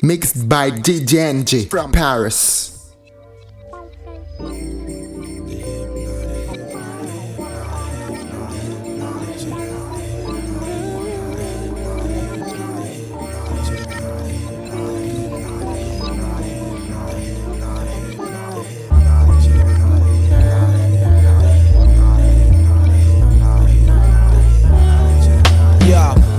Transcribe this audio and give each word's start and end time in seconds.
Mixed 0.00 0.48
by 0.48 0.70
DJ 0.70 1.68
from 1.68 1.92
Paris. 1.92 2.72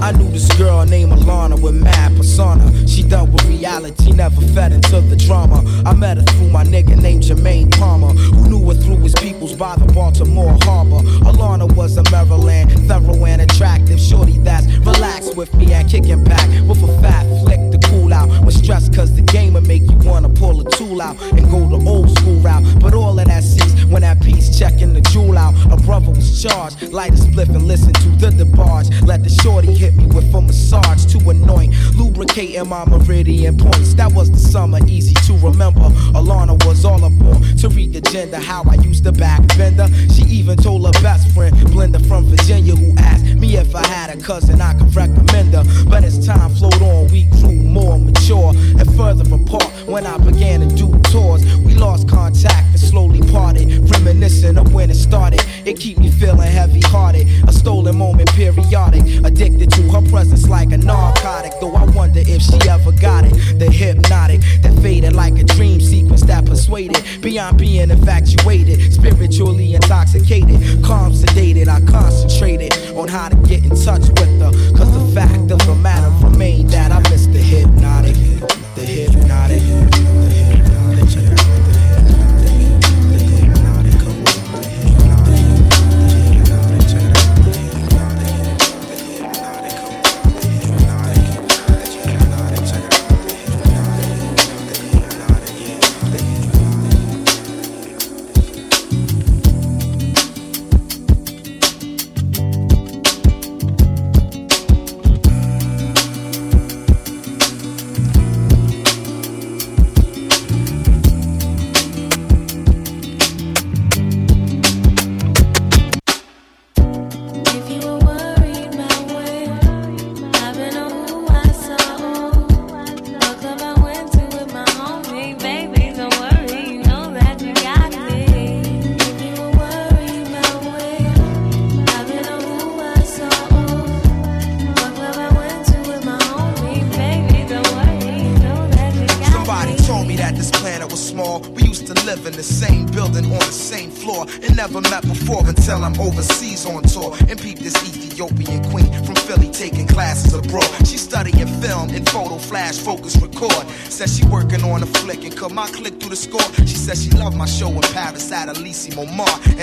I 0.04 0.12
knew 0.12 0.30
this 0.32 0.52
girl 0.58 0.86
named 0.86 1.14
Alana 1.14 1.58
with 1.58 1.76
mad 1.76 2.03
persona. 2.24 2.88
She 2.88 3.04
dealt 3.04 3.30
with 3.32 3.44
reality, 3.46 4.12
never 4.14 4.42
fed 4.56 4.72
into 4.72 5.02
the 5.02 5.16
drama. 5.16 5.62
I 5.86 5.94
met 5.94 6.18
her 6.18 6.24
through 6.24 6.50
my 6.50 6.64
nigga 6.64 6.96
named 6.96 7.24
Jermaine 7.24 7.70
Palmer, 7.78 8.14
who 8.14 8.50
knew 8.50 8.66
her 8.70 8.76
through 8.76 9.02
his 9.04 9.14
peoples 9.16 9.54
by 9.54 9.76
the 9.76 9.92
Baltimore 9.92 10.58
Harbor. 10.62 11.02
Alana 11.30 11.70
was 11.76 11.98
a 11.98 12.04
Maryland, 12.12 12.72
thorough 12.88 13.26
and 13.26 13.42
attractive 13.42 14.00
shorty 14.00 14.38
that's 14.40 14.68
relaxed 14.80 15.36
with 15.36 15.54
me 15.54 15.74
and 15.74 15.90
kicking 15.90 16.24
back 16.24 16.48
with 16.68 16.82
a 16.82 17.02
fat 17.02 17.26
flick 17.42 17.60
to 17.72 17.80
cool 17.90 18.14
out. 18.14 18.30
When 18.30 18.52
stressed, 18.52 18.96
cause 18.96 19.14
the 19.14 19.22
game 19.22 19.54
will 19.54 19.62
make 19.62 19.84
you 19.84 19.98
wanna 20.10 20.30
pull 20.30 20.66
a 20.66 20.70
tool 20.72 21.02
out 21.02 21.22
and 21.34 21.44
go 21.52 21.60
the 21.68 21.84
old 21.90 22.10
school 22.18 22.40
route. 22.40 22.64
But 22.80 22.94
all 22.94 23.20
of 23.20 23.26
that 23.26 23.44
ceased 23.44 23.84
when 23.90 24.02
that 24.04 24.22
piece 24.22 24.58
checking 24.58 24.94
the 24.94 25.02
jewel 25.02 25.38
out. 25.38 25.54
A 25.72 25.78
brother 25.78 26.12
was 26.12 26.42
charged, 26.42 26.94
light 26.94 27.12
a 27.12 27.18
spliff 27.18 27.50
and 27.50 27.68
listen 27.68 27.94
to 27.94 28.10
the 28.22 28.30
DeBarge. 28.44 29.06
Let 29.06 29.24
the 29.24 29.30
shorty 29.30 29.74
hit 29.74 29.96
me 29.96 30.06
with 30.06 30.34
a 30.34 30.42
massage 30.42 31.06
to 31.12 31.18
anoint, 31.30 31.74
lubricating 32.14 32.68
my 32.70 32.86
meridian 32.86 33.58
points. 33.58 33.96
That 33.96 34.12
was 34.14 34.30
the 34.30 34.38
summer, 34.38 34.80
easy 34.88 35.16
to 35.26 35.34
remember. 35.38 35.82
Alana 36.14 36.64
was 36.66 36.86
all 36.86 37.04
aboard 37.04 37.42
to 37.58 37.70
read 37.70 37.96
agenda, 37.96 38.40
how 38.40 38.64
I 38.70 38.76
used 38.76 39.04
to 39.06 39.12
back 39.12 39.42
bender. 39.58 39.88
She 40.14 40.24
even 40.24 40.58
told 40.58 40.86
her 40.86 41.02
best 41.02 41.34
friend, 41.34 41.56
Brenda 41.72 42.00
from 42.00 42.26
Virginia, 42.26 42.76
who 42.76 42.94
asked 42.98 43.26
me 43.36 43.58
if 43.58 43.76
I 43.76 43.86
had 43.88 44.16
a 44.16 44.22
cousin 44.22 44.62
I 44.62 44.74
could 44.74 44.96
recommend 44.96 45.54
her. 45.54 45.64
But 45.90 46.04
as 46.04 46.24
time 46.26 46.54
flowed 46.56 46.82
on, 46.82 47.08
we 47.08 47.24
grew 47.26 47.54
more 47.54 47.98
mature 47.98 48.54
and 48.56 48.96
further 48.96 49.24
apart. 49.34 49.72
When 49.88 50.06
I 50.06 50.18
began 50.18 50.60
to 50.62 50.76
do 50.76 50.92
tours, 51.12 51.44
we 51.58 51.74
lost 51.74 52.08
contact 52.08 52.68
and 52.70 52.80
slowly 52.80 53.22
parted, 53.32 53.90
reminiscing 53.90 54.58
of 54.58 54.74
when 54.74 54.92
it 54.92 54.96
started. 54.96 55.42
It 55.66 55.80
keep 55.80 55.98
me 55.98 56.12
feeling 56.12 56.48
heavy 56.48 56.82
hearted, 56.82 57.28
a 57.48 57.52
stolen 57.52 57.98
moment 57.98 58.30
periodic, 58.34 59.04
addicted 59.26 59.72
to 59.72 59.82
her 59.90 60.02
presence 60.10 60.48
like 60.48 60.72
a 60.72 60.78
narcotic. 60.78 61.54
Though 61.60 61.76
I 61.76 61.86
wonder 62.04 62.20
if 62.28 62.42
she 62.42 62.70
ever 62.70 62.92
got 62.92 63.24
it. 63.24 63.34
The 63.60 63.72
hypnotic 63.72 64.42
that 64.62 64.78
faded 64.82 65.14
like 65.14 65.40
a 65.40 65.44
dream 65.44 65.80
sequence 65.80 66.22
that 66.24 66.46
persuaded 66.46 67.02
beyond 67.22 67.58
being 67.58 67.90
infatuated, 67.90 68.94
spiritually 68.94 69.74
intoxicated, 69.74 70.84
calm 70.84 71.14
sedated. 71.14 71.70
I 71.70 71.80
concentrated 71.90 72.74
on 72.98 73.08
how 73.08 73.30
to 73.30 73.38
get 73.48 73.64
in 73.64 73.70
touch 73.70 74.02
with 74.20 74.42
her, 74.42 74.52
cause 74.76 74.92
the 74.92 75.16
fact 75.16 75.50
of 75.52 75.66
the 75.66 75.76
matter 75.76 76.12
remained 76.28 76.72
that 76.72 76.92
I 76.92 77.00
missed 77.10 77.32
the 77.32 77.40
hypnotic, 77.40 78.16
the 78.16 78.20
hypnotic. 78.20 78.63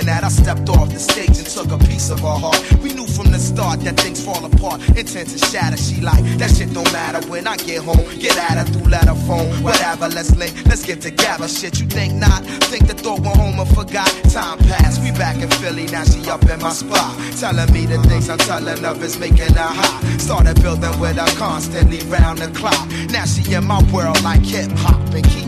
And 0.01 0.07
that 0.07 0.23
I 0.23 0.29
stepped 0.29 0.69
off 0.69 0.89
the 0.89 0.99
stage 0.99 1.37
and 1.37 1.47
took 1.47 1.71
a 1.71 1.77
piece 1.77 2.09
of 2.09 2.19
her 2.19 2.37
heart. 2.37 2.57
We 2.81 2.93
knew 2.93 3.07
from 3.07 3.31
the 3.31 3.39
start 3.39 3.81
that 3.81 3.99
things 3.99 4.23
fall 4.23 4.43
apart, 4.43 4.81
intent 4.97 5.29
to 5.29 5.37
shatter. 5.37 5.77
She 5.77 6.01
like 6.01 6.23
that 6.37 6.49
shit 6.55 6.73
don't 6.73 6.91
matter 6.91 7.21
when 7.29 7.47
I 7.47 7.57
get 7.57 7.83
home. 7.83 8.01
Get 8.19 8.37
at 8.37 8.57
her 8.57 8.65
through 8.65 8.89
letter 8.89 9.15
phone, 9.27 9.47
whatever. 9.63 10.07
Let's 10.09 10.35
link, 10.35 10.53
let's 10.65 10.85
get 10.85 11.01
together. 11.01 11.47
Shit, 11.47 11.79
you 11.79 11.87
think 11.87 12.15
not? 12.15 12.43
Think 12.69 12.87
the 12.87 12.93
thought 12.93 13.21
went 13.21 13.37
home 13.37 13.59
and 13.59 13.69
forgot. 13.69 14.09
Time 14.31 14.57
passed, 14.69 15.01
we 15.01 15.11
back 15.11 15.37
in 15.41 15.49
Philly 15.61 15.85
now. 15.87 16.03
She 16.03 16.27
up 16.29 16.43
in 16.49 16.59
my 16.59 16.71
spot, 16.71 17.17
telling 17.37 17.71
me 17.73 17.85
the 17.85 18.01
things 18.09 18.29
I'm 18.29 18.37
telling 18.39 18.83
of 18.83 19.03
is 19.03 19.17
making 19.19 19.53
her 19.53 19.71
hot. 19.73 20.01
Started 20.19 20.61
building 20.61 20.99
with 20.99 21.17
her 21.17 21.31
constantly 21.37 21.99
round 22.09 22.39
the 22.39 22.49
clock. 22.57 22.89
Now 23.09 23.25
she 23.25 23.53
in 23.53 23.65
my 23.65 23.81
world 23.91 24.21
like 24.23 24.41
hip 24.41 24.71
hop 24.77 25.13
and 25.13 25.25
keep 25.25 25.40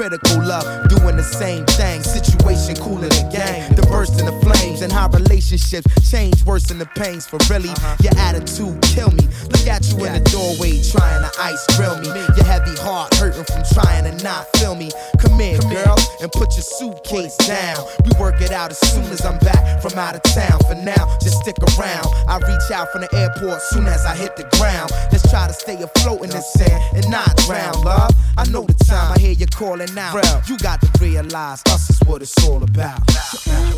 hypocritical 0.00 0.42
love, 0.46 0.88
doing 0.88 1.16
the 1.16 1.22
same 1.22 1.64
thing. 1.66 2.02
Situation 2.02 2.74
cooler 2.76 3.08
than 3.08 3.30
gang, 3.30 3.74
the 3.74 3.82
burst 3.82 4.18
in 4.18 4.26
the 4.26 4.32
flames, 4.40 4.82
and 4.82 4.92
how 4.92 5.08
relationships 5.08 5.86
change 6.10 6.42
worse 6.44 6.64
than 6.64 6.78
the 6.78 6.86
pains. 6.86 7.26
For 7.26 7.38
really, 7.50 7.68
uh-huh. 7.70 7.96
your 8.02 8.16
attitude 8.16 8.80
kill 8.82 9.10
me 9.10 9.28
statue 9.70 10.04
in 10.04 10.12
the 10.12 10.30
doorway 10.30 10.82
trying 10.82 11.22
to 11.22 11.30
ice 11.40 11.64
grill 11.76 11.98
me. 12.00 12.08
Your 12.34 12.44
heavy 12.44 12.74
heart 12.82 13.14
hurting 13.14 13.44
from 13.44 13.62
trying 13.72 14.04
to 14.04 14.24
not 14.24 14.46
feel 14.56 14.74
me. 14.74 14.90
Come 15.18 15.40
in, 15.40 15.60
girl, 15.70 15.96
and 16.20 16.30
put 16.32 16.54
your 16.56 16.66
suitcase 16.66 17.36
down. 17.46 17.78
We 18.04 18.10
work 18.18 18.40
it 18.40 18.50
out 18.50 18.70
as 18.70 18.78
soon 18.78 19.04
as 19.04 19.24
I'm 19.24 19.38
back 19.38 19.80
from 19.80 19.98
out 19.98 20.16
of 20.16 20.22
town. 20.34 20.58
For 20.66 20.74
now, 20.74 21.06
just 21.22 21.40
stick 21.42 21.56
around. 21.78 22.06
I 22.26 22.38
reach 22.38 22.70
out 22.72 22.90
from 22.90 23.02
the 23.02 23.14
airport 23.14 23.62
soon 23.62 23.86
as 23.86 24.04
I 24.04 24.16
hit 24.16 24.36
the 24.36 24.44
ground. 24.58 24.90
Let's 25.12 25.28
try 25.30 25.46
to 25.46 25.54
stay 25.54 25.80
afloat 25.80 26.22
in 26.24 26.30
the 26.30 26.40
sand 26.40 26.96
and 26.96 27.08
not 27.10 27.36
drown, 27.46 27.82
love. 27.84 28.10
I 28.36 28.44
know 28.50 28.64
the 28.64 28.74
time 28.84 29.12
I 29.12 29.18
hear 29.18 29.32
you 29.32 29.46
calling 29.46 29.96
out. 29.98 30.12
Bro, 30.12 30.40
you 30.48 30.58
got 30.58 30.80
to 30.80 30.90
realize 31.00 31.62
us 31.68 31.90
is 31.90 32.00
what 32.06 32.22
it's 32.22 32.34
all 32.44 32.62
about. 32.62 33.02
I, 33.08 33.76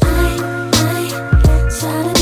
I, 1.74 2.21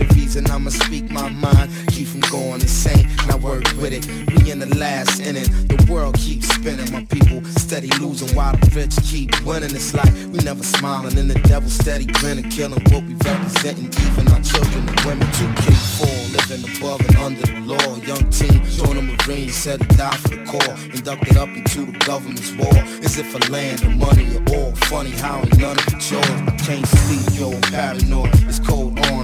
A 0.00 0.04
reason 0.14 0.48
I'ma 0.50 0.70
speak 0.70 1.10
my 1.10 1.28
mind. 1.28 1.70
Keep 1.88 2.08
from 2.08 2.20
going 2.30 2.60
insane, 2.60 3.08
and 3.22 3.30
I 3.32 3.36
work 3.36 3.64
with 3.80 3.92
it. 3.92 4.06
We 4.32 4.50
in 4.50 4.60
the 4.60 4.72
last 4.78 5.20
inning, 5.20 5.50
the 5.66 5.86
world 5.90 6.16
keeps 6.16 6.48
spinning. 6.54 6.92
My 6.92 7.04
people 7.04 7.44
steady 7.58 7.90
losing 7.98 8.34
while 8.36 8.52
the 8.52 8.70
rich 8.76 8.94
keep 9.02 9.30
winning. 9.44 9.74
It's 9.74 9.94
like 9.94 10.12
we 10.30 10.38
never 10.44 10.62
smiling, 10.62 11.18
and 11.18 11.28
the 11.30 11.38
devil 11.48 11.68
steady 11.68 12.06
grinning, 12.06 12.48
killing 12.50 12.82
what 12.92 13.02
we 13.04 13.14
representing. 13.14 13.90
Even 14.06 14.28
our 14.28 14.42
children 14.42 14.88
and 14.88 15.00
women, 15.02 15.26
2K4, 15.34 16.32
living 16.36 16.62
above 16.76 17.00
and 17.00 17.16
under 17.16 17.42
the 17.42 17.60
law. 17.66 17.96
Young 18.06 18.30
team, 18.30 18.62
join 18.78 18.96
the 18.96 19.02
Marines, 19.02 19.54
set 19.54 19.80
to 19.80 19.86
die 19.96 20.16
for 20.16 20.28
the 20.28 20.44
core. 20.44 20.76
Inducted 20.94 21.36
up 21.36 21.48
into 21.48 21.86
the 21.86 21.98
government's 22.06 22.52
war. 22.54 22.76
Is 23.02 23.18
it 23.18 23.26
for 23.26 23.40
land 23.50 23.82
or 23.82 23.90
money 23.90 24.26
or 24.36 24.42
all? 24.54 24.72
Funny 24.86 25.10
how 25.10 25.38
ain't 25.38 25.58
none 25.58 25.76
of 25.76 25.86
the 25.86 25.98
yours. 26.10 26.24
I 26.46 26.54
can't 26.64 26.86
sleep, 26.86 27.40
yo, 27.40 27.52
I'm 27.52 27.60
paranoid. 27.62 28.30
It's 28.48 28.60
cold 28.60 28.98
on 29.10 29.17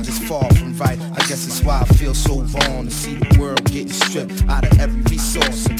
why 1.74 1.80
I 1.80 1.84
feel 1.94 2.14
so 2.14 2.40
wrong 2.40 2.86
to 2.86 2.90
see 2.90 3.14
the 3.14 3.38
world 3.38 3.64
getting 3.64 3.92
stripped 3.92 4.44
out 4.48 4.64
of 4.64 4.78
every 4.78 5.02
resource. 5.02 5.73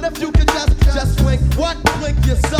What 0.00 0.12
if 0.14 0.22
you 0.22 0.32
could 0.32 0.48
just, 0.48 0.80
just 0.94 1.20
wink, 1.26 1.42
What 1.58 1.76
blink 1.98 2.16
so? 2.48 2.59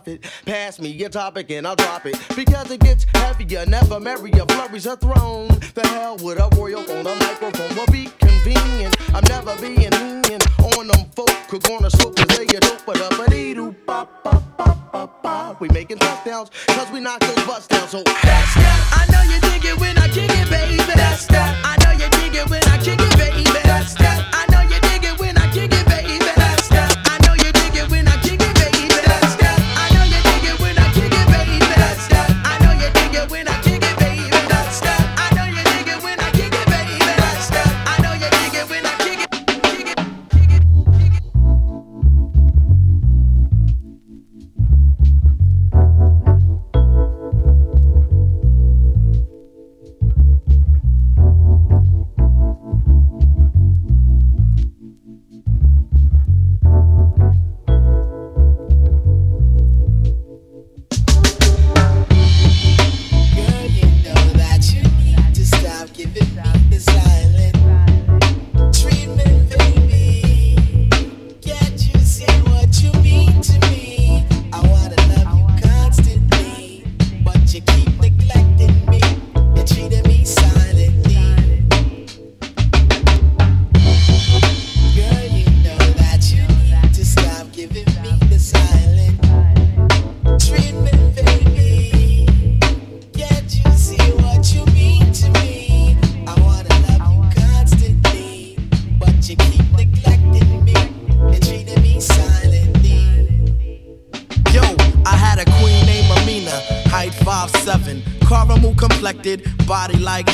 A 0.00 0.02
prophet. 0.02 0.24
Pass 0.46 0.80
me 0.80 0.88
your 0.88 1.10
topic 1.10 1.50
and 1.50 1.66
I'll 1.66 1.76
drop 1.76 2.06
it. 2.06 2.16
Because 2.34 2.70
it 2.70 2.80
gets 2.80 3.04
heavier, 3.14 3.66
never 3.66 4.00
merrier. 4.00 4.46
Flurries 4.48 4.86
a 4.86 4.96
throne. 4.96 5.48
The 5.74 5.86
hell 5.88 6.16
with 6.16 6.38
a 6.38 6.48
royal 6.56 6.80
on 6.80 7.04
the 7.04 7.14
microphone 7.16 7.76
will 7.76 7.86
be 7.92 8.08
convenient. 8.18 8.96
I'm 9.14 9.24
never 9.28 9.54
being 9.60 9.90
lenient 9.90 10.46
on 10.76 10.86
them 10.86 11.04
folk 11.14 11.30
who 11.50 11.58
gonna 11.60 11.90
smoke 11.90 12.16
cause 12.16 12.38
they 12.38 12.44
a 12.44 12.60
dope, 12.60 12.80
but 12.86 13.00
up 13.00 13.26
a 13.26 13.30
dee 13.30 13.54
doo 13.54 13.74
pop 13.86 14.24
pop 14.24 14.42
pop 14.56 14.92
pop 14.92 15.22
pop. 15.22 15.60
We 15.60 15.68
making 15.68 15.98
touchdowns 15.98 16.50
cause 16.68 16.90
we 16.90 17.00
knock 17.00 17.20
those 17.20 17.44
bust 17.46 17.68
down. 17.68 17.88
So 17.88 18.02
that's 18.02 18.54
that. 18.54 18.80
I 18.92 19.12
know 19.12 19.22
you 19.30 19.40
dig 19.40 19.64
it 19.64 19.78
when 19.78 19.98
I 19.98 20.08
kick 20.08 20.30
it, 20.30 20.48
baby. 20.48 20.76
That's 20.94 21.26
that. 21.26 21.60
I 21.64 21.76
know 21.84 21.92
you 21.92 22.08
dig 22.10 22.34
it 22.34 22.48
when 22.48 22.64
I 22.64 22.78
kick 22.78 22.98
it, 22.98 23.18
baby. 23.18 23.44
That's 23.64 23.94
that. 23.94 24.18
I 24.32 24.46
know 24.52 24.62
you 24.62 24.80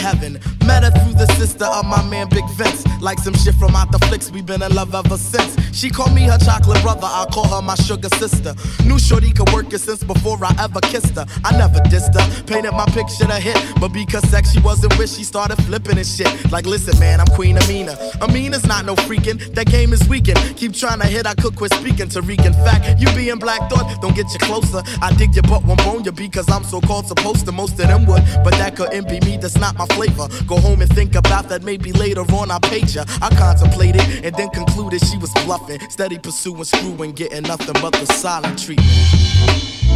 heaven. 0.07 0.39
Met 0.67 0.85
her 0.85 0.91
through 0.91 1.15
the 1.15 1.27
sister 1.35 1.65
of 1.65 1.85
my 1.85 2.03
man 2.09 2.29
Big 2.29 2.49
Vince. 2.51 2.66
Like 3.07 3.21
some 3.21 3.35
shit 3.35 3.55
from 3.55 3.77
out 3.77 3.93
the 3.93 4.01
flicks, 4.09 4.33
we 4.33 4.43
been 4.43 4.63
in 4.63 4.75
love 4.75 4.93
ever 4.93 5.17
since. 5.17 5.55
She 5.71 5.91
called 5.91 6.13
me 6.13 6.23
her 6.23 6.39
chocolate 6.39 6.83
brother, 6.83 7.07
I 7.07 7.25
call 7.31 7.47
her 7.47 7.63
my 7.63 7.77
sugar 7.77 8.09
sister. 8.19 8.53
Knew 8.85 8.99
Shorty 8.99 9.31
could 9.33 9.49
work 9.53 9.73
it 9.73 9.79
since 9.79 10.03
before 10.03 10.45
I 10.45 10.53
ever 10.59 10.81
kissed 10.81 11.15
her. 11.15 11.25
I 11.45 11.57
never 11.57 11.79
dissed 11.87 12.19
her, 12.19 12.45
painted 12.47 12.73
my 12.73 12.85
picture 12.87 13.27
to 13.27 13.39
hit. 13.39 13.57
But 13.79 13.93
because 13.93 14.29
sex 14.29 14.51
she 14.51 14.59
wasn't 14.59 14.99
with, 14.99 15.09
she 15.09 15.23
started 15.23 15.55
flipping 15.67 15.99
and 15.99 16.07
shit. 16.07 16.27
Like, 16.51 16.67
listen, 16.67 16.99
man, 16.99 17.21
I'm 17.21 17.29
Queen 17.29 17.57
Amina. 17.57 17.97
Amina's 18.21 18.67
not 18.67 18.85
no 18.85 18.97
freaking, 18.97 19.39
that 19.55 19.67
game 19.69 19.93
is 19.93 20.03
weakened. 20.09 20.41
Keep 20.57 20.73
trying 20.73 20.99
to 20.99 21.07
hit, 21.07 21.29
I 21.29 21.35
could 21.35 21.55
quit 21.55 21.73
speaking 21.75 22.09
to. 22.09 22.19
In 22.19 22.55
fact, 22.67 22.99
you 23.01 23.07
being 23.15 23.39
Black 23.39 23.71
Thought, 23.71 24.03
don't 24.03 24.17
get 24.17 24.27
you 24.33 24.41
closer. 24.41 24.83
I 25.01 25.15
dig 25.15 25.33
your 25.33 25.45
butt, 25.45 25.63
won't 25.65 25.79
bone 25.85 26.03
you 26.03 26.11
because 26.11 26.51
I'm 26.51 26.65
so 26.65 26.81
called 26.81 27.07
supposed 27.07 27.47
to. 27.47 27.53
Most 27.53 27.79
of 27.79 27.87
them 27.87 28.05
would, 28.07 28.25
but 28.43 28.55
that 28.55 28.75
couldn't 28.75 29.07
be 29.09 29.21
me, 29.21 29.37
that's 29.37 29.59
not 29.59 29.77
my 29.77 29.87
flavor. 29.95 30.27
Go 30.49 30.57
home 30.57 30.83
and 30.83 30.91
think 30.91 31.15
about 31.15 31.49
that, 31.51 31.63
maybe 31.63 31.93
later 31.93 32.23
on 32.35 32.51
I'll 32.51 32.59
page 32.59 32.96
her. 32.97 33.05
I 33.23 33.29
contemplated 33.37 34.03
and 34.25 34.35
then 34.35 34.49
concluded 34.51 35.05
she 35.05 35.17
was 35.19 35.33
bluffing. 35.45 35.81
Steady 35.91 36.19
pursuing, 36.19 36.65
screwing, 36.65 37.13
getting 37.13 37.43
nothing 37.43 37.75
but 37.81 37.93
the 37.93 38.07
silent 38.07 38.59
treatment. 38.59 38.91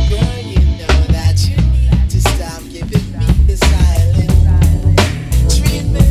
Girl, 0.08 0.38
you 0.42 0.60
know 0.78 1.00
that 1.08 1.36
you 1.48 1.56
need 1.56 2.10
to 2.10 2.20
stop 2.20 2.62
giving 2.70 3.06
me 3.18 3.26
the 3.46 3.56
silent 3.56 4.30
treatment, 5.50 6.09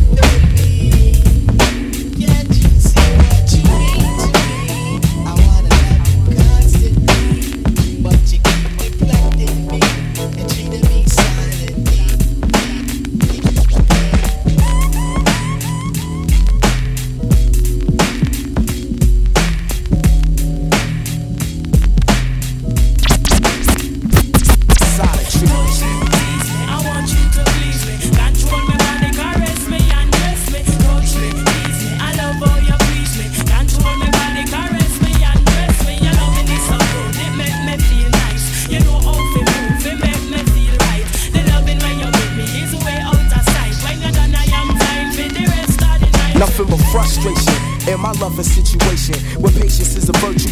a 48.37 48.43
situation 48.43 48.88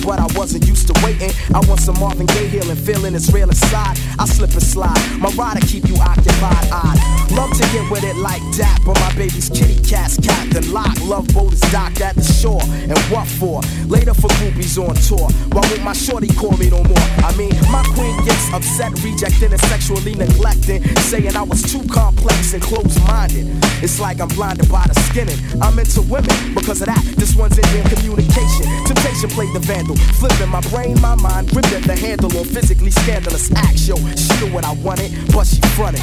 but 0.07 0.19
I 0.19 0.27
wasn't 0.39 0.65
used 0.65 0.87
to 0.87 0.95
waiting. 1.03 1.31
I 1.53 1.59
want 1.67 1.81
some 1.81 1.99
Marvin 1.99 2.27
Gaye 2.27 2.47
healing, 2.47 2.77
feeling 2.77 3.13
it's 3.13 3.29
real 3.33 3.49
inside. 3.49 3.99
I 4.17 4.25
slip 4.25 4.51
and 4.53 4.63
slide, 4.63 4.97
my 5.19 5.29
rider 5.35 5.59
keep 5.67 5.85
you 5.85 5.97
occupied. 5.99 6.63
I'd 6.71 7.27
love 7.35 7.51
to 7.51 7.65
get 7.75 7.91
with 7.91 8.05
it 8.05 8.15
like 8.15 8.41
that, 8.55 8.79
but 8.85 8.97
my 9.03 9.13
baby's 9.19 9.49
kitty 9.49 9.75
cat's 9.83 10.15
captain 10.15 10.71
lock. 10.71 10.95
Love 11.03 11.27
boat 11.35 11.51
is 11.51 11.59
docked 11.75 11.99
at 11.99 12.15
the 12.15 12.23
shore, 12.23 12.63
and 12.63 12.97
what 13.11 13.27
for? 13.27 13.59
Later 13.85 14.13
for 14.13 14.31
groupies 14.39 14.79
on 14.79 14.95
tour. 14.95 15.27
Why 15.51 15.67
won't 15.67 15.83
my 15.83 15.93
shorty 15.93 16.31
call 16.33 16.55
me 16.55 16.69
no 16.69 16.81
more? 16.83 17.07
I 17.27 17.35
mean, 17.35 17.51
my 17.69 17.83
queen 17.91 18.15
gets 18.23 18.47
upset, 18.53 18.95
rejecting 19.03 19.51
and 19.51 19.61
sexually 19.67 20.15
neglecting, 20.15 20.87
saying 21.11 21.35
I 21.35 21.43
was 21.43 21.61
too 21.67 21.83
complex 21.91 22.53
and 22.53 22.63
close-minded. 22.63 23.45
It's 23.83 23.99
like 23.99 24.21
I'm 24.21 24.29
blinded 24.29 24.71
by 24.71 24.87
the 24.87 24.95
skinning. 25.11 25.37
I'm 25.61 25.77
into 25.77 26.01
women 26.03 26.31
because 26.55 26.79
of 26.79 26.87
that. 26.87 27.03
This 27.17 27.35
one's 27.35 27.59
Indian 27.59 27.83
communication. 27.89 28.65
Temptation 28.87 29.29
played 29.35 29.53
the 29.53 29.59
vandal. 29.59 29.96
Flipping 30.19 30.49
my 30.49 30.61
brain, 30.69 30.99
my 31.01 31.15
mind, 31.15 31.51
gripping 31.51 31.81
the 31.81 31.95
handle 31.95 32.35
on 32.37 32.45
physically 32.45 32.91
scandalous 32.91 33.51
acts. 33.55 33.87
Yo, 33.87 33.95
she 34.15 34.45
knew 34.45 34.53
what 34.53 34.65
I 34.65 34.73
wanted, 34.73 35.11
but 35.33 35.45
she 35.45 35.61
fronted. 35.75 36.01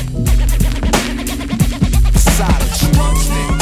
Silent. 2.19 3.54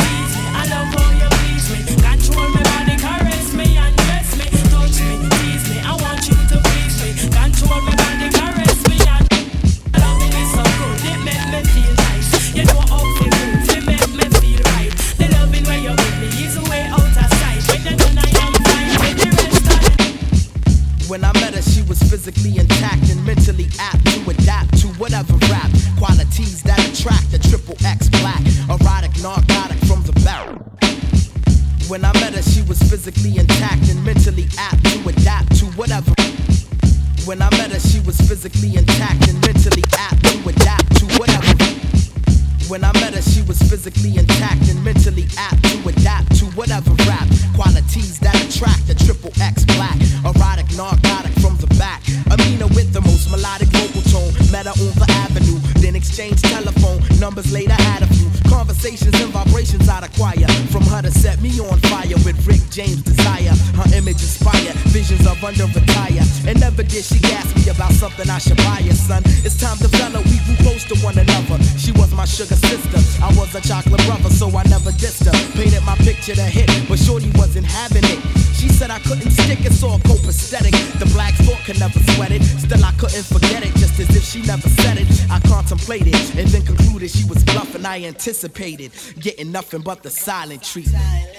I 87.93 88.05
anticipated. 88.05 88.91
Getting 89.21 89.52
nothing 89.52 89.83
but 89.83 90.02
the 90.02 90.09
silent 90.09 90.63
treatment. 90.63 91.31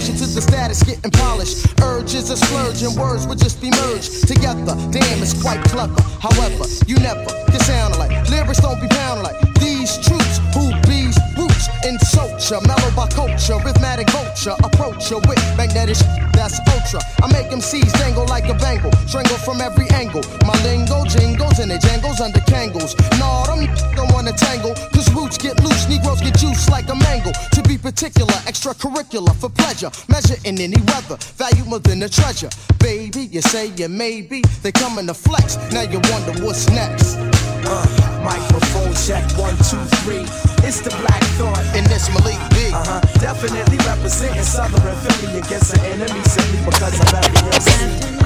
To 0.00 0.12
the 0.12 0.40
status 0.40 0.82
getting 0.82 1.10
polished. 1.10 1.66
Urges 1.82 2.30
a 2.30 2.36
splurge 2.36 2.80
and 2.82 2.96
words 2.96 3.26
would 3.26 3.38
just 3.38 3.60
be 3.60 3.70
merged 3.70 4.26
together. 4.26 4.72
Damn, 4.88 5.20
it's 5.20 5.36
quite 5.36 5.62
clever. 5.64 6.00
However, 6.18 6.64
you 6.86 6.96
never 6.96 7.28
get 7.52 7.60
sound 7.60 7.98
like 7.98 8.08
lyrics 8.30 8.60
don't 8.60 8.80
be 8.80 8.88
pounding 8.88 9.24
like 9.24 9.36
these 9.60 10.00
troops 10.00 10.40
who 10.56 10.72
bees 10.88 11.20
roots 11.36 11.68
in 11.84 11.98
culture, 12.40 12.66
mellow 12.66 12.90
by 12.96 13.08
culture, 13.08 13.60
rhythmatic 13.60 14.08
vulture, 14.10 14.56
approach 14.64 15.10
ya 15.10 15.18
with 15.28 15.40
magnetic 15.56 15.96
that's 16.32 16.58
ultra. 16.72 17.00
I 17.22 17.30
make 17.32 17.52
MCs 17.52 17.92
dangle 17.98 18.26
like 18.26 18.48
a 18.48 18.54
bangle, 18.54 18.92
strangle 19.06 19.36
from 19.36 19.60
every 19.60 19.89
extracurricular 28.80 29.34
for 29.36 29.48
pleasure, 29.50 29.90
measure 30.08 30.36
in 30.44 30.58
any 30.60 30.80
weather, 30.86 31.16
value 31.36 31.64
more 31.64 31.78
than 31.80 32.02
a 32.02 32.08
treasure. 32.08 32.48
Baby, 32.78 33.22
you 33.26 33.42
say 33.42 33.66
you 33.76 33.88
maybe, 33.88 34.42
they 34.62 34.72
coming 34.72 35.06
to 35.06 35.14
flex, 35.14 35.56
now 35.72 35.82
you 35.82 36.00
wonder 36.10 36.32
what's 36.44 36.68
next. 36.70 37.16
Uh, 37.62 38.22
microphone 38.24 38.94
check 38.94 39.24
one, 39.38 39.56
two, 39.68 39.84
three. 40.02 40.24
It's 40.66 40.80
the 40.80 40.90
Black 40.90 41.22
Thought. 41.36 41.58
And 41.76 41.86
this 41.86 42.08
Malik 42.08 42.40
B. 42.50 42.72
Uh-huh. 42.72 43.00
Definitely 43.20 43.76
representing 43.78 44.42
Southern 44.42 44.80
Philly 44.80 45.38
against 45.38 45.72
the 45.74 45.80
enemy 45.86 46.22
simply 46.24 46.64
because 46.64 46.98
I'm 47.00 47.22
every 47.22 47.48
MC. 47.52 48.19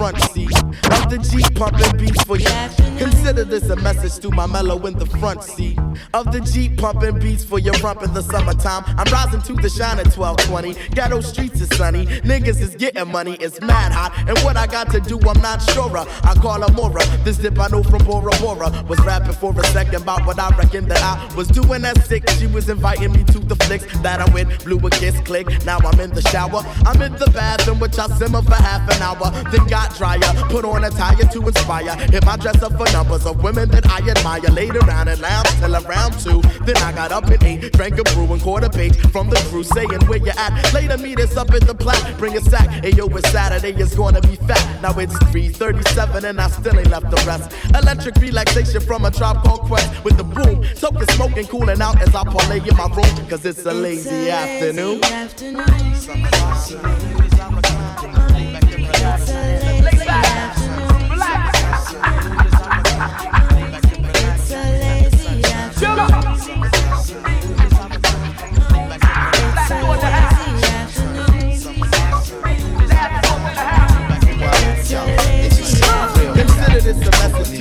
Front 0.00 0.18
seat 0.32 0.50
of 0.96 1.10
the 1.10 1.18
Jeep 1.30 1.54
pumping 1.56 1.94
beats 1.98 2.22
for 2.24 2.38
you. 2.38 2.48
Consider 2.96 3.44
this 3.44 3.68
a 3.68 3.76
message 3.76 4.18
to 4.22 4.30
my 4.30 4.46
mellow 4.46 4.78
in 4.86 4.94
the 4.94 5.04
front 5.04 5.42
seat 5.42 5.76
of 6.14 6.32
the 6.32 6.40
Jeep 6.40 6.76
pumping 6.78 7.18
beats 7.18 7.44
for 7.44 7.58
your 7.58 7.74
rump 7.74 8.02
in 8.02 8.12
the 8.14 8.22
summertime. 8.22 8.84
I'm 8.98 9.10
rising 9.12 9.42
to 9.42 9.52
the 9.60 9.68
shine 9.68 9.98
at 9.98 10.16
1220. 10.16 10.94
Ghetto 10.94 11.20
streets 11.20 11.60
is 11.60 11.68
sunny. 11.76 12.06
Niggas 12.06 12.60
is 12.60 12.74
getting 12.76 13.10
money. 13.10 13.36
It's 13.40 13.60
mad 13.60 13.92
hot. 13.92 14.12
And 14.28 14.38
what 14.40 14.56
I 14.56 14.66
got 14.66 14.90
to 14.92 15.00
do, 15.00 15.18
I'm 15.20 15.40
not 15.40 15.62
sure. 15.62 15.90
I 15.96 16.34
call 16.34 16.60
her 16.60 16.72
Mora. 16.74 17.04
This 17.24 17.38
dip 17.38 17.58
I 17.58 17.68
know 17.68 17.82
from 17.82 18.04
Bora 18.04 18.32
Bora. 18.40 18.70
Was 18.88 19.00
rapping 19.00 19.32
for 19.32 19.58
a 19.58 19.64
second 19.66 20.02
about 20.02 20.26
what 20.26 20.38
I 20.38 20.48
reckon 20.56 20.88
that 20.88 21.02
I 21.02 21.34
was 21.34 21.48
doing 21.48 21.84
at 21.84 22.02
six. 22.04 22.38
She 22.38 22.46
was 22.46 22.68
inviting 22.68 23.12
me 23.12 23.24
to 23.24 23.38
the 23.38 23.56
flicks 23.56 23.86
that 24.00 24.20
I 24.20 24.32
went. 24.32 24.64
Blew 24.64 24.78
a 24.78 24.90
kiss 24.90 25.18
click. 25.20 25.46
Now 25.64 25.78
I'm 25.78 25.98
in 26.00 26.10
the 26.10 26.22
shower. 26.22 26.62
I'm 26.86 27.00
in 27.02 27.12
the 27.12 27.30
bathroom, 27.30 27.80
which 27.80 27.98
I 27.98 28.06
simmer 28.18 28.42
for 28.42 28.54
half 28.54 28.88
an 28.94 29.02
hour. 29.02 29.30
Then 29.50 29.66
got 29.66 29.94
drier. 29.96 30.20
Put 30.48 30.64
on 30.64 30.84
a 30.84 30.90
tire 30.90 31.16
to 31.16 31.40
inspire. 31.46 31.96
If 32.12 32.26
I 32.26 32.36
dress 32.36 32.62
up 32.62 32.76
for 32.76 32.90
numbers 32.92 33.26
of 33.26 33.42
women 33.42 33.68
that 33.70 33.86
I 33.86 33.98
admire. 34.08 34.40
Laid 34.50 34.76
around 34.76 35.08
and 35.08 35.20
lounged 35.20 35.58
till 35.58 35.74
around 35.90 36.18
two. 36.20 36.40
Then 36.64 36.76
I 36.78 36.92
got 36.92 37.12
up 37.12 37.26
and 37.26 37.42
ate. 37.42 37.72
Drank 37.72 37.98
a 37.98 38.04
brew 38.14 38.32
and 38.32 38.40
caught 38.40 38.64
a 38.64 38.70
page 38.70 38.96
from 39.10 39.30
the 39.30 39.36
crew 39.50 39.64
saying 39.64 39.90
where 40.06 40.18
you 40.18 40.32
at. 40.36 40.72
Later 40.72 40.98
meet 40.98 41.18
us 41.20 41.36
up 41.36 41.50
at 41.50 41.66
the 41.66 41.74
plat. 41.74 42.16
Bring 42.18 42.36
a 42.36 42.40
sack. 42.40 42.68
Hey 42.84 42.92
yo, 42.92 43.06
it's 43.06 43.28
Saturday. 43.30 43.72
It's 43.80 43.94
gonna 43.94 44.20
be 44.20 44.36
fat. 44.36 44.82
Now 44.82 44.98
it's 44.98 45.16
3:37 45.32 46.24
and 46.24 46.40
I 46.40 46.48
still 46.48 46.78
ain't 46.78 46.90
left 46.90 47.10
the 47.10 47.22
rest. 47.26 47.52
Electric 47.74 48.16
relaxation 48.16 48.80
from 48.80 49.04
a 49.04 49.10
Tribe 49.10 49.42
Called 49.42 49.62
Quest 49.62 50.04
with 50.04 50.16
the 50.16 50.24
boom. 50.24 50.64
Soaking, 50.74 51.08
smoking, 51.16 51.46
cooling 51.46 51.80
out 51.80 52.00
as 52.00 52.14
I 52.14 52.24
parlay 52.24 52.60
in 52.60 52.76
my 52.76 52.86
room. 52.86 53.28
Cause 53.28 53.44
it's 53.44 53.64
a 53.66 53.72
lazy 53.72 54.30
afternoon. 54.30 55.00
Consider 55.00 57.39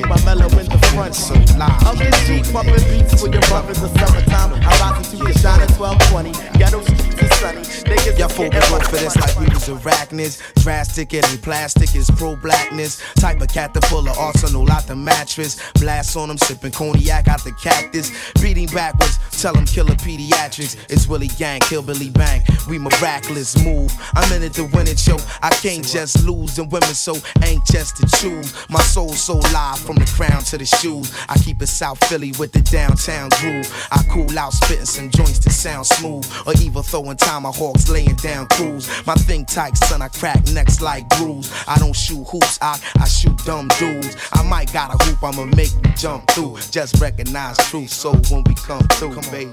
my 0.10 0.20
mellow 0.26 0.50
in 0.58 0.66
the 0.66 0.80
front. 0.92 1.14
So 1.14 1.36
live. 1.56 1.86
Of 1.86 2.00
this 2.00 2.18
Jeep 2.26 2.44
pumping 2.52 2.82
beats 2.90 3.14
for 3.22 3.30
your 3.30 3.46
brothers 3.46 3.82
in 3.82 3.90
summertime. 3.94 4.58
I 4.58 4.74
rise 4.82 5.14
into 5.14 5.24
the 5.24 5.34
shine 5.38 5.62
at 5.62 5.70
1220. 5.78 6.34
Ghetto 6.58 6.82
streets 6.82 7.22
is 7.22 7.32
sunny. 7.38 7.62
Niggas 7.86 8.18
is 8.18 8.18
getting 8.18 8.50
this 8.78 9.16
like 9.16 9.40
we 9.40 9.46
was 9.54 9.68
arachnids. 9.68 10.42
Drastic, 10.64 11.14
it 11.14 11.28
ain't 11.30 11.42
plastic, 11.42 11.96
it's 11.96 12.10
pro 12.12 12.36
blackness. 12.36 13.02
Type 13.16 13.42
of 13.42 13.48
cat 13.48 13.74
that 13.74 13.86
full 13.86 14.08
of 14.08 14.18
arsenal 14.18 14.70
out 14.72 14.88
the 14.88 14.96
mattress. 14.96 15.60
Blast 15.74 16.16
on 16.18 16.28
them, 16.28 16.38
sipping 16.38 16.72
cognac 16.72 17.28
out 17.28 17.44
the 17.44 17.52
cactus. 17.54 18.12
Beating 18.42 18.68
backwards, 18.68 19.18
tell 19.42 19.54
them 19.54 19.66
killer 19.66 19.96
pediatrics. 19.96 20.78
It's 20.90 21.08
Willie 21.08 21.30
Gang, 21.38 21.62
Hillbilly 21.66 22.10
Bang. 22.12 22.44
We 22.70 22.78
miraculous 22.78 23.58
move. 23.64 23.92
I'm 24.16 24.32
in 24.34 24.44
it 24.44 24.54
to 24.54 24.66
win 24.66 24.88
it, 24.88 25.06
yo. 25.06 25.18
I 25.42 25.50
can't 25.50 25.86
just 25.86 26.24
lose, 26.26 26.60
and 26.60 26.72
women 26.72 26.94
so 26.94 27.16
anxious 27.44 27.92
to 27.94 28.08
choose. 28.18 28.54
My 28.70 28.82
soul 28.82 29.14
so 29.14 29.38
live 29.38 29.80
from 29.80 29.96
the 29.96 30.06
crown 30.06 30.44
to 30.44 30.58
the 30.58 30.66
shoes. 30.66 31.16
I 31.28 31.38
keep 31.38 31.62
it 31.62 31.68
South 31.68 32.04
Philly 32.06 32.34
with 32.38 32.52
the 32.52 32.62
downtown 32.62 33.30
groove. 33.40 33.70
I 33.92 34.04
cool 34.10 34.38
out, 34.38 34.54
spitting 34.54 34.86
some 34.86 35.10
joints 35.10 35.40
that 35.40 35.52
sound 35.52 35.86
smooth. 35.86 36.26
Or 36.46 36.54
even 36.62 36.84
throwing 36.84 37.18
tomahawks, 37.18 37.90
laying 37.90 38.16
down 38.16 38.48
crews. 38.60 38.88
My 39.08 39.16
thing 39.16 39.46
tight, 39.46 39.78
son, 39.78 40.02
I 40.02 40.10
crack 40.10 40.46
necks 40.54 40.82
like 40.82 41.08
grooves. 41.10 41.52
I 41.68 41.78
don't 41.80 41.96
shoot 41.96 42.24
hoops, 42.26 42.60
I, 42.62 42.80
I 43.00 43.08
shoot 43.08 43.38
dumb 43.46 43.70
dudes. 43.80 44.16
I 44.34 44.44
might 44.44 44.72
got 44.74 44.94
a 44.94 45.04
hoop, 45.04 45.24
I'ma 45.24 45.46
make 45.56 45.72
you 45.74 45.92
jump 45.96 46.30
through. 46.32 46.58
Just 46.70 47.00
recognize 47.02 47.58
truth, 47.70 47.90
so 47.90 48.14
when 48.30 48.44
we 48.44 48.56
come 48.56 48.86
through, 49.00 49.16
baby. 49.32 49.52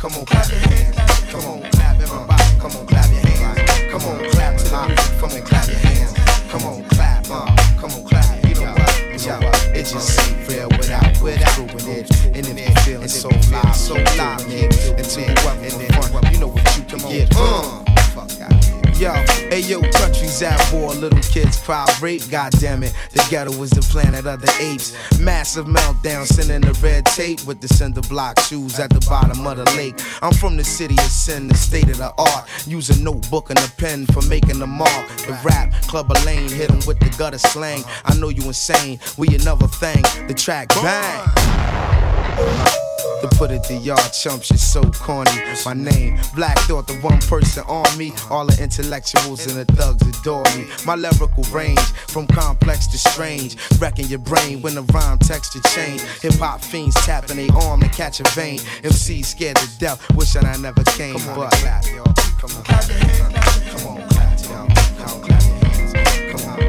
Come 0.00 0.14
on, 0.14 0.24
clap 0.24 0.48
your 0.50 0.60
hands. 0.60 0.96
Come 1.30 1.44
on, 1.44 1.70
clap 1.70 2.00
everybody. 2.00 2.42
Come 2.58 2.72
on, 2.76 2.86
clap 2.86 3.10
your 3.10 3.20
hands. 3.20 3.92
Come 3.92 4.04
on, 4.04 4.30
clap 4.30 4.56
to 4.58 4.64
beat. 4.64 5.20
Come 5.20 5.30
on, 5.32 5.42
clap 5.42 5.68
your 5.68 5.78
hands. 5.78 6.12
Come 6.50 6.62
on, 6.64 6.84
clap. 6.88 7.26
Uh, 7.30 7.56
come 7.76 7.90
on, 7.92 8.04
clap. 8.04 8.44
You 8.48 8.54
know 8.54 8.72
what? 8.72 9.22
You 9.22 9.28
know 9.28 9.40
what? 9.40 9.76
It 9.76 9.86
just 9.86 10.20
ain't 10.20 10.48
real 10.48 10.68
without 10.78 11.20
without 11.20 11.56
doing 11.56 11.98
it. 11.98 12.10
And 12.36 12.58
if 12.58 12.78
feeling 12.84 13.08
so 13.08 13.28
live, 13.28 13.76
so 13.76 13.94
live, 13.94 14.40
nigga. 14.48 14.98
Until 14.98 15.24
you 15.24 15.48
up 15.48 15.58
in 15.58 15.78
the 15.78 16.08
front, 16.10 16.32
you 16.32 16.38
know 16.40 16.48
what 16.48 16.76
you 16.76 16.84
can 16.84 16.98
get. 17.10 17.28
Uh. 17.36 17.95
Fuck 18.16 18.40
out. 18.40 18.98
Yo, 18.98 19.12
hey 19.50 19.60
yo, 19.60 19.78
countries 19.92 20.40
at 20.40 20.58
war, 20.72 20.94
little 20.94 21.20
kids 21.20 21.58
cry 21.58 21.84
rape, 22.00 22.22
goddamn 22.30 22.82
it. 22.82 22.94
The 23.12 23.22
ghetto 23.28 23.52
is 23.62 23.68
the 23.68 23.82
planet 23.82 24.26
of 24.26 24.40
the 24.40 24.50
apes. 24.58 24.96
Massive 25.20 25.66
meltdown, 25.66 26.24
sending 26.24 26.62
the 26.62 26.72
red 26.82 27.04
tape 27.04 27.44
with 27.44 27.60
the 27.60 27.68
cinder 27.68 28.00
block 28.00 28.40
shoes 28.40 28.78
at 28.78 28.88
the 28.88 29.04
bottom 29.06 29.46
of 29.46 29.58
the 29.58 29.64
lake. 29.76 30.00
I'm 30.22 30.32
from 30.32 30.56
the 30.56 30.64
city 30.64 30.94
of 30.94 31.10
sin, 31.10 31.48
the 31.48 31.54
state 31.54 31.90
of 31.90 31.98
the 31.98 32.10
art. 32.16 32.48
Use 32.66 32.88
a 32.88 32.98
notebook 33.02 33.50
and 33.50 33.58
a 33.58 33.70
pen 33.76 34.06
for 34.06 34.22
making 34.22 34.60
the 34.60 34.66
mark. 34.66 35.08
The 35.26 35.38
rap, 35.44 35.72
club 35.82 36.10
a 36.10 36.16
lane, 36.24 36.48
hit 36.48 36.70
with 36.86 36.98
the 36.98 37.14
gutter 37.18 37.36
slang. 37.36 37.84
I 38.06 38.16
know 38.16 38.30
you 38.30 38.44
insane, 38.44 38.98
we 39.18 39.28
another 39.36 39.68
thing. 39.68 40.02
The 40.26 40.32
track 40.32 40.68
bang. 40.70 42.05
To 42.36 43.28
put 43.38 43.50
it 43.50 43.64
to 43.64 43.74
y'all 43.74 43.96
chumps, 44.10 44.50
you're 44.50 44.58
so 44.58 44.82
corny. 44.90 45.30
My 45.64 45.72
name, 45.72 46.18
Black 46.34 46.58
Thought, 46.60 46.86
the 46.86 46.94
one 47.00 47.18
person 47.20 47.64
on 47.66 47.96
me. 47.96 48.12
All 48.30 48.44
the 48.44 48.62
intellectuals 48.62 49.46
and 49.46 49.56
the 49.56 49.64
thugs 49.74 50.06
adore 50.06 50.44
me. 50.54 50.66
My 50.84 50.96
lyrical 50.96 51.42
range, 51.44 51.80
from 52.08 52.26
complex 52.26 52.86
to 52.88 52.98
strange. 52.98 53.56
Wrecking 53.80 54.06
your 54.08 54.18
brain 54.18 54.60
when 54.60 54.74
the 54.74 54.82
rhyme 54.92 55.18
texture 55.18 55.60
change. 55.74 56.02
Hip 56.20 56.34
hop 56.34 56.60
fiends 56.60 56.94
tapping 57.06 57.38
their 57.38 57.52
arm 57.62 57.80
to 57.80 57.88
catch 57.88 58.20
a 58.20 58.24
vein. 58.30 58.60
MC 58.84 59.22
scared 59.22 59.56
to 59.56 59.78
death, 59.78 59.98
wishing 60.14 60.44
I 60.44 60.56
never 60.58 60.84
came. 60.84 61.14
but 61.34 61.50
clap, 61.52 61.86
yo. 61.86 62.04
Come 62.04 62.54
on, 62.54 62.62
clap 62.64 62.84
hands. 62.84 63.82
Come 63.82 63.96
on, 63.96 64.08
clap, 64.10 64.40
yo. 64.40 64.48
Come 64.48 65.08
on, 65.08 65.20
clap 65.22 65.42
hands. 65.42 66.42
Come 66.42 66.50
on, 66.50 66.65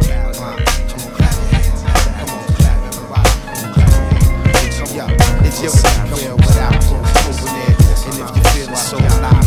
your 5.62 5.72
career 5.72 6.36
without 6.36 6.74
moving 6.86 7.56
it. 7.66 7.76
And 8.06 8.20
if 8.22 8.36
you 8.36 8.44
feel 8.66 8.76
so 8.76 8.98
loud, 8.98 9.47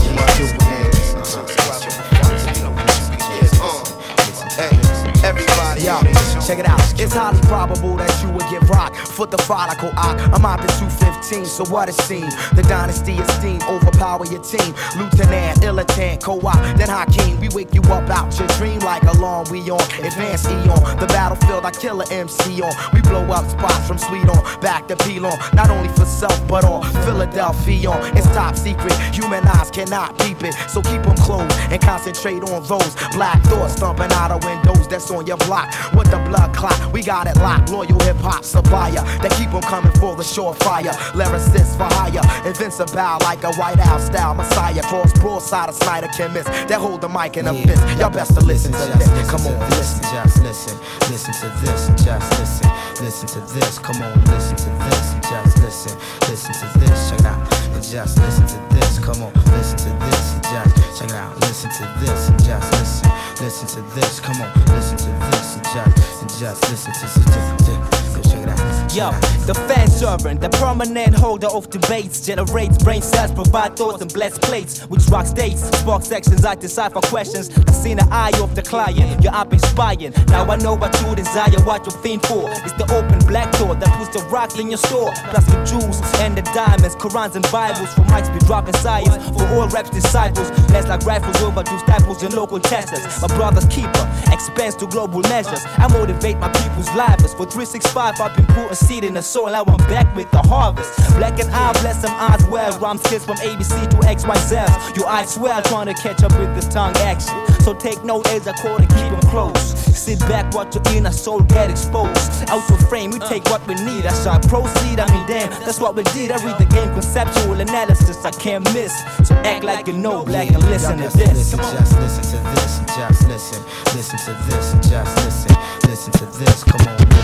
check 6.51 6.59
it 6.59 6.67
out. 6.67 6.81
It's 7.01 7.15
highly 7.15 7.41
probable 7.43 7.97
that 7.97 8.11
you 8.23 8.31
would 8.31 8.49
get 8.51 8.63
rocked. 8.69 8.97
Foot 8.97 9.31
the 9.31 9.39
follicle 9.39 9.91
eye. 9.97 10.19
I'm 10.35 10.45
out 10.45 10.61
to 10.61 10.69
215, 10.79 11.47
so 11.47 11.65
what 11.71 11.89
it 11.89 11.95
seems. 11.95 12.35
The 12.51 12.63
dynasty 12.63 13.15
is 13.15 13.29
esteem 13.29 13.63
overpower 13.71 14.27
your 14.27 14.43
team. 14.43 14.75
Lieutenant, 14.99 15.63
Illitant, 15.63 16.23
co-op, 16.23 16.61
then 16.77 16.89
Hakeem. 16.89 17.41
We 17.41 17.49
wake 17.51 17.73
you 17.73 17.83
up 17.83 18.11
out 18.11 18.37
your 18.39 18.49
dream 18.59 18.81
like 18.81 19.03
alarm. 19.05 19.47
We 19.51 19.71
on 19.71 19.81
advanced 20.03 20.51
eon. 20.51 20.99
The 20.99 21.07
battlefield, 21.09 21.65
I 21.65 21.71
kill 21.71 22.01
a 22.01 22.07
MC 22.13 22.61
on. 22.63 22.75
We 22.93 23.01
blow 23.01 23.25
up 23.31 23.49
spots 23.49 23.87
from 23.87 23.99
Sweet 23.99 24.29
on 24.29 24.43
back 24.61 24.89
to 24.89 24.97
Pelon. 24.97 25.39
Not 25.55 25.71
only 25.71 25.89
for 25.91 26.05
self, 26.05 26.37
but 26.49 26.65
on 26.65 26.83
Philadelphia. 27.07 27.91
On. 27.91 28.17
It's 28.17 28.27
top 28.35 28.57
secret. 28.57 28.95
Human 29.15 29.47
eyes 29.47 29.71
cannot 29.71 30.19
peep 30.19 30.43
it. 30.43 30.55
So 30.69 30.83
keep 30.83 31.03
them 31.03 31.17
closed 31.17 31.55
and 31.71 31.81
concentrate 31.81 32.43
on 32.43 32.67
those 32.67 32.95
black 33.13 33.41
thoughts 33.45 33.75
thumping 33.75 34.13
out 34.13 34.33
of 34.33 34.45
windows 34.45 34.89
that's 34.89 35.11
on 35.11 35.27
your 35.27 35.39
block. 35.49 35.69
With 35.95 36.11
the 36.11 36.19
blood 36.29 36.40
clot, 36.49 36.93
we 36.93 37.03
got 37.03 37.27
it 37.27 37.37
locked. 37.37 37.71
Loyal 37.71 37.99
hip 38.01 38.17
hop 38.17 38.45
supplier 38.45 39.05
They 39.23 39.29
keep 39.31 39.53
on 39.55 39.63
coming 39.63 39.93
for 39.93 40.17
the 40.17 40.23
surefire. 40.23 40.93
Lyricists 41.13 41.77
for 41.77 41.89
hire. 41.95 42.23
Invincible 42.47 43.19
like 43.21 43.43
a 43.45 43.53
White 43.55 43.79
House 43.79 44.07
style 44.07 44.35
messiah. 44.35 44.83
Cross 44.83 45.13
broadside 45.21 45.69
of 45.69 45.75
Snyder 45.75 46.09
chemist 46.09 46.47
that 46.47 46.79
hold 46.81 47.01
the 47.01 47.09
mic 47.09 47.37
in 47.37 47.47
a 47.47 47.55
fist. 47.55 47.83
Y'all 47.99 48.11
best 48.11 48.35
to 48.35 48.45
listen 48.45 48.73
to 48.73 48.99
this. 48.99 49.31
Come 49.31 49.47
on, 49.47 49.59
listen. 49.71 50.01
Just 50.11 50.43
listen, 50.43 50.77
listen 51.09 51.33
to 51.35 51.49
this, 51.63 51.87
just 52.05 52.39
listen, 52.41 52.71
listen 53.01 53.29
to 53.29 53.41
this. 53.55 53.79
Come 53.79 54.03
on, 54.03 54.25
listen 54.25 54.57
to 54.57 54.71
this, 54.91 55.15
just 55.29 55.59
listen, 55.63 55.99
listen 56.29 56.53
to 56.53 56.79
this. 56.81 57.11
Check 57.11 57.21
it 57.21 57.27
out, 57.27 57.47
just 57.81 58.19
listen 58.19 58.47
to 58.49 58.75
this. 58.75 58.99
Come 58.99 59.23
on, 59.23 59.33
listen 59.55 59.79
to 59.79 59.91
this, 60.05 60.35
just 60.51 60.99
check 60.99 61.11
it 61.11 61.15
out. 61.15 61.37
Listen 61.41 61.71
to 61.71 61.85
this, 62.01 62.31
just 62.45 62.73
listen, 62.73 63.11
listen 63.41 63.69
to 63.69 63.95
this. 63.95 64.19
Come 64.21 64.41
on, 64.43 64.53
listen 64.75 64.99
to 64.99 65.11
this, 65.31 65.59
just, 65.73 66.00
just 66.39 66.71
listen 66.71 66.93
to 66.93 67.01
this. 67.01 68.31
Check 68.31 68.43
it 68.43 68.49
out. 68.49 68.70
Yo, 68.93 69.13
the 69.47 69.55
fan 69.69 69.87
servant, 69.87 70.41
the 70.41 70.49
prominent 70.49 71.15
holder 71.15 71.47
of 71.47 71.71
debates, 71.71 72.27
generates 72.27 72.77
brain 72.83 73.01
cells, 73.01 73.31
provide 73.31 73.77
thoughts 73.77 74.03
and 74.03 74.13
blessed 74.13 74.43
plates, 74.43 74.81
which 74.91 75.07
rock 75.07 75.27
states, 75.27 75.63
spark 75.79 76.03
sections, 76.03 76.45
I 76.45 76.57
decipher 76.57 77.01
questions. 77.03 77.51
I 77.69 77.71
see 77.71 77.95
the 77.95 78.05
eye 78.11 78.33
of 78.43 78.57
the 78.57 78.63
client, 78.63 79.23
you're 79.23 79.33
up 79.33 79.53
inspiring. 79.53 80.13
Now 80.27 80.51
I 80.51 80.57
know 80.57 80.75
what 80.75 80.91
you 81.03 81.15
desire, 81.15 81.55
what 81.63 81.87
you 81.87 81.93
fiend 82.03 82.27
for. 82.27 82.51
It's 82.67 82.73
the 82.73 82.87
open 82.91 83.21
black 83.29 83.57
door 83.59 83.77
that 83.77 83.89
puts 83.97 84.11
the 84.11 84.27
rock 84.29 84.59
in 84.59 84.71
your 84.71 84.79
store, 84.79 85.13
plus 85.31 85.47
the 85.47 85.63
jewels 85.63 86.01
and 86.19 86.37
the 86.37 86.43
diamonds, 86.51 86.97
Korans 86.97 87.37
and 87.37 87.47
Bibles 87.53 87.95
for 87.95 88.03
mics 88.11 88.33
be 88.35 88.45
dropping 88.45 88.75
science 88.75 89.15
for 89.39 89.47
all 89.55 89.69
reps 89.69 89.91
disciples. 89.91 90.51
Blessed 90.67 90.89
like 90.89 91.07
rifles 91.07 91.41
overdue 91.43 91.79
staples 91.79 92.25
and 92.25 92.35
local 92.35 92.59
testers. 92.59 93.07
My 93.23 93.29
brother's 93.37 93.67
keeper, 93.67 94.03
expense 94.33 94.75
to 94.83 94.89
global 94.89 95.21
measures. 95.31 95.63
I 95.79 95.87
motivate 95.93 96.39
my 96.39 96.51
people's 96.51 96.91
lives 96.97 97.35
for 97.35 97.47
365. 97.47 98.21
I've 98.21 98.35
been 98.35 98.47
putting 98.47 98.80
seed 98.81 99.05
in 99.05 99.15
the 99.15 99.23
soil. 99.23 99.53
Now 99.53 99.65
I'm 99.67 99.77
back 99.89 100.15
with 100.17 100.31
the 100.31 100.43
harvest. 100.43 100.91
Black 101.17 101.39
and 101.41 101.51
I 101.51 101.73
bless 101.81 102.03
them 102.03 102.13
eyes 102.15 102.45
well. 102.47 102.77
Rhymes 102.79 103.03
kids 103.03 103.25
from 103.25 103.37
ABC 103.37 103.89
to 103.91 103.97
XYZ. 103.97 104.97
You 104.97 105.05
I 105.05 105.25
swear 105.25 105.61
trying 105.63 105.87
to 105.87 105.95
catch 105.95 106.23
up 106.23 106.33
with 106.39 106.55
this 106.55 106.69
tongue 106.69 106.97
action. 106.99 107.35
So 107.61 107.75
take 107.75 108.03
note 108.05 108.27
as 108.29 108.49
I 108.49 108.53
call 108.55 108.77
and 108.77 108.89
keep 108.89 109.11
them 109.11 109.21
close. 109.31 109.75
Sit 109.97 110.19
back, 110.21 110.53
watch 110.55 110.75
your 110.75 110.85
inner 110.97 111.13
soul 111.13 111.41
get 111.41 111.71
exposed. 111.71 112.49
Out 112.49 112.71
of 112.71 112.89
frame, 112.89 113.11
we 113.11 113.19
take 113.21 113.45
what 113.47 113.67
we 113.67 113.75
need. 113.75 114.07
I 114.07 114.15
shall 114.23 114.41
proceed. 114.41 114.99
I 114.99 115.07
mean, 115.13 115.27
damn, 115.27 115.51
that's 115.65 115.79
what 115.79 115.95
we 115.95 116.03
did. 116.15 116.31
I 116.31 116.43
read 116.45 116.59
the 116.59 116.67
game 116.67 116.91
conceptual 116.93 117.61
analysis. 117.61 118.25
I 118.25 118.31
can't 118.31 118.65
miss. 118.73 118.93
So 119.25 119.35
act 119.45 119.65
like 119.65 119.87
you 119.87 119.93
know 119.93 120.25
black 120.25 120.49
and 120.51 120.63
listen 120.71 120.97
to 120.99 121.05
this. 121.05 121.17
Listen, 121.17 121.59
just 121.59 121.99
listen 121.99 122.23
to 122.23 122.51
this, 122.51 122.79
just 122.97 123.29
listen, 123.29 123.63
listen 123.95 124.19
to 124.19 124.33
this, 124.49 124.89
just 124.89 125.17
listen, 125.25 125.57
listen 125.89 126.13
to 126.13 126.27
this. 126.39 126.65
Come 126.65 126.89
on, 126.89 127.20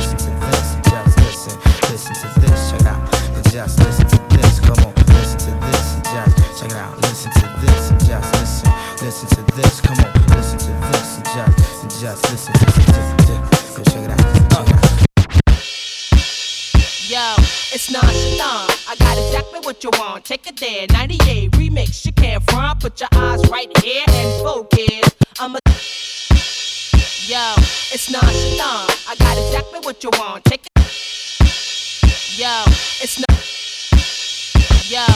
listen, 1.90 2.14
to 2.14 2.40
this. 2.40 2.70
Check 2.70 2.80
it 2.80 2.86
out, 2.86 3.14
and 3.36 3.50
just 3.50 3.78
listen 3.80 4.06
to 4.08 4.18
this. 4.36 4.60
Come 4.60 4.78
on, 4.84 4.94
listen 4.94 5.38
to 5.38 5.50
this, 5.66 5.94
and 5.94 6.04
just 6.04 6.60
check 6.60 6.70
it 6.70 6.76
out. 6.76 6.96
Listen 7.02 7.30
to 7.32 7.46
this, 7.60 7.90
and 7.90 8.00
just 8.00 8.34
listen, 8.34 8.72
listen 9.02 9.28
to 9.28 9.42
this. 9.56 9.80
Come 9.80 9.98
on, 9.98 10.12
listen 10.36 10.58
to 10.58 10.72
this, 10.92 11.16
and 11.16 11.26
just, 11.26 11.82
and 11.82 11.90
just 11.90 12.30
listen 12.30 12.52
to 12.52 12.66
this. 12.66 12.76
Go 13.76 13.82
check 13.84 14.04
it 14.04 14.10
out. 14.10 14.18
Check 14.18 14.42
it 14.42 14.52
out. 14.52 14.66
Yo, 17.08 17.34
it's 17.72 17.90
nonchalant. 17.90 18.70
I 18.88 18.96
got 18.98 19.16
exactly 19.18 19.60
what 19.60 19.84
you 19.84 19.90
want. 19.94 20.24
Take 20.24 20.46
it 20.46 20.58
there. 20.58 20.86
98 20.90 21.52
remix. 21.52 22.04
You 22.04 22.12
can't 22.12 22.42
front. 22.50 22.80
Put 22.80 23.00
your 23.00 23.08
eyes 23.12 23.46
right 23.48 23.70
here 23.78 24.04
and 24.08 24.42
focus. 24.42 25.14
I'm 25.38 25.54
a. 25.54 25.58
Yo, 27.26 27.54
it's 27.92 28.10
nonchalant. 28.10 29.08
I 29.08 29.14
got 29.18 29.38
exactly 29.38 29.80
what 29.80 30.02
you 30.02 30.10
want. 30.18 30.44
Take 30.44 30.66
it. 30.66 30.75
Yo, 32.36 32.64
it's 33.00 33.18
not. 33.18 33.30
Yo, 34.90 35.06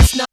it's 0.00 0.16
not. 0.16 0.26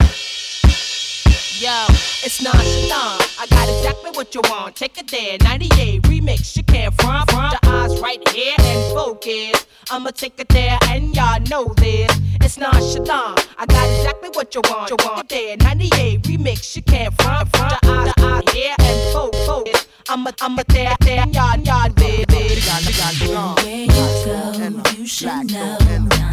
Yo, 1.60 1.86
it's 2.24 2.42
nonchalant. 2.42 3.22
I 3.38 3.48
got 3.50 3.68
exactly 3.68 4.12
what 4.12 4.34
you 4.34 4.40
want. 4.46 4.78
Take 4.78 4.98
it 4.98 5.12
there. 5.12 5.38
98 5.44 6.04
remix. 6.04 6.56
You 6.56 6.64
can't 6.64 6.94
front. 7.02 7.30
Front 7.32 7.52
your 7.52 7.74
eyes 7.74 8.00
right 8.00 8.26
here 8.30 8.56
and 8.60 8.94
focus. 8.94 9.66
I'ma 9.92 10.12
take 10.12 10.40
it 10.40 10.48
there 10.48 10.80
and 10.84 11.14
y'all 11.14 11.42
know 11.50 11.74
this. 11.76 12.18
It's 12.40 12.58
nonchalant. 12.58 13.46
I 13.58 13.66
got 13.66 13.86
exactly 13.98 14.30
what 14.30 14.56
you 14.56 14.62
want. 14.70 14.90
You 14.90 14.96
want 15.04 15.30
it 15.30 15.60
there. 15.60 15.68
98 15.68 16.22
remix. 16.24 16.78
You 16.78 16.82
can't 16.84 17.14
front. 17.22 17.54
Front 17.58 17.74
your 17.84 17.94
eyes 17.94 18.14
out 18.20 18.50
here 18.52 18.74
and 18.80 19.14
focus. 19.14 19.86
I'ma, 20.08 20.32
I'ma 20.40 20.64
there, 20.70 20.96
there, 21.02 21.20
and 21.20 21.36
y'all, 21.36 21.60
y'all, 21.60 21.90
this. 21.90 22.26
Where 22.30 23.84
you 23.84 23.88
go, 23.92 24.92
you 24.98 25.06
should 25.06 25.52
know. 25.52 25.87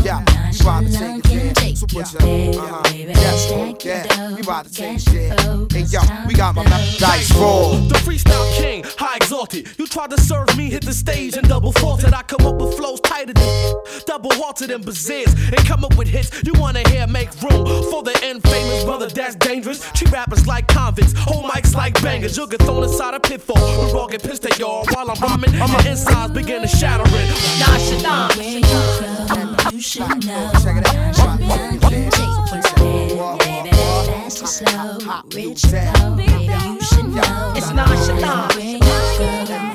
Nonchalant 0.65 1.25
can 1.25 1.55
take 1.55 1.81
your 1.93 2.05
pill. 2.05 2.19
Baby, 2.21 2.59
uh-huh. 2.59 3.37
stack 3.37 3.85
your 3.85 4.03
dough, 4.03 4.63
cash 4.75 5.05
flow. 5.05 5.67
Hey 5.73 5.83
yo, 5.83 6.01
we 6.27 6.35
got 6.35 6.55
my 6.55 6.65
dice 6.99 7.35
roll. 7.37 7.77
The 7.89 7.95
freestyle 7.97 8.57
king, 8.57 8.85
high 8.99 9.17
exalted. 9.17 9.69
You 9.79 9.87
tried 9.87 10.11
to 10.11 10.21
serve 10.21 10.57
me, 10.57 10.71
hit 10.71 10.85
the 10.85 10.93
stage 10.93 11.37
and 11.37 11.49
double 11.49 11.73
faulted. 11.73 12.15
I 12.15 12.23
come 12.23 12.47
up 12.47 12.57
with 12.57 12.77
flows 12.77 13.01
tighter 13.01 13.33
than 13.33 13.77
double 14.07 14.33
halted 14.35 14.71
and 14.71 14.85
bazaars 14.85 15.35
and 15.35 15.67
come 15.67 15.85
up 15.85 15.97
with 15.97 16.09
hits. 16.09 16.31
You 16.45 16.53
wanna 16.55 16.89
hear 16.89 17.07
make 17.07 17.31
room 17.43 17.67
for 17.91 18.03
the 18.03 18.19
infamous 18.25 18.85
brother 18.85 19.09
that's 19.09 19.37
dangerous. 19.37 19.81
Treat 19.93 20.11
rappers 20.13 20.47
like 20.47 20.69
convicts, 20.69 21.13
hold 21.17 21.45
mics 21.47 21.74
like 21.75 22.01
bangers. 22.03 22.37
You'll 22.37 22.47
get 22.47 22.63
thrown 22.63 22.83
inside 22.83 23.15
a 23.15 23.21
pitfall. 23.21 23.57
We 23.85 23.93
all 23.93 24.09
get 24.09 24.23
pissed 24.23 24.45
at 24.47 24.59
y'all 24.59 24.85
while 24.93 25.11
I'm 25.11 25.21
rhyming. 25.21 25.59
My 25.59 25.85
insides 25.87 26.33
begin 26.33 26.63
to 26.63 26.69
shattering. 26.69 27.11
Nonchalant. 27.61 28.37
Where 28.37 28.49
you 28.49 28.61
go, 28.63 29.71
you 29.73 29.81
should 29.81 30.27
know. 30.27 30.51
Nonchalant 30.53 31.83
can 31.83 32.11
take 32.11 32.79
your. 32.81 33.39
Baby, 33.39 33.71
fast 33.71 34.43
or 34.43 34.47
slow, 34.47 34.99
rich 35.35 35.65
or 35.65 35.93
poor, 35.93 36.19
you 36.19 36.81
should 36.83 37.09
know. 37.15 37.53
It's 37.57 37.71
nonchalant. 37.71 38.55
Where 38.55 38.65
you 38.65 38.81
go, 38.81 38.87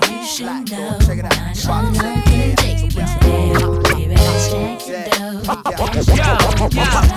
you 0.10 0.26
should 0.26 0.72
know. 0.72 0.98
Nonchalant 1.00 2.26
can 2.26 2.56
take 2.56 3.79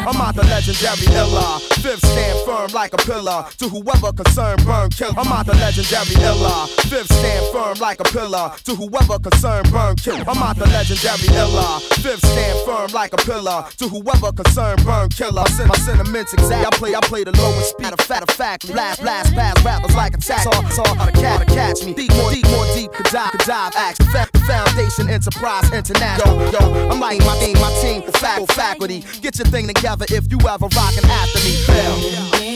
I'm 0.04 0.20
out 0.20 0.34
the 0.34 0.42
legendary 0.42 1.06
Illa. 1.14 1.60
Fifth 1.82 2.04
stand 2.04 2.38
firm 2.44 2.70
like 2.72 2.92
a 2.92 2.96
pillar. 2.96 3.46
To 3.58 3.68
whoever 3.68 4.12
concerned, 4.12 4.64
burn 4.64 4.90
kill. 4.90 5.12
I'm 5.16 5.30
out 5.30 5.46
the 5.46 5.54
legendary 5.54 6.14
illa. 6.24 6.66
Fifth 6.90 7.12
stand 7.12 7.46
firm 7.52 7.78
like 7.78 8.00
a 8.00 8.04
pillar. 8.04 8.50
To 8.64 8.74
whoever 8.74 9.18
concerned, 9.18 9.70
burn 9.70 9.96
kill. 9.96 10.16
I'm 10.28 10.42
out 10.42 10.56
the 10.56 10.66
legendary 10.66 11.28
illa. 11.36 11.78
Fifth 12.02 12.26
stand 12.26 12.58
firm 12.66 12.90
like 12.92 13.12
a 13.12 13.18
pillar. 13.18 13.66
To 13.78 13.88
whoever 13.88 14.32
concerned, 14.32 14.84
burn 14.84 15.08
killer. 15.10 15.42
I 15.42 15.48
send 15.50 15.68
my 15.68 15.76
sentiments 15.76 16.32
exact. 16.34 16.66
I 16.66 16.76
play, 16.76 16.94
I 16.94 17.00
play 17.00 17.24
the 17.24 17.32
lowest 17.38 17.70
speed 17.70 17.92
of 17.92 18.00
fat 18.00 18.22
of 18.22 18.30
fact. 18.30 18.66
Blast, 18.66 19.00
blast, 19.00 19.32
pass 19.34 19.62
rappers 19.64 19.94
like 19.94 20.14
a 20.14 20.18
tax. 20.18 20.42
Saw, 20.44 20.68
saw 20.70 20.94
how 20.94 21.06
the 21.06 21.12
cat 21.12 21.46
to 21.46 21.54
catch 21.54 21.84
me. 21.84 21.94
Deep, 21.94 22.12
more 22.16 22.32
deep, 22.32 22.46
more 22.50 22.66
deep. 22.74 22.90
Could 22.92 23.06
dive, 23.06 23.30
could 23.32 23.46
dive. 23.46 23.72
Fa- 24.12 24.28
Foundation 24.46 25.08
Enterprise 25.08 25.70
International. 25.72 26.40
Yo, 26.50 26.50
yo, 26.50 26.90
I'm 26.90 27.00
like 27.00 27.11
my 27.20 27.36
team, 27.38 27.58
my 27.60 27.72
team, 27.80 28.02
the 28.06 28.12
fact, 28.12 28.52
faculty. 28.52 29.04
Get 29.20 29.38
your 29.38 29.46
thing 29.46 29.66
together 29.66 30.06
if 30.08 30.30
you 30.30 30.38
ever 30.48 30.66
rockin' 30.68 31.04
after 31.04 31.38
me. 31.40 31.52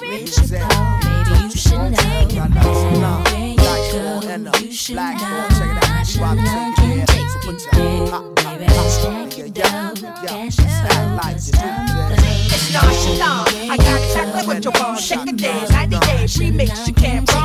baby, 0.02 0.22
you 0.22 0.28
should 0.28 0.52
know. 0.52 0.86
Should 1.54 1.94
take 1.94 2.34
you 2.34 2.50
there. 2.50 2.96
Baby, 8.56 8.76
it's 12.54 12.74
nonchalant. 12.74 13.56
I 13.70 13.78
got 13.78 14.02
exactly 14.04 14.48
what 14.48 14.64
you 14.64 14.72
want. 14.72 15.00
Shake 15.00 15.28
it 15.28 15.38
down. 15.38 15.90
90 15.90 16.00
days 16.00 16.36
remix. 16.38 16.88
You 16.88 16.94
can't. 16.94 17.45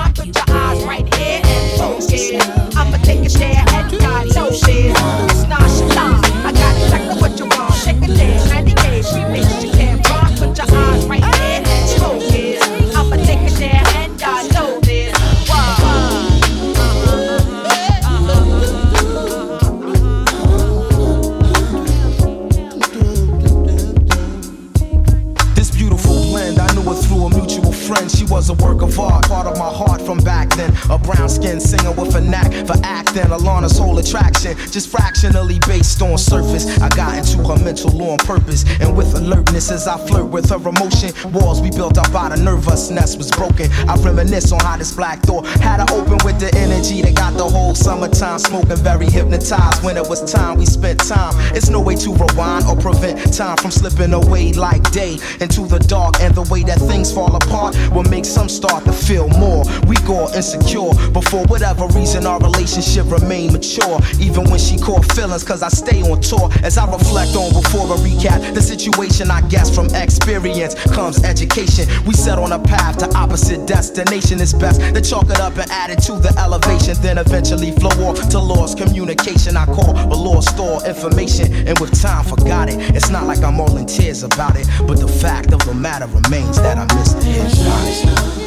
to 37.82 37.89
on 38.00 38.18
purpose. 38.18 38.64
And 38.80 38.96
with 38.96 39.14
alertness 39.14 39.70
as 39.70 39.86
I 39.86 39.98
flirt 40.06 40.26
with 40.26 40.50
her 40.50 40.56
emotion, 40.56 41.12
walls 41.32 41.60
we 41.60 41.70
built 41.70 41.98
up 41.98 42.14
out 42.14 42.32
of 42.32 42.40
nervousness 42.40 43.16
was 43.16 43.30
broken. 43.30 43.70
I 43.88 43.96
reminisce 43.96 44.52
on 44.52 44.60
how 44.60 44.76
this 44.76 44.94
black 44.94 45.22
door 45.22 45.44
had 45.44 45.84
to 45.84 45.94
open 45.94 46.18
with 46.24 46.40
the 46.40 46.50
energy 46.56 47.02
that 47.02 47.14
got 47.14 47.34
the 47.36 47.44
whole 47.44 47.74
summertime 47.74 48.38
smoking, 48.38 48.76
very 48.76 49.06
hypnotized. 49.06 49.82
When 49.82 49.96
it 49.96 50.08
was 50.08 50.30
time, 50.30 50.58
we 50.58 50.66
spent 50.66 51.00
time. 51.00 51.34
It's 51.54 51.68
no 51.68 51.80
way 51.80 51.96
to 51.96 52.12
rewind 52.12 52.64
or 52.66 52.76
prevent 52.76 53.32
time 53.34 53.56
from 53.56 53.70
slipping 53.70 54.12
away 54.12 54.52
like 54.52 54.90
day 54.90 55.18
into 55.40 55.66
the 55.66 55.78
dark. 55.78 56.20
And 56.20 56.34
the 56.34 56.42
way 56.42 56.62
that 56.64 56.78
things 56.78 57.12
fall 57.12 57.34
apart 57.34 57.76
will 57.92 58.04
make 58.04 58.24
some 58.24 58.48
start 58.48 58.84
to 58.84 58.92
feel 58.92 59.28
more. 59.28 59.64
We 59.86 59.96
go 60.06 60.28
insecure, 60.34 60.92
but 61.12 61.24
for 61.28 61.44
whatever 61.46 61.86
reason, 61.88 62.26
our 62.26 62.40
relationship 62.40 63.10
remain 63.10 63.52
mature. 63.52 63.98
Even 64.18 64.50
when 64.50 64.58
she 64.58 64.78
caught 64.78 65.04
feelings, 65.12 65.44
cause 65.44 65.62
I 65.62 65.68
stay 65.68 66.02
on 66.02 66.20
tour. 66.20 66.50
As 66.62 66.78
I 66.78 66.90
reflect 66.90 67.36
on 67.36 67.52
before 67.52 67.89
a 67.90 67.96
recap, 67.96 68.54
the 68.54 68.62
situation 68.62 69.30
I 69.30 69.40
guess 69.48 69.74
from 69.74 69.86
experience 69.94 70.74
comes 70.94 71.22
education. 71.24 71.86
We 72.06 72.14
set 72.14 72.38
on 72.38 72.52
a 72.52 72.58
path 72.58 72.98
to 72.98 73.08
opposite 73.16 73.66
destination. 73.66 74.40
It's 74.40 74.52
best 74.52 74.80
to 74.80 75.00
chalk 75.00 75.30
it 75.30 75.40
up 75.40 75.56
and 75.56 75.70
add 75.70 75.90
it 75.90 76.00
to 76.04 76.12
the 76.12 76.32
elevation, 76.38 76.94
then 77.02 77.18
eventually 77.18 77.72
flow 77.72 78.08
off 78.08 78.28
to 78.30 78.38
lost 78.38 78.78
communication. 78.78 79.56
I 79.56 79.66
call 79.66 79.96
a 79.96 80.16
lost 80.16 80.50
store 80.50 80.86
information, 80.86 81.52
and 81.66 81.78
with 81.78 82.00
time 82.00 82.24
forgot 82.24 82.68
it. 82.68 82.78
It's 82.94 83.10
not 83.10 83.26
like 83.26 83.42
I'm 83.42 83.60
all 83.60 83.76
in 83.76 83.86
tears 83.86 84.22
about 84.22 84.56
it, 84.56 84.66
but 84.86 85.00
the 85.00 85.08
fact 85.08 85.52
of 85.52 85.64
the 85.64 85.74
matter 85.74 86.06
remains 86.06 86.56
that 86.58 86.78
I 86.78 86.86
missed 86.96 87.18
the 87.18 87.24
hit. 87.24 88.40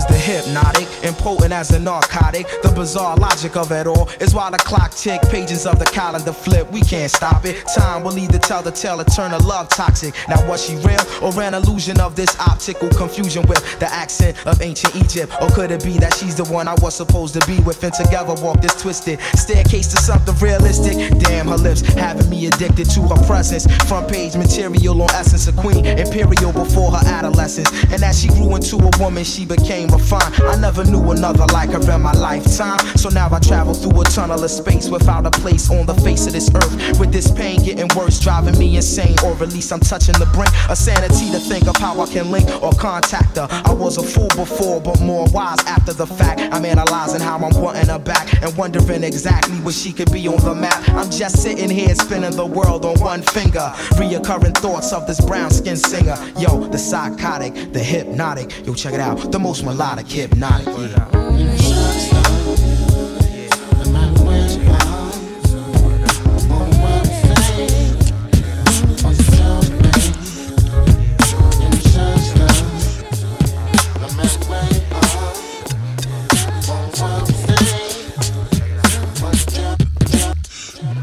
Was 0.00 0.06
the 0.06 0.18
hypnotic, 0.18 0.89
impotent 1.02 1.52
as 1.52 1.70
a 1.70 1.78
narcotic. 1.78 2.46
The 2.62 2.72
bizarre 2.74 3.16
logic 3.16 3.56
of 3.56 3.70
it 3.72 3.86
all 3.86 4.08
is 4.20 4.34
while 4.34 4.50
the 4.50 4.58
clock 4.58 4.92
tick, 4.92 5.20
pages 5.22 5.66
of 5.66 5.78
the 5.78 5.86
calendar 5.86 6.32
flip. 6.32 6.70
We 6.70 6.80
can't 6.80 7.10
stop 7.10 7.44
it. 7.44 7.64
Time 7.74 8.02
will 8.02 8.18
either 8.18 8.38
tell 8.38 8.62
the 8.62 8.70
tale 8.70 9.00
or 9.00 9.04
turn 9.04 9.32
a 9.32 9.38
love 9.38 9.68
toxic. 9.68 10.14
Now 10.28 10.46
was 10.48 10.64
she 10.64 10.76
real 10.76 11.00
or 11.22 11.32
an 11.42 11.54
illusion 11.54 12.00
of 12.00 12.16
this 12.16 12.38
optical 12.38 12.88
confusion 12.90 13.46
with 13.46 13.78
the 13.78 13.86
accent 13.92 14.36
of 14.46 14.60
ancient 14.62 14.96
Egypt? 14.96 15.32
Or 15.40 15.48
could 15.50 15.70
it 15.70 15.84
be 15.84 15.98
that 15.98 16.14
she's 16.14 16.36
the 16.36 16.44
one 16.44 16.68
I 16.68 16.74
was 16.74 16.94
supposed 16.94 17.34
to 17.34 17.46
be 17.46 17.60
with 17.60 17.82
and 17.84 17.92
together 17.92 18.34
walk 18.42 18.60
this 18.60 18.80
twisted 18.80 19.20
staircase 19.34 19.88
to 19.88 19.96
something 19.96 20.34
realistic? 20.36 20.96
Damn, 21.18 21.48
her 21.48 21.56
lips 21.56 21.80
having 21.80 22.28
me 22.28 22.46
addicted 22.46 22.90
to 22.90 23.02
her 23.02 23.26
presence. 23.26 23.66
Front 23.88 24.08
page 24.08 24.36
material 24.36 25.00
on 25.02 25.10
essence 25.10 25.46
of 25.48 25.56
queen, 25.56 25.86
imperial 25.86 26.52
before 26.52 26.92
her 26.92 27.06
adolescence. 27.06 27.70
And 27.92 28.02
as 28.02 28.20
she 28.20 28.28
grew 28.28 28.54
into 28.56 28.76
a 28.76 28.90
woman, 28.98 29.24
she 29.24 29.44
became 29.44 29.88
refined. 29.88 30.34
I 30.42 30.56
never 30.56 30.84
knew 30.90 31.10
another 31.10 31.46
like 31.52 31.70
her 31.70 31.80
in 31.92 32.02
my 32.02 32.12
lifetime. 32.12 32.78
So 32.96 33.08
now 33.08 33.28
I 33.32 33.38
travel 33.38 33.74
through 33.74 34.00
a 34.00 34.04
tunnel 34.04 34.42
of 34.42 34.50
space 34.50 34.88
without 34.88 35.26
a 35.26 35.30
place 35.30 35.70
on 35.70 35.86
the 35.86 35.94
face 35.94 36.26
of 36.26 36.32
this 36.32 36.50
earth. 36.54 36.98
With 36.98 37.12
this 37.12 37.30
pain 37.30 37.62
getting 37.62 37.88
worse, 37.96 38.18
driving 38.20 38.58
me 38.58 38.76
insane, 38.76 39.16
or 39.24 39.32
at 39.42 39.52
least 39.52 39.72
I'm 39.72 39.80
touching 39.80 40.14
the 40.18 40.26
brink 40.26 40.52
of 40.68 40.76
sanity 40.76 41.30
to 41.30 41.38
think 41.38 41.68
of 41.68 41.76
how 41.76 42.00
I 42.00 42.06
can 42.06 42.30
link 42.30 42.48
or 42.62 42.72
contact 42.72 43.36
her. 43.36 43.46
I 43.50 43.72
was 43.72 43.96
a 43.98 44.02
fool 44.02 44.28
before, 44.36 44.80
but 44.80 45.00
more 45.00 45.26
wise 45.30 45.60
after 45.66 45.92
the 45.92 46.06
fact. 46.06 46.40
I'm 46.52 46.64
analyzing 46.64 47.20
how 47.20 47.38
I'm 47.38 47.60
wanting 47.60 47.86
her 47.86 47.98
back 47.98 48.42
and 48.42 48.56
wondering 48.56 49.04
exactly 49.04 49.56
where 49.58 49.72
she 49.72 49.92
could 49.92 50.10
be 50.12 50.26
on 50.28 50.42
the 50.44 50.54
map. 50.54 50.88
I'm 50.90 51.10
just 51.10 51.42
sitting 51.42 51.70
here 51.70 51.94
spinning 51.94 52.36
the 52.36 52.46
world 52.46 52.84
on 52.84 52.98
one 53.00 53.22
finger. 53.22 53.72
Reoccurring 54.00 54.56
thoughts 54.56 54.92
of 54.92 55.06
this 55.06 55.20
brown 55.24 55.50
skinned 55.50 55.78
singer. 55.78 56.16
Yo, 56.38 56.66
the 56.68 56.78
psychotic, 56.78 57.72
the 57.72 57.78
hypnotic. 57.78 58.66
Yo, 58.66 58.74
check 58.74 58.94
it 58.94 59.00
out. 59.00 59.30
The 59.30 59.38
most 59.38 59.64
melodic 59.64 60.06
hypnotic. 60.08 60.66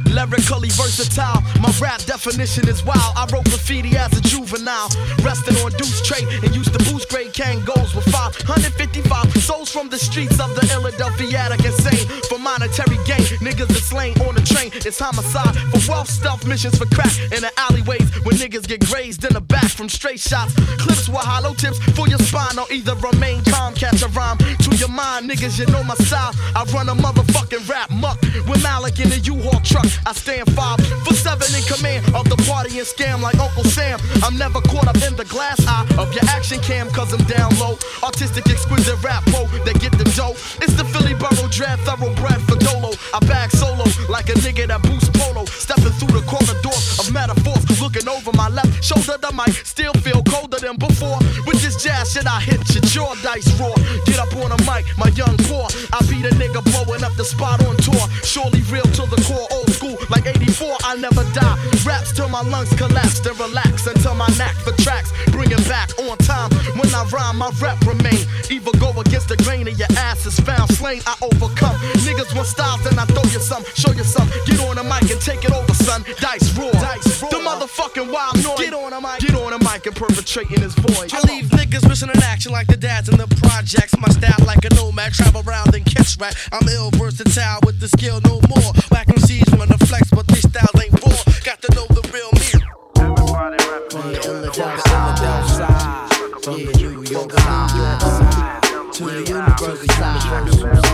Lyrically 0.09 0.69
versatile, 0.69 1.41
my 1.61 1.71
rap 1.79 2.01
definition 2.01 2.67
is 2.67 2.83
wild. 2.83 3.13
I 3.15 3.27
wrote 3.31 3.45
graffiti 3.45 3.95
as 3.95 4.11
a 4.17 4.21
juvenile, 4.21 4.89
resting 5.23 5.55
on 5.57 5.71
deuce 5.73 6.01
tray 6.01 6.25
grade 7.37 7.63
Kangols 7.63 7.95
with 7.95 8.05
555 8.05 9.43
souls 9.43 9.71
from 9.71 9.89
the 9.89 9.97
streets 9.97 10.39
of 10.39 10.53
the 10.55 10.61
Philadelphiatic 10.67 11.63
insane. 11.63 12.07
For 12.29 12.39
monetary 12.39 12.97
gain, 13.05 13.25
niggas 13.39 13.69
are 13.69 13.85
slain 13.85 14.19
on 14.21 14.35
the 14.35 14.41
train. 14.41 14.71
It's 14.73 14.99
homicide 14.99 15.55
for 15.71 15.91
wealth 15.91 16.09
stuff, 16.09 16.45
missions 16.45 16.77
for 16.77 16.85
crack 16.87 17.13
in 17.31 17.41
the 17.41 17.51
alleyways 17.57 18.09
where 18.25 18.35
niggas 18.35 18.67
get 18.67 18.85
grazed 18.87 19.23
in 19.25 19.33
the 19.33 19.41
back 19.41 19.69
from 19.69 19.89
straight 19.89 20.19
shots. 20.19 20.53
Clips 20.77 21.07
with 21.07 21.17
hollow 21.17 21.53
tips 21.53 21.79
for 21.95 22.07
your 22.07 22.19
spine 22.19 22.57
or 22.57 22.65
either 22.71 22.95
remain 22.95 23.43
calm, 23.45 23.73
catch 23.73 24.01
a 24.01 24.07
rhyme 24.09 24.37
to 24.37 24.75
your 24.75 24.89
mind. 24.89 25.29
Niggas, 25.29 25.59
you 25.59 25.65
know 25.67 25.83
my 25.83 25.95
style. 25.95 26.33
I 26.55 26.63
run 26.73 26.89
a 26.89 26.95
motherfucking 26.95 27.69
rap 27.69 27.89
muck 27.91 28.21
with 28.47 28.61
Malik 28.63 28.99
in 28.99 29.11
a 29.11 29.17
U-Haul 29.17 29.61
truck. 29.61 29.87
I 30.05 30.13
stand 30.13 30.51
five 30.53 30.79
for 31.05 31.13
seven 31.13 31.47
in 31.55 31.63
command 31.63 32.05
of 32.15 32.29
the 32.29 32.37
party 32.49 32.79
and 32.79 32.87
scam 32.87 33.21
like 33.21 33.37
Uncle 33.39 33.63
Sam. 33.65 33.99
I'm 34.23 34.37
never 34.37 34.61
caught 34.61 34.87
up 34.87 34.97
in 35.07 35.15
the 35.15 35.25
glass 35.25 35.59
eye 35.67 35.85
of 35.97 36.13
your 36.13 36.23
action 36.29 36.59
cam, 36.61 36.89
cause 36.89 37.13
I'm 37.13 37.26
down 37.27 37.51
low. 37.59 37.77
Artistic, 38.03 38.49
exquisite 38.49 39.01
rap 39.03 39.23
pro 39.25 39.45
that 39.65 39.79
get 39.79 39.91
the 39.97 40.07
dough. 40.15 40.35
It's 40.63 40.73
the 40.73 40.85
Philly 40.85 41.13
Borough 41.13 41.49
draft 41.51 41.83
thoroughbred 41.83 42.41
for 42.47 42.55
Dolo. 42.55 42.91
I 43.13 43.19
bag 43.27 43.51
solo 43.51 43.85
like 44.09 44.29
a 44.29 44.35
nigga 44.39 44.67
that 44.67 44.81
boosts 44.81 45.09
polo. 45.13 45.36
Stepping 45.59 45.93
through 45.97 46.13
the 46.13 46.23
corridors 46.27 46.99
of 46.99 47.11
metaphors, 47.11 47.81
looking 47.81 48.07
over 48.07 48.31
my 48.33 48.49
left 48.49 48.83
shoulder, 48.83 49.17
the 49.17 49.31
mic 49.33 49.53
still 49.65 49.93
feel 50.05 50.23
colder 50.23 50.57
than 50.57 50.77
before. 50.77 51.19
With 51.45 51.61
this 51.61 51.81
jazz 51.81 52.13
shit, 52.13 52.27
I 52.27 52.39
hit 52.39 52.61
your 52.73 52.83
jaw, 52.83 53.15
dice 53.23 53.47
raw. 53.59 53.73
Get 54.05 54.19
up 54.19 54.33
on 54.37 54.51
a 54.51 54.59
mic, 54.69 54.85
my 54.97 55.09
young 55.15 55.35
poor. 55.49 55.67
I 55.93 55.99
be 56.07 56.21
the 56.21 56.31
nigga 56.37 56.63
blowing 56.71 57.03
up 57.03 57.13
the 57.15 57.25
spot 57.25 57.63
on 57.65 57.75
tour. 57.77 58.05
Surely 58.23 58.61
real 58.71 58.85
to 58.97 59.03
the 59.09 59.19
core, 59.25 59.47
old 59.51 59.69
school, 59.71 59.97
like 60.09 60.25
84. 60.25 60.77
I 60.83 60.95
never 60.97 61.23
die. 61.33 61.57
Raps 61.85 62.13
till 62.13 62.29
my 62.29 62.41
lungs 62.41 62.71
collapse, 62.75 63.19
then 63.19 63.35
relax 63.37 63.87
until 63.87 64.15
my 64.15 64.27
knack 64.37 64.55
for 64.63 64.73
tracks. 64.83 65.11
Bring 65.31 65.51
it 65.51 65.63
back 65.67 65.89
on 65.99 66.17
time. 66.19 66.51
When 66.77 66.89
I 66.93 67.03
rhyme, 67.11 67.37
my 67.37 67.51
rep 67.59 67.79
remain. 67.85 68.25
Either 68.49 68.71
go 68.79 68.91
against 68.99 69.29
the 69.29 69.37
grain 69.43 69.67
or 69.67 69.75
your 69.75 69.91
ass 69.97 70.25
is 70.25 70.39
found 70.39 70.71
slain. 70.71 71.01
I 71.05 71.15
overcome. 71.21 71.75
Niggas 72.05 72.35
want 72.35 72.47
styles, 72.47 72.83
then 72.83 72.97
I 72.97 73.05
throw 73.05 73.23
you 73.31 73.39
some, 73.39 73.63
show 73.75 73.91
you 73.91 74.03
some. 74.03 74.27
Get 74.45 74.59
on 74.61 74.75
the 74.75 74.83
mic 74.83 75.09
and 75.11 75.21
take 75.21 75.43
it 75.43 75.46
over, 75.53 75.73
son. 75.73 76.03
Dice 76.19 76.57
roar. 76.57 76.71
Dice 76.71 77.21
roar. 77.21 77.31
The 77.31 77.37
motherfucking 77.37 78.11
wild 78.11 78.43
noise. 78.43 78.59
Get 78.59 78.73
on 78.73 78.93
a 78.93 79.01
mic. 79.01 79.19
Get 79.19 79.35
on 79.35 79.51
the 79.51 79.59
mic 79.59 79.85
and 79.85 79.95
perpetrating 79.95 80.61
his 80.61 80.73
voice. 80.75 81.13
I 81.13 81.21
leave 81.27 81.45
niggas 81.45 81.87
missing 81.87 82.09
in 82.09 82.21
action 82.23 82.51
like 82.51 82.67
the 82.67 82.77
dads 82.77 83.09
in 83.09 83.17
the 83.17 83.27
projects. 83.43 83.97
My 83.97 84.09
style 84.09 84.45
like 84.45 84.63
a 84.65 84.73
nomad, 84.75 85.13
travel 85.13 85.43
around 85.47 85.73
and 85.75 85.85
catch 85.85 86.17
rat. 86.19 86.35
I'm 86.51 86.67
ill 86.67 86.91
versatile 86.91 87.59
with 87.65 87.79
the 87.79 87.87
skill 87.87 88.21
no 88.25 88.41
more. 88.49 88.71
Whack 88.91 89.07
MCs 89.07 89.57
wanna 89.57 89.77
flex, 89.85 90.09
but 90.11 90.27
this 90.27 90.43
style 90.43 90.81
ain't 90.81 90.93
raw. 91.03 91.17
Got 91.43 91.61
to 91.63 91.75
know 91.75 91.87
the 91.87 92.03
real 92.13 92.31
me. 92.35 92.47
Everybody 92.99 93.57
rap 93.69 93.91
From 93.91 94.11
the 94.11 94.19
Philadelphia 94.21 95.47
side, 95.47 96.43
from 96.43 96.65
the 96.65 96.73
New 96.77 97.03
York 97.03 97.31
side, 97.31 98.63
to 98.93 99.03
the 99.03 99.23
universal 99.27 99.87
side, 99.95 100.21
side, 100.53 100.86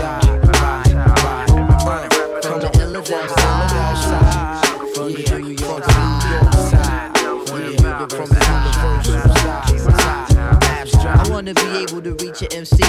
wanna 11.44 11.54
be 11.54 11.82
able 11.82 12.00
to 12.00 12.14
reach 12.24 12.40
an 12.40 12.48
MC 12.52 12.83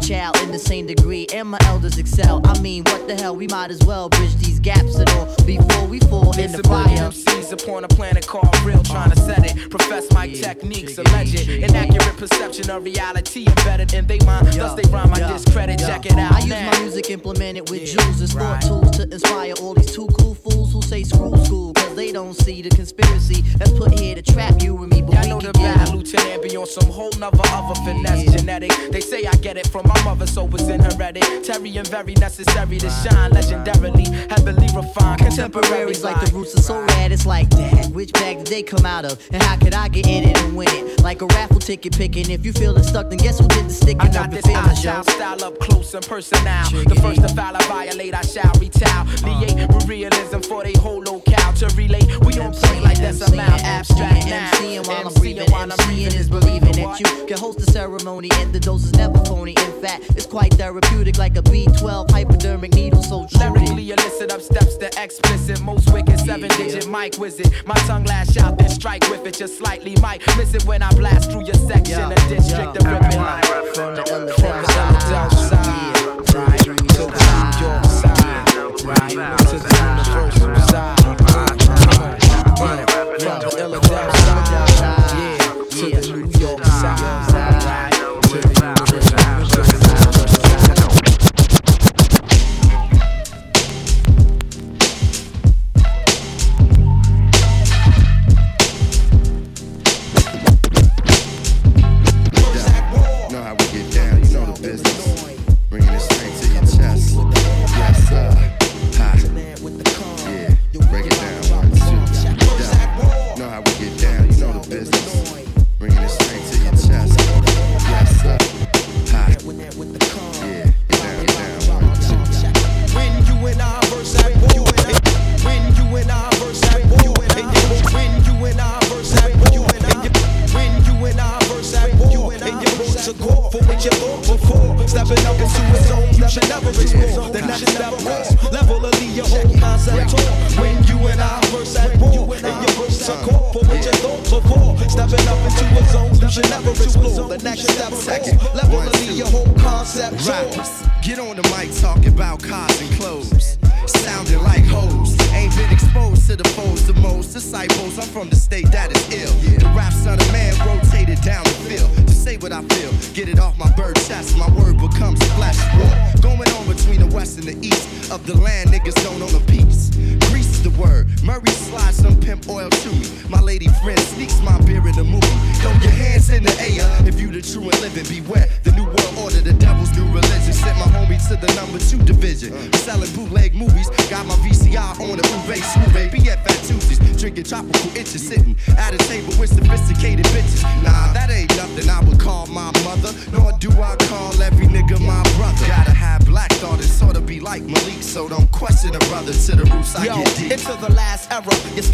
child 0.00 0.36
in 0.42 0.50
the 0.50 0.58
same 0.58 0.86
degree, 0.86 1.26
and 1.32 1.48
my 1.48 1.58
elders 1.64 1.98
excel. 1.98 2.40
I 2.44 2.58
mean, 2.60 2.84
what 2.84 3.06
the 3.06 3.14
hell? 3.14 3.36
We 3.36 3.46
might 3.48 3.70
as 3.70 3.80
well 3.84 4.08
bridge 4.08 4.34
these 4.36 4.58
gaps 4.60 4.98
at 4.98 5.12
all 5.14 5.26
before 5.44 5.86
we 5.86 6.00
fall 6.00 6.32
in 6.32 6.40
It's 6.40 6.52
the 6.54 6.60
a 6.60 6.62
billion 6.62 6.98
fire. 6.98 7.10
MCs 7.10 7.52
upon 7.52 7.84
a 7.84 7.88
planet 7.88 8.26
called 8.26 8.54
real, 8.64 8.82
trying 8.82 9.10
to 9.10 9.16
set 9.16 9.44
it. 9.44 9.70
Profess 9.70 10.10
my 10.12 10.28
techniques, 10.28 10.98
alleged 10.98 11.48
inaccurate 11.48 12.16
perception 12.16 12.70
of 12.70 12.84
reality 12.84 13.46
embedded 13.46 13.92
in 13.94 14.06
they 14.06 14.18
mind. 14.24 14.46
Thus 14.48 14.74
they 14.74 14.88
rhyme 14.90 15.10
my 15.10 15.18
Yo, 15.18 15.28
discredit. 15.32 15.80
yo. 15.80 15.86
Check 15.86 16.06
it 16.06 16.12
out 16.18 16.32
I 16.32 16.40
use 16.40 16.50
my 16.50 16.80
music 16.80 17.10
implemented 17.10 17.68
with 17.70 17.86
jewels 17.86 18.20
as 18.20 18.32
thought 18.32 18.62
tools 18.62 18.90
to 18.92 19.02
inspire 19.04 19.54
all 19.60 19.74
these 19.74 19.92
two 19.94 20.06
cool 20.18 20.34
fools 20.34 20.72
who 20.72 20.82
say 20.82 21.02
screw 21.04 21.36
school, 21.44 21.72
cause 21.74 21.94
they 21.96 22.12
don't 22.12 22.34
see 22.34 22.62
the 22.62 22.70
conspiracy 22.70 23.42
that's 23.58 23.72
put 23.72 23.98
here 23.98 24.14
to 24.14 24.22
trap 24.22 24.62
you 24.62 24.76
and 24.82 24.90
me. 24.92 25.02
But 25.02 25.14
Y'all 25.14 25.22
we 25.22 25.28
know 25.30 25.38
can 25.40 25.46
the 25.52 25.58
get 25.58 25.76
bad 25.76 25.88
lieutenant 25.94 26.42
be 26.42 26.56
on 26.56 26.66
some 26.66 26.88
whole 26.90 27.12
nother 27.18 27.42
other 27.46 27.74
finesse 27.84 28.32
genetic. 28.34 28.72
They 28.90 29.00
say 29.00 29.26
I 29.26 29.34
get 29.36 29.56
it 29.56 29.66
from 29.68 29.89
my 29.92 30.04
mother, 30.04 30.26
so 30.26 30.48
it's 30.52 30.68
in 30.68 30.80
hereditary 30.80 31.76
and 31.76 31.86
very 31.88 32.14
necessary 32.14 32.78
to 32.78 32.90
shine 32.90 33.30
legendarily, 33.32 34.06
heavily 34.30 34.68
refined. 34.74 35.20
Contemporaries 35.20 36.04
like 36.04 36.20
the 36.24 36.30
roots 36.32 36.54
are 36.56 36.62
so 36.62 36.80
rad, 36.80 37.12
it's 37.12 37.26
like, 37.26 37.50
that. 37.50 37.86
which 37.88 38.12
bag 38.12 38.38
did 38.38 38.46
they 38.46 38.62
come 38.62 38.86
out 38.86 39.04
of? 39.04 39.18
And 39.32 39.42
how 39.42 39.56
could 39.56 39.74
I 39.74 39.88
get 39.88 40.06
in 40.06 40.28
it 40.28 40.38
and 40.38 40.56
win 40.56 40.68
it? 40.68 41.02
Like 41.02 41.22
a 41.22 41.26
raffle 41.26 41.58
ticket 41.60 41.96
picking. 41.96 42.30
If 42.30 42.44
you 42.44 42.52
feeling 42.52 42.82
stuck, 42.82 43.08
then 43.10 43.18
guess 43.18 43.38
who 43.40 43.48
did 43.48 43.66
the 43.66 43.70
sticking 43.70 44.00
I 44.00 44.06
up 44.06 44.12
got 44.12 44.30
the 44.30 44.36
this 44.36 44.80
shall 44.80 44.96
yo? 44.96 45.02
style 45.02 45.44
up 45.44 45.58
close 45.58 45.94
and 45.94 46.06
personal. 46.06 46.70
The 46.70 46.98
first 47.02 47.22
to 47.22 47.28
foul 47.34 47.56
I 47.56 47.64
violate, 47.66 48.14
I 48.14 48.22
shall 48.22 48.52
retaliate 48.60 49.58
uh. 49.58 49.66
with 49.74 49.88
realism 49.88 50.40
for 50.40 50.62
they 50.62 50.72
whole 50.78 51.02
locale 51.02 51.52
to 51.54 51.66
relate. 51.76 52.06
We 52.24 52.32
don't 52.32 52.54
play 52.54 52.80
like 52.80 52.98
that's 52.98 53.20
a 53.20 53.34
loud 53.34 53.60
abstract 53.62 54.26
now. 54.26 54.50
MCing 54.50 54.86
while 54.86 55.06
I'm 55.06 55.14
breathing, 55.14 55.48
MCing 55.48 56.14
is 56.14 56.28
believing 56.28 56.72
that 56.72 57.00
you 57.00 57.26
can 57.26 57.38
host 57.38 57.58
the 57.58 57.70
ceremony 57.70 58.30
and 58.34 58.52
the 58.52 58.60
dose 58.60 58.84
is 58.84 58.92
never 58.92 59.18
phony. 59.24 59.54
Fact, 59.80 60.04
it's 60.10 60.26
quite 60.26 60.52
therapeutic, 60.54 61.18
like 61.18 61.36
a 61.36 61.42
B12 61.42 62.10
hypodermic 62.10 62.74
needle. 62.74 63.02
So 63.02 63.26
true. 63.26 63.50
Lyrically 63.50 63.90
illicit 63.90 64.32
up 64.32 64.40
steps 64.40 64.76
to 64.76 64.90
explicit, 65.02 65.60
most 65.62 65.92
wicked 65.92 66.18
seven 66.20 66.48
digit 66.50 66.88
mic 66.88 67.18
wizard. 67.18 67.50
My 67.66 67.74
tongue 67.86 68.04
lash 68.04 68.36
out, 68.36 68.58
then 68.58 68.68
strike 68.68 69.08
with 69.10 69.26
it 69.26 69.36
just 69.36 69.58
slightly. 69.58 69.96
Might 70.00 70.20
miss 70.36 70.54
it 70.54 70.64
when 70.64 70.82
I 70.82 70.90
blast 70.94 71.30
through 71.30 71.46
your 71.46 71.54
section, 71.54 72.12
a 72.12 72.14
district 72.28 72.76
of 72.76 72.86
ripping 72.86 73.16
line. 73.16 73.42
From 73.74 73.94
the 73.96 74.04
From 74.06 74.26
the 74.26 74.32
Philadelphia 74.34 75.30
side, 75.48 76.34
right 76.34 76.58
to 76.58 76.72
the 76.74 77.22
New 77.32 77.50
York 77.64 77.84
side, 77.84 78.84
right 78.84 79.38
to 79.48 79.58
the 79.58 79.70
universal 79.80 80.29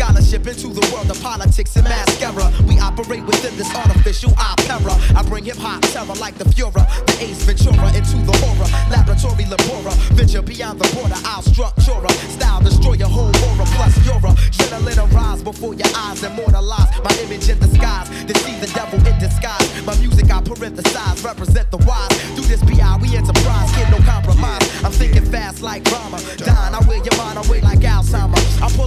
scholarship 0.06 0.46
into 0.46 0.68
the 0.68 0.86
world 0.92 1.10
of 1.10 1.20
politics 1.20 1.74
and 1.76 1.84
mascara. 1.84 2.46
We 2.68 2.78
operate 2.78 3.24
within 3.26 3.56
this 3.56 3.72
artificial 3.74 4.32
opera. 4.38 4.94
I 5.16 5.22
bring 5.22 5.44
hip 5.44 5.56
hop 5.56 5.82
terror 5.82 6.14
like 6.20 6.38
the 6.38 6.44
Fuhrer, 6.44 6.86
the 7.06 7.14
Ace 7.24 7.42
Ventura 7.42 7.88
into 7.90 8.18
the 8.22 8.34
horror. 8.42 8.68
Laboratory 8.90 9.44
labora, 9.50 9.92
venture 10.14 10.42
beyond 10.42 10.78
the 10.78 10.88
border. 10.94 11.18
I'll 11.24 11.42
structure 11.42 11.98
a 11.98 12.12
style, 12.30 12.62
destroy 12.62 12.94
your 12.94 13.08
whole 13.08 13.34
aura. 13.50 13.66
Plus 13.74 13.94
you're 14.06 14.22
a 14.22 14.32
should've 14.54 15.14
rise 15.14 15.42
before 15.42 15.74
your 15.74 15.90
eyes, 15.96 16.22
immortalize 16.22 16.90
my 17.02 17.12
image 17.24 17.48
in 17.48 17.58
disguise. 17.58 18.08
Deceive 18.26 18.60
the 18.60 18.70
devil 18.74 18.98
in 19.06 19.18
disguise. 19.18 19.66
My 19.84 19.96
music 19.98 20.30
I 20.30 20.40
parenthesize, 20.42 21.24
represent 21.24 21.70
the 21.70 21.78
wise. 21.78 22.14
Do 22.36 22.42
this 22.42 22.62
BI, 22.62 22.98
we 23.02 23.16
enterprise, 23.16 23.70
get 23.74 23.90
no 23.90 23.98
compromise. 24.06 24.62
I'm 24.84 24.92
thinking 24.92 25.24
fast 25.24 25.62
like 25.62 25.82
drama. 25.84 26.18
Dying, 26.36 26.74
I 26.74 26.80
wear 26.86 27.02
your 27.02 27.16
mind 27.18 27.38
away 27.42 27.60
like 27.60 27.80
Alzheimer. 27.80 28.38
I 28.62 28.68
pull 28.76 28.86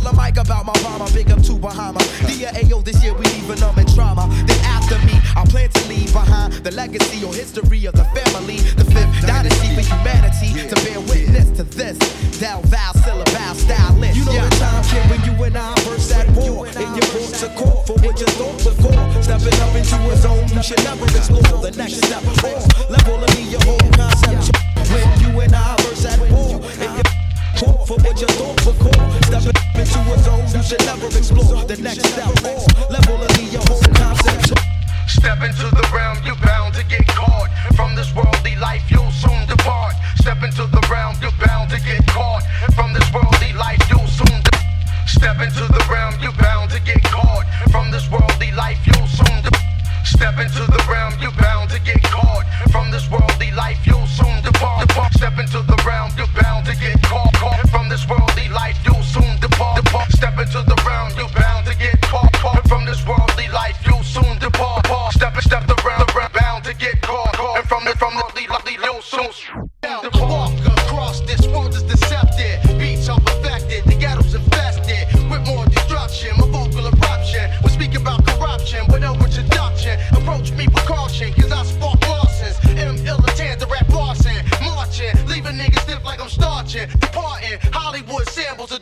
Bahama. 1.59 1.99
Dia 2.25 2.49
Ayo, 2.55 2.83
this 2.83 3.03
year 3.03 3.13
we 3.13 3.25
leaving 3.35 3.59
them 3.59 3.77
in 3.77 3.85
trauma. 3.93 4.27
Then 4.47 4.59
after 4.63 4.97
me, 5.05 5.19
I 5.35 5.43
plan 5.45 5.69
to 5.69 5.87
leave 5.87 6.11
behind 6.13 6.53
the 6.63 6.71
legacy 6.71 7.23
or 7.25 7.33
history 7.33 7.85
of 7.85 7.93
the 7.93 8.05
family. 8.15 8.57
The 8.79 8.85
fifth 8.85 9.27
dynasty 9.27 9.75
for 9.75 9.83
humanity 9.83 10.55
to 10.55 10.75
bear 10.85 10.99
witness 11.11 11.51
to 11.57 11.63
this. 11.63 11.97
Thou, 12.39 12.61
thou, 12.71 12.91
syllable, 13.03 13.53
stylist. 13.55 14.17
You 14.17 14.25
know 14.25 14.39
the 14.39 14.55
time 14.55 14.83
came 14.87 15.09
when 15.11 15.21
you 15.27 15.43
and 15.43 15.57
I 15.57 15.75
first 15.83 16.11
at 16.11 16.27
war. 16.31 16.65
And 16.65 16.89
you 16.95 17.03
brought 17.11 17.33
to 17.43 17.49
court 17.59 17.87
for 17.87 17.95
what 17.99 18.19
you 18.19 18.27
thought 18.39 18.57
before. 18.63 19.21
Stepping 19.21 19.59
up 19.59 19.75
into 19.75 19.97
a 20.09 20.15
zone 20.17 20.47
you 20.49 20.63
should 20.63 20.83
never 20.83 21.05
explore. 21.05 21.59
The 21.61 21.71
next 21.75 21.99
step, 21.99 22.23
level 22.89 23.23
of 23.23 23.29
me, 23.35 23.51
your 23.51 23.61
whole 23.67 23.91
concept. 23.93 24.55
When 24.89 25.07
you 25.21 25.39
and 25.41 25.53
I 25.53 25.75
first 25.83 26.05
at 26.05 26.19
war. 26.31 26.61
And 26.79 26.97
you 26.97 27.18
court 27.59 27.87
for 27.87 27.97
what 27.99 28.15
you 28.21 28.27
thought 28.39 28.55
before. 28.63 29.09
Stepping 29.27 29.59
into 29.75 29.99
a 29.99 30.17
zone 30.23 30.45
you 30.55 30.63
should 30.63 30.83
never 30.87 31.07
explore. 31.07 31.63
The 31.67 31.77
next 31.83 32.07
step, 32.07 32.31
level 32.87 33.19
of 33.19 33.31
your 33.51 33.63
whole 33.67 33.83
concept. 33.99 34.55
Step 35.07 35.43
into 35.43 35.67
the 35.67 35.85
realm, 35.91 36.17
you're 36.23 36.39
bound 36.39 36.73
to 36.75 36.83
get 36.87 37.05
caught. 37.07 37.49
From 37.75 37.95
this 37.95 38.13
worldly 38.15 38.55
life, 38.55 38.83
you'll 38.89 39.11
soon 39.11 39.45
depart. 39.47 39.95
Step 40.21 40.41
into 40.43 40.63
the 40.67 40.81
realm, 40.89 41.15
you're 41.21 41.35
bound 41.43 41.69
to 41.71 41.79
get 41.83 42.05
caught. 42.07 42.43
From 42.75 42.93
this 42.93 43.07
worldly 43.11 43.53
life, 43.53 43.81
you'll 43.89 44.07
soon 44.07 44.39
depart. 44.39 44.63
Step 45.07 45.39
into 45.41 45.65
the 45.67 45.83
realm, 45.91 46.15
you're 46.21 46.39
bound 46.39 46.71
to 46.71 46.79
get 46.81 47.03
caught. 47.03 47.45
From 47.71 47.91
this 47.91 48.09
worldly 48.09 48.51
life, 48.55 48.79
you'll 48.87 49.07
soon 49.07 49.43
depart. 49.43 49.67
Step 50.05 50.39
into 50.39 50.63
the 50.63 50.81
realm, 50.87 51.13
you're 51.19 51.35
bound 51.35 51.69
to 51.71 51.79
get 51.81 52.01
caught. 52.03 52.45
From 52.71 52.91
this 52.91 53.09
worldly 53.11 53.51
life, 53.51 53.79
you'll 53.85 54.07
soon 54.07 54.41
depart. 54.43 54.87
Step 55.13 55.37
into 55.37 55.59
the 55.65 55.77
realm, 55.85 56.11
you're 56.15 56.33
bound 56.39 56.65
to 56.65 56.75
get 56.77 57.01
caught. 57.01 57.08
Caught. 57.39 57.69
From 57.69 57.87
this 57.89 58.07
worldly 58.07 58.49
life, 58.49 58.77
you'll 58.85 59.03
soon 59.03 59.39
depart. 59.39 59.83
depart. 59.83 60.11
Step 60.11 60.37
into 60.37 60.61
the 60.71 60.77
realm, 60.85 61.09
you're 61.17 61.33
bound 61.39 61.65
to 61.67 61.75
get 61.77 62.01
caught. 62.01 62.31
caught. 62.33 62.67
From 62.67 62.85
this 62.85 63.01
worldly 63.07 63.47
life, 63.47 63.77
you'll 63.85 64.03
soon 64.03 64.37
depart. 64.39 64.83
depart. 64.83 65.13
Step 65.13 65.35
step 65.41 65.65
the 65.67 65.77
realm, 65.85 66.05
bound 66.33 66.63
to 66.65 66.73
get 66.75 67.01
caught. 67.01 67.33
caught. 67.33 67.57
And 67.57 67.67
from 67.67 67.85
the 67.85 67.93
from 67.97 68.13
the 68.15 68.75
you'll 68.83 69.01
soon 69.01 69.31
depart. 70.03 70.58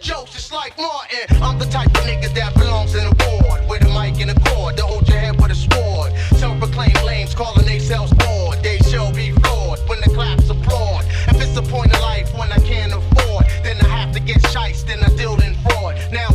Jokes 0.07 0.31
just 0.31 0.53
like 0.53 0.77
Martin. 0.77 1.43
I'm 1.43 1.59
the 1.59 1.65
type 1.65 1.87
of 1.87 2.03
nigga 2.07 2.33
that 2.33 2.53
belongs 2.53 2.95
in 2.95 3.03
a 3.05 3.13
ward. 3.27 3.67
With 3.67 3.83
a 3.83 3.91
mic 3.91 4.21
and 4.21 4.31
a 4.31 4.39
cord 4.47 4.77
to 4.77 4.83
hold 4.83 5.05
your 5.05 5.17
head 5.17 5.35
with 5.35 5.51
a 5.51 5.55
sword. 5.55 6.13
Self 6.39 6.57
proclaimed 6.59 7.03
lames 7.03 7.35
calling 7.35 7.65
themselves 7.65 8.13
bored. 8.13 8.63
They 8.63 8.77
shall 8.89 9.11
be 9.11 9.31
flawed 9.31 9.79
when 9.89 9.99
the 9.99 10.09
claps 10.15 10.49
applaud. 10.49 11.03
If 11.27 11.41
it's 11.41 11.55
the 11.55 11.61
point 11.63 11.93
of 11.93 11.99
life 11.99 12.33
when 12.33 12.49
I 12.53 12.59
can't 12.59 12.93
afford, 12.93 13.47
then 13.63 13.75
I 13.81 13.89
have 13.99 14.13
to 14.13 14.21
get 14.21 14.39
shiced, 14.47 14.87
then 14.87 15.03
I 15.03 15.09
deal 15.17 15.35
in 15.41 15.55
fraud. 15.55 15.99
Now 16.09 16.29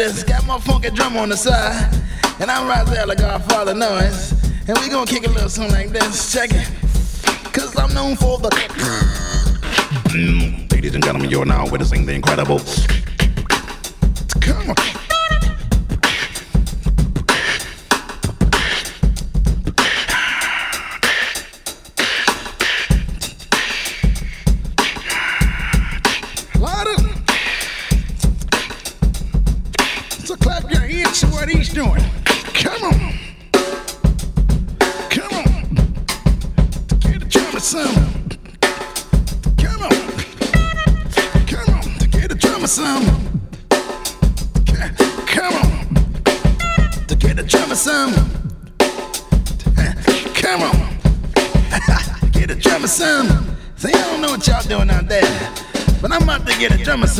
this. 0.00 0.24
Got 0.24 0.46
my 0.46 0.58
funky 0.58 0.90
drum 0.90 1.16
on 1.18 1.28
the 1.28 1.36
side. 1.36 1.92
And 2.40 2.50
I'm 2.50 2.66
right 2.66 2.86
there 2.86 3.06
like 3.06 3.22
our 3.22 3.38
father 3.38 3.74
noise. 3.74 4.32
And 4.66 4.78
we 4.78 4.88
gonna 4.88 5.04
kick 5.06 5.26
a 5.26 5.30
little 5.30 5.50
something 5.50 5.74
like 5.74 5.90
this. 5.90 6.32
Check 6.32 6.50
it. 6.52 6.66
Cause 7.52 7.76
I'm 7.76 7.92
known 7.92 8.16
for 8.16 8.38
the 8.38 8.48
Mm, 10.10 10.72
Ladies 10.72 10.94
and 10.94 11.04
gentlemen, 11.04 11.30
you're 11.30 11.44
now 11.44 11.68
witnessing 11.68 12.06
the 12.06 12.14
incredible. 12.14 12.60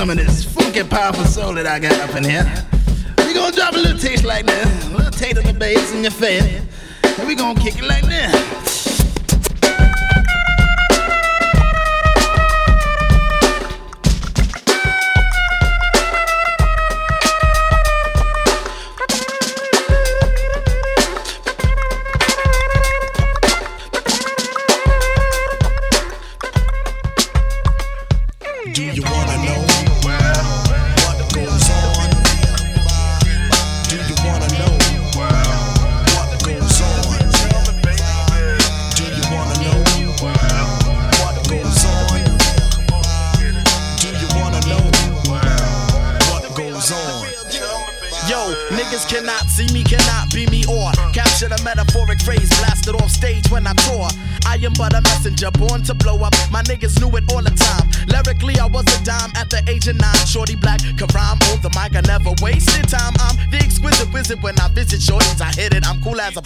Some 0.01 0.09
of 0.09 0.17
this 0.17 0.47
funky, 0.47 0.83
powerful 0.83 1.27
soul 1.27 1.53
that 1.53 1.67
I 1.67 1.79
got 1.79 1.93
up 2.01 2.17
in 2.17 2.25
here. 2.25 2.51
We 3.19 3.35
gonna 3.35 3.55
drop 3.55 3.75
a 3.75 3.77
little 3.77 3.99
taste 3.99 4.25
like 4.25 4.47
this, 4.47 4.87
a 4.87 4.97
little 4.97 5.11
taste 5.11 5.37
of 5.37 5.45
the 5.45 5.53
bass 5.53 5.93
in 5.93 6.01
your 6.01 6.11
face, 6.11 6.63
and 7.19 7.29
we 7.29 7.35
gonna 7.35 7.61
kick 7.61 7.77
it 7.77 7.85
like 7.85 8.07
this. 8.07 8.50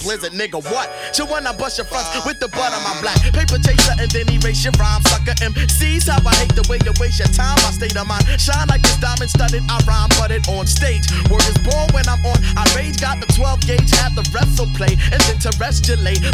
Blizzard, 0.04 0.36
nigga. 0.36 0.60
What? 0.60 0.92
So 1.16 1.24
when 1.24 1.48
I 1.48 1.52
bust 1.56 1.80
your 1.80 1.88
fronts 1.88 2.12
with 2.28 2.38
the 2.38 2.48
butt 2.48 2.70
on 2.76 2.84
my 2.84 2.94
black 3.00 3.16
paper 3.32 3.56
chaser 3.56 3.96
and 3.98 4.10
then 4.12 4.28
erase 4.28 4.62
your 4.62 4.76
rhyme, 4.76 5.00
sucker. 5.08 5.32
MCs, 5.40 6.12
how 6.12 6.20
I 6.20 6.34
hate 6.36 6.54
the 6.54 6.62
way 6.68 6.78
you 6.84 6.92
waste 7.00 7.18
your 7.18 7.32
time. 7.32 7.56
My 7.64 7.72
state 7.72 7.96
of 7.96 8.06
mind 8.06 8.28
shine 8.36 8.68
like 8.68 8.84
this 8.84 9.00
diamond 9.00 9.32
studded. 9.32 9.64
I 9.66 9.80
rhyme, 9.88 10.12
but 10.20 10.30
it 10.30 10.46
on 10.46 10.68
stage. 10.68 11.08
Word 11.32 11.42
is 11.48 11.56
born 11.64 11.88
when 11.96 12.04
I'm 12.06 12.20
on. 12.28 12.38
I 12.54 12.68
rage, 12.76 13.00
got 13.00 13.18
the 13.18 13.26
12 13.34 13.60
gauge, 13.66 13.90
have 13.98 14.14
the 14.14 14.24
wrestle 14.32 14.70
play, 14.74 14.94
and 15.12 15.20
then. 15.22 15.34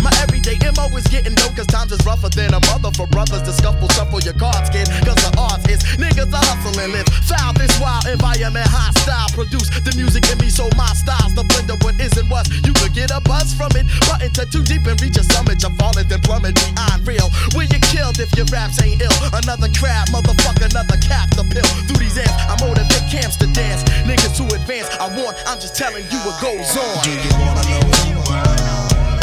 My 0.03 0.13
everyday 0.23 0.57
MO 0.77 0.87
is 0.97 1.07
getting 1.07 1.35
dope, 1.35 1.57
cause 1.57 1.67
times 1.67 1.93
is 1.93 2.01
rougher 2.07 2.29
than 2.29 2.55
a 2.55 2.61
mother 2.71 2.91
for 2.97 3.07
brothers 3.07 3.43
to 3.43 3.53
scuffle, 3.53 3.89
shuffle 3.91 4.21
your 4.21 4.35
cards, 4.35 4.71
kid. 4.71 4.89
Cause 5.05 5.19
the 5.21 5.33
art 5.37 5.63
is 5.69 5.83
niggas 5.99 6.33
are 6.33 6.41
hustling, 6.41 6.93
live 6.93 7.09
foul 7.27 7.53
this 7.55 7.73
wild 7.83 8.07
environment, 8.07 8.67
hostile. 8.67 9.29
Produce 9.35 9.69
the 9.83 9.93
music 9.97 10.25
in 10.31 10.39
me, 10.39 10.49
so 10.49 10.69
my 10.77 10.89
style's 10.95 11.35
the 11.35 11.43
blender. 11.51 11.77
What 11.85 11.99
isn't 12.01 12.29
what 12.31 12.49
you 12.65 12.73
could 12.73 12.95
get 12.95 13.11
a 13.11 13.21
buzz 13.21 13.55
from 13.55 13.71
it, 13.75 13.87
but 14.09 14.23
into 14.23 14.47
too 14.49 14.63
deep 14.63 14.87
and 14.87 14.99
reach 15.03 15.17
a 15.17 15.25
summit. 15.25 15.63
You're 15.63 15.75
falling, 15.79 16.09
then 16.09 16.21
plummet 16.21 16.55
beyond 16.57 17.07
real. 17.07 17.29
Will 17.55 17.69
you 17.69 17.81
killed 17.91 18.19
if 18.19 18.31
your 18.39 18.47
raps 18.51 18.81
ain't 18.83 19.03
ill? 19.03 19.17
Another 19.35 19.69
crab, 19.77 20.09
motherfucker, 20.15 20.71
another 20.71 20.99
cap 21.03 21.31
to 21.37 21.45
pill. 21.47 21.69
Through 21.87 22.01
these 22.01 22.19
amps, 22.19 22.37
I 22.49 22.55
motivate 22.59 23.07
camps 23.11 23.37
to 23.45 23.47
dance. 23.53 23.85
Niggas 24.07 24.41
to 24.41 24.45
advance, 24.55 24.89
I 24.99 25.07
want, 25.15 25.37
I'm 25.47 25.61
just 25.61 25.77
telling 25.77 26.05
you 26.11 26.19
what 26.27 26.41
goes 26.41 26.75
on. 26.77 26.90
Do 26.91 26.97
you 26.97 27.31
wanna 27.39 27.63
know 27.71 27.87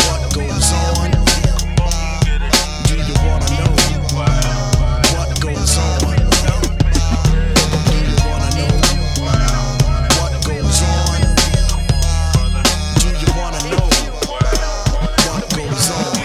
what 0.08 0.22
goes 0.34 0.72
on? 0.72 1.12
Do 2.88 2.96
you 2.96 3.16
wanna 3.28 3.50
know 3.60 3.72
what 5.12 5.30
goes 5.42 5.78
on? 5.78 6.00
Do 7.84 7.98
you 8.00 8.16
wanna 8.24 8.50
know 8.56 8.72
what 10.16 10.32
goes 10.48 10.80
on? 10.82 11.20
Do 12.96 13.08
you 13.20 13.32
wanna 13.36 13.62
know 13.68 13.86
what 15.28 15.44
goes 15.52 15.88
on? 15.92 16.16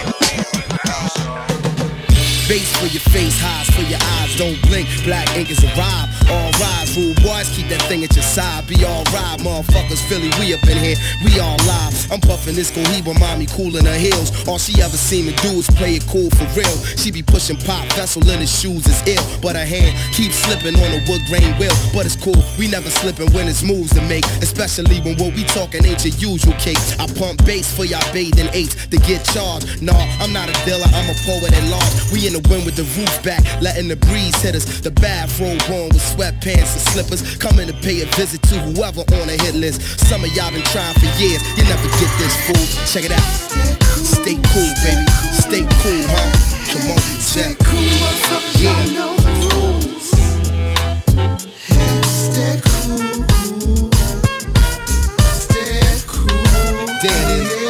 Bass 2.47 2.69
for 2.77 2.87
your 2.87 3.03
face, 3.11 3.37
highs 3.41 3.69
for 3.69 3.81
your 3.81 3.99
eyes, 4.01 4.35
don't 4.37 4.61
blink. 4.63 4.87
Black 5.03 5.27
ink 5.35 5.49
is 5.51 5.61
a 5.63 5.67
rhyme. 5.75 6.22
All 6.33 6.49
rise, 6.57 6.97
rule 6.97 7.13
boys, 7.21 7.45
keep 7.53 7.69
that 7.69 7.81
thing 7.85 8.03
at 8.03 8.15
your 8.15 8.25
side. 8.25 8.65
Be 8.65 8.83
all 8.85 9.05
right, 9.13 9.37
motherfuckers. 9.37 10.01
Philly, 10.09 10.33
we 10.41 10.53
up 10.53 10.65
in 10.65 10.77
here, 10.81 10.97
we 11.23 11.37
all 11.39 11.57
live. 11.69 11.93
I'm 12.11 12.19
puffing 12.19 12.55
this 12.55 12.71
Cohiba, 12.71 13.13
mommy 13.19 13.45
cool 13.53 13.77
in 13.77 13.85
her 13.85 13.97
heels. 13.97 14.33
All 14.47 14.57
she 14.57 14.81
ever 14.81 14.97
seen 14.97 15.27
me 15.27 15.33
do 15.45 15.61
is 15.61 15.69
play 15.77 15.95
it 15.95 16.05
cool 16.09 16.29
for 16.33 16.45
real. 16.57 16.77
She 16.97 17.11
be 17.11 17.21
pushing 17.21 17.57
pop, 17.57 17.85
vessel 17.93 18.25
in 18.29 18.39
his 18.39 18.49
shoes 18.49 18.85
is 18.87 18.97
ill. 19.05 19.23
But 19.41 19.55
her 19.55 19.65
hand 19.65 19.93
keeps 20.13 20.35
slipping 20.41 20.73
on 20.73 20.89
the 20.89 21.05
wood 21.05 21.21
grain 21.29 21.53
wheel. 21.61 21.73
But 21.93 22.05
it's 22.09 22.17
cool, 22.17 22.41
we 22.57 22.67
never 22.67 22.89
slipping 22.89 23.29
when 23.33 23.47
it's 23.47 23.61
moves 23.61 23.93
to 23.93 24.01
make. 24.09 24.25
Especially 24.41 24.99
when 25.05 25.13
what 25.21 25.37
we 25.37 25.43
talking 25.53 25.85
ain't 25.85 26.01
your 26.01 26.33
usual 26.33 26.57
cake. 26.57 26.81
I 26.97 27.05
pump 27.13 27.45
bass 27.45 27.69
for 27.69 27.85
y'all 27.85 28.01
bathing 28.09 28.49
eight 28.53 28.73
to 28.89 28.97
get 29.05 29.21
charged. 29.29 29.85
Nah, 29.85 30.01
I'm 30.17 30.33
not 30.33 30.49
a 30.49 30.55
dealer, 30.65 30.89
I'm 30.97 31.09
a 31.13 31.17
poet 31.29 31.53
at 31.53 31.65
large. 31.69 31.93
We 32.09 32.25
in 32.25 32.33
the 32.33 32.43
wind 32.49 32.65
with 32.65 32.75
the 32.75 32.89
roof 32.97 33.13
back, 33.21 33.45
letting 33.61 33.87
the 33.87 33.97
breeze 33.97 34.35
hit 34.41 34.55
us. 34.55 34.81
The 34.81 34.91
bathrobe 34.91 35.61
on 35.69 35.93
with 35.93 36.01
sweatpants 36.23 36.71
and 36.73 36.83
slippers. 36.93 37.37
Coming 37.37 37.67
to 37.67 37.73
pay 37.73 38.01
a 38.01 38.05
visit 38.15 38.41
to 38.43 38.55
whoever 38.59 39.01
on 39.01 39.27
the 39.27 39.37
hit 39.43 39.55
list. 39.55 39.81
Some 40.07 40.23
of 40.23 40.31
y'all 40.35 40.51
been 40.51 40.63
trying 40.63 40.93
for 40.95 41.11
years, 41.19 41.41
you 41.57 41.63
never 41.63 41.87
get 41.99 42.11
this 42.17 42.35
fool. 42.47 42.65
Check 42.87 43.05
it 43.05 43.11
out. 43.11 43.19
Stay 43.91 44.35
cool, 44.51 44.71
baby. 44.83 45.05
Stay 45.35 45.63
cool, 45.83 46.03
huh? 46.07 46.29
Come 46.71 46.91
on, 46.91 46.99
check. 47.19 47.57
Yeah. 48.59 49.09
There 57.01 57.11
it 57.11 57.29
is. 57.31 57.63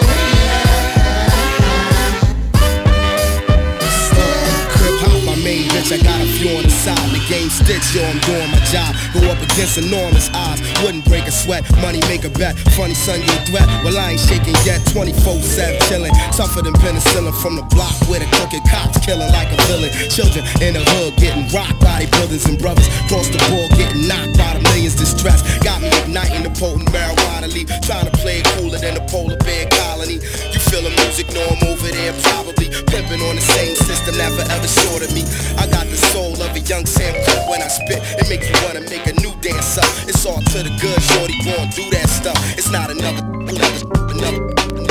Hop, 5.02 5.20
my 5.26 5.36
main 5.44 5.68
bitch, 5.70 5.92
I 5.92 5.98
got 6.04 6.22
a 6.22 6.26
few 6.26 6.58
on 6.58 6.64
the 6.64 6.73
side. 6.84 7.10
The 7.16 7.24
game 7.32 7.48
stitch, 7.48 7.96
yo, 7.96 8.04
I'm 8.04 8.20
doing 8.28 8.52
my 8.52 8.60
job. 8.68 8.92
Go 9.16 9.24
up 9.32 9.40
against 9.40 9.80
enormous 9.80 10.28
odds. 10.36 10.60
Wouldn't 10.84 11.08
break 11.08 11.24
a 11.24 11.32
sweat, 11.32 11.64
money 11.80 12.04
make 12.12 12.28
a 12.28 12.30
bet. 12.30 12.60
Funny 12.76 12.94
son, 12.94 13.24
you 13.24 13.32
a 13.32 13.40
threat. 13.48 13.68
Well, 13.88 13.96
I 13.96 14.12
ain't 14.12 14.20
shaking 14.20 14.56
yet. 14.68 14.84
24 14.92 15.40
7 15.40 15.80
chilling. 15.88 16.14
Tougher 16.36 16.62
than 16.62 16.76
penicillin 16.84 17.32
from 17.40 17.56
the 17.56 17.64
block 17.72 17.96
where 18.12 18.20
the 18.20 18.28
crooked 18.36 18.64
cops 18.68 19.00
killing 19.06 19.32
like 19.32 19.48
a 19.56 19.60
villain. 19.72 19.92
Children 20.12 20.44
in 20.60 20.76
the 20.76 20.84
hood 20.92 21.16
getting 21.16 21.48
rocked 21.56 21.80
by 21.80 22.04
their 22.04 22.12
brothers 22.20 22.46
and 22.46 22.60
brothers. 22.60 22.88
Cross 23.08 23.32
the 23.32 23.40
board 23.48 23.72
getting 23.80 24.04
knocked 24.08 24.36
by 24.36 24.52
the 24.52 24.62
millions 24.76 24.96
distressed. 25.00 25.48
Got 25.64 25.80
me 25.82 25.88
igniting 26.04 26.44
the 26.44 26.52
potent 26.60 26.92
marijuana 26.92 27.48
leaf. 27.48 27.72
Trying 27.88 28.12
to 28.12 28.16
play 28.20 28.44
it 28.44 28.48
cooler 28.60 28.78
than 28.78 29.00
the 29.00 29.06
polar 29.08 29.40
bear 29.48 29.72
colony. 29.72 30.20
You 30.52 30.60
feel 30.60 30.84
the 30.84 30.92
music, 31.00 31.32
know 31.32 31.48
I'm 31.48 31.64
over 31.72 31.88
there 31.88 32.12
probably. 32.28 32.68
Pimping 32.92 33.24
on 33.24 33.40
the 33.40 33.46
same 33.56 33.76
system, 33.88 34.20
never 34.20 34.44
ever 34.52 34.68
short 34.68 35.00
of 35.00 35.16
me. 35.16 35.24
I 35.56 35.66
got 35.72 35.88
the 35.88 36.00
soul 36.12 36.36
of 36.44 36.52
a 36.52 36.62
young 36.74 36.86
Sam 36.88 37.14
Cooke 37.26 37.50
when 37.50 37.62
I 37.62 37.68
spit. 37.68 38.02
It 38.18 38.28
make 38.30 38.42
you 38.50 38.56
wanna 38.66 38.82
make 38.90 39.06
a 39.06 39.14
new 39.22 39.32
dance 39.42 39.78
up. 39.78 39.86
It's 40.10 40.26
all 40.26 40.42
to 40.42 40.64
the 40.64 40.74
good, 40.82 41.00
shorty, 41.04 41.36
and 41.46 41.72
do 41.72 41.88
that 41.92 42.10
stuff. 42.10 42.38
It's 42.58 42.72
not 42.72 42.90
another, 42.90 43.24
another, 43.48 43.86
another. 44.10 44.83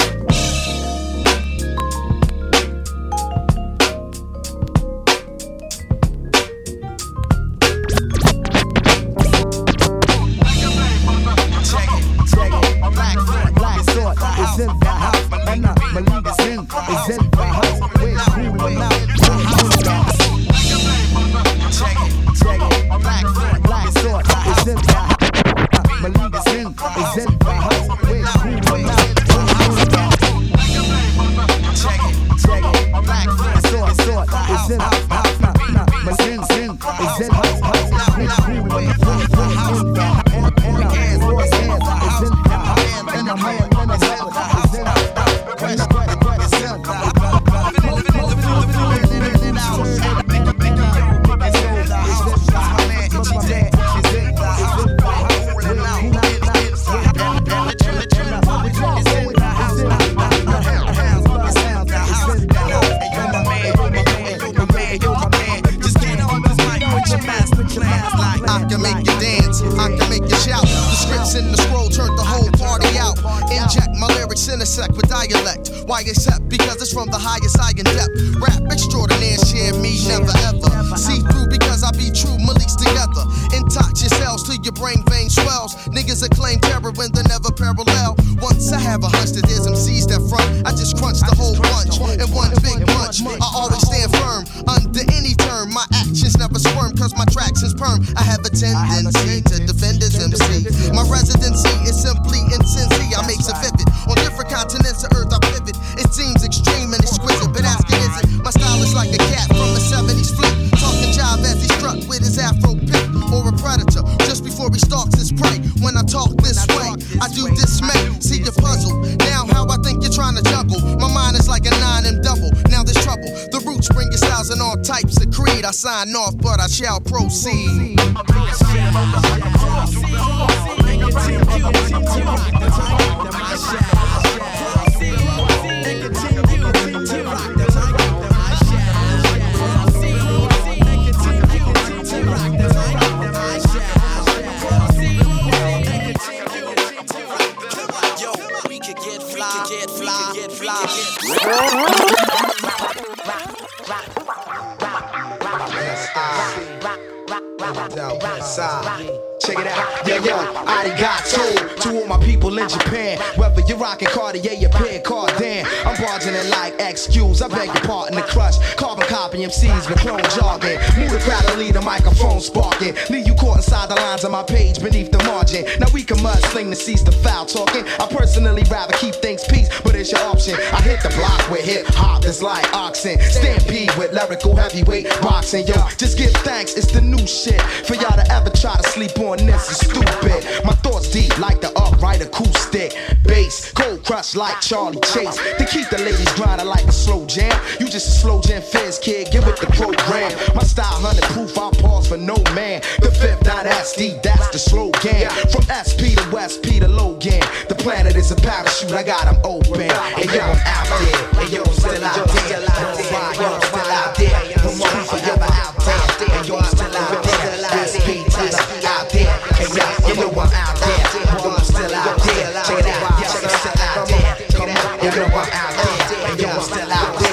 Beneath 174.78 175.10
the 175.10 175.22
margin. 175.24 175.64
Now 175.78 175.86
we 175.92 176.02
can 176.02 176.18
mudsling 176.18 176.70
to 176.70 176.76
cease 176.76 177.02
the 177.02 177.12
foul 177.12 177.46
talking. 177.46 177.84
I 177.98 178.06
personally 178.08 178.62
rather 178.70 178.94
keep 178.94 179.14
things 179.16 179.44
peace, 179.48 179.68
but 179.82 179.94
it's 179.94 180.12
your 180.12 180.22
option. 180.22 180.54
I 180.54 180.80
hit 180.82 181.02
the 181.02 181.10
block 181.16 181.50
with 181.50 181.64
hip 181.64 181.86
hop 181.88 182.22
that's 182.22 182.42
like 182.42 182.66
oxen. 182.74 183.20
Stampede 183.20 183.94
with 183.96 184.12
lyrical 184.12 184.56
heavyweight 184.56 185.08
boxing. 185.20 185.66
Yo, 185.66 185.74
just 185.96 186.18
give 186.18 186.32
thanks, 186.42 186.74
it's 186.74 186.92
the 186.92 187.00
new 187.00 187.26
shit. 187.26 187.60
For 187.86 187.94
y'all 187.94 188.16
to 188.16 188.26
ever 188.32 188.50
try 188.50 188.76
to 188.76 188.88
sleep 188.88 189.18
on 189.18 189.38
this 189.38 189.70
is 189.70 189.78
stupid. 189.78 190.64
My 190.64 190.74
thoughts 190.82 191.10
deep 191.10 191.36
like 191.38 191.60
the 191.60 191.72
upright 191.76 192.22
acoustic. 192.22 192.96
Bass, 193.24 193.72
cold 193.72 194.04
crush 194.04 194.34
like 194.34 194.60
Charlie 194.60 195.00
Chase. 195.00 195.36
To 195.58 195.64
keep 195.66 195.88
the 195.90 195.98
ladies 195.98 196.32
grinding 196.34 196.66
like 196.66 196.84
a 196.84 196.92
slow 196.92 197.26
jam. 197.26 197.52
You 197.80 197.86
just 197.88 198.08
a 198.08 198.20
slow 198.20 198.40
jam 198.40 198.62
fizz 198.62 198.98
kid, 198.98 199.28
give 199.32 199.46
it 199.46 199.56
the 199.60 199.66
program. 199.68 200.32
My 200.54 200.62
style 200.62 201.00
hundred 201.00 201.24
proof, 201.34 201.56
I 201.58 201.70
pause 201.80 202.08
for 202.08 202.16
no 202.16 202.36
man. 202.54 202.82
The 203.00 203.10
fifth 203.10 203.41
dynasty, 203.82 204.18
that's 204.22 204.48
the 204.50 204.58
slogan. 204.58 205.28
From 205.50 205.64
SP 205.74 206.14
to 206.14 206.30
West 206.30 206.62
P 206.62 206.78
to 206.78 206.88
Logan. 206.88 207.42
The 207.68 207.74
planet 207.74 208.14
is 208.16 208.30
a 208.30 208.36
parachute, 208.36 208.92
I 208.92 209.02
got 209.02 209.26
'em 209.26 209.38
open. 209.44 209.90
And 209.90 210.30
yo, 210.30 210.40
I'm 210.40 210.60
out 210.66 210.86
there. 211.02 211.42
And 211.42 211.50
yo, 211.50 211.62
I'm 211.62 211.72
still 211.74 212.04
out 212.04 212.14
there. 212.14 212.60
Yo, 212.60 212.66
I'm 212.70 213.62
still 213.62 213.90
out 213.90 214.14
there. 214.14 214.38
No 214.62 214.70
more 214.76 214.88
forever 215.10 215.50
out 215.50 215.74
there. 215.82 216.38
And 216.38 216.48
yo, 216.48 216.56
I'm 216.56 216.64
still 216.64 216.96
out 216.96 217.24
there. 217.24 217.86
SP 217.90 218.22
to 218.22 218.42
the 218.46 218.86
out 218.86 219.10
there. 219.10 219.34
And 219.58 219.70
yo, 219.74 219.84
you 220.06 220.14
know 220.14 220.30
I'm 220.30 220.52
out 220.54 220.78
there. 220.78 221.02
Yo, 221.42 221.50
I'm 221.50 221.64
still 221.64 221.94
out 221.94 222.18
there. 222.22 222.62
Check 222.62 222.78
it 222.78 222.86
out. 222.86 223.18
Yes, 223.18 223.34
I'm 223.42 223.82
out. 223.82 224.08
Come 224.52 224.70
on, 224.70 225.02
you 225.02 225.10
know 225.10 225.26
I'm 225.26 225.50
out 225.50 225.74
there. 225.74 226.30
And 226.30 226.40
yo, 226.40 226.48
I'm 226.50 226.62
still 226.62 226.92
out 226.92 227.18
there. 227.18 227.32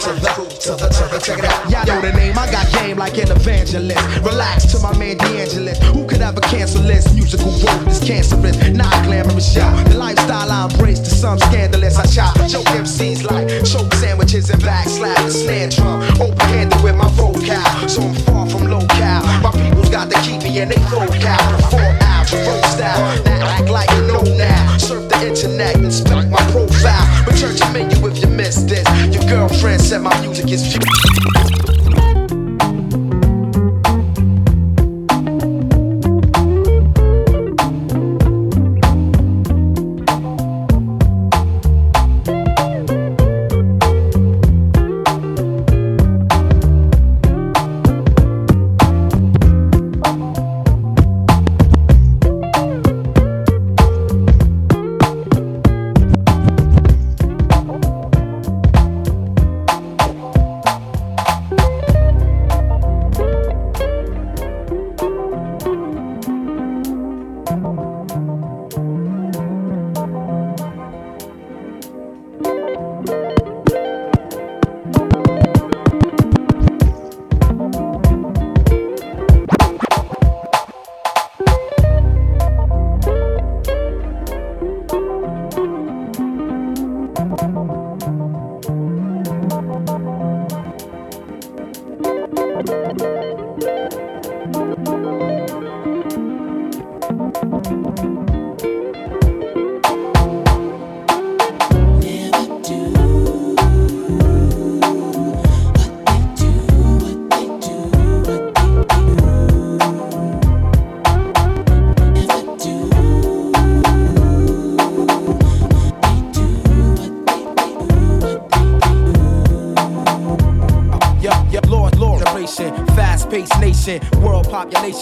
To 0.00 0.08
the, 0.14 0.30
to 0.60 0.70
the, 0.76 0.88
to 0.88 1.04
the, 1.10 1.18
check 1.20 1.38
it 1.38 1.44
out. 1.44 1.70
Y'all 1.70 1.84
know 1.86 2.00
the 2.00 2.12
name, 2.16 2.38
I 2.38 2.50
got 2.50 2.69
like 3.00 3.16
an 3.16 3.32
evangelist. 3.32 3.96
Relax 4.20 4.66
to 4.72 4.78
my 4.80 4.92
man 4.98 5.16
D'Angelis. 5.16 5.78
Who 5.94 6.06
could 6.06 6.20
ever 6.20 6.42
cancel 6.42 6.82
this 6.82 7.10
musical 7.14 7.50
road 7.50 7.88
is 7.88 7.98
cancerous? 7.98 8.56
Not 8.76 8.92
glamorous, 9.06 9.56
y'all. 9.56 9.72
The 9.88 9.96
lifestyle 9.96 10.52
I 10.52 10.68
embrace 10.68 11.00
to 11.00 11.10
some 11.10 11.38
scandalous. 11.38 11.96
I 11.96 12.04
chop 12.04 12.36
joke 12.46 12.68
MCs 12.76 13.24
like 13.24 13.48
choke 13.64 13.94
sandwiches 13.94 14.50
and 14.50 14.60
backslap 14.60 15.16
the 15.24 15.30
snare 15.30 15.70
drum. 15.70 16.02
Open 16.20 16.46
handed 16.52 16.82
with 16.84 16.94
my 16.94 17.08
vocal, 17.16 17.40
so 17.88 18.02
I'm 18.02 18.14
far 18.28 18.46
from 18.50 18.68
local. 18.68 19.16
My 19.40 19.50
people's 19.56 19.88
got 19.88 20.10
to 20.10 20.20
keep 20.20 20.42
me 20.42 20.60
in 20.60 20.68
they 20.68 20.82
vocal. 20.92 21.08
Perform 21.08 21.96
out, 22.04 22.30
revolt 22.30 22.64
style. 22.66 23.00
Now 23.24 23.48
act 23.56 23.70
like 23.70 23.88
you 23.96 24.02
know 24.12 24.20
now. 24.36 24.76
Surf 24.76 25.08
the 25.08 25.16
internet, 25.26 25.74
inspect 25.76 26.28
my 26.28 26.44
profile. 26.52 27.08
Church 27.32 27.64
a 27.64 27.72
menu 27.72 27.96
if 28.06 28.20
you 28.20 28.28
miss 28.28 28.56
this. 28.64 28.84
Your 29.08 29.24
girlfriend 29.24 29.80
said 29.80 30.02
my 30.02 30.12
music 30.20 30.50
is. 30.52 31.79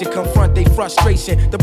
Confront 0.06 0.54
their 0.54 0.68
frustration. 0.70 1.50
The 1.50 1.58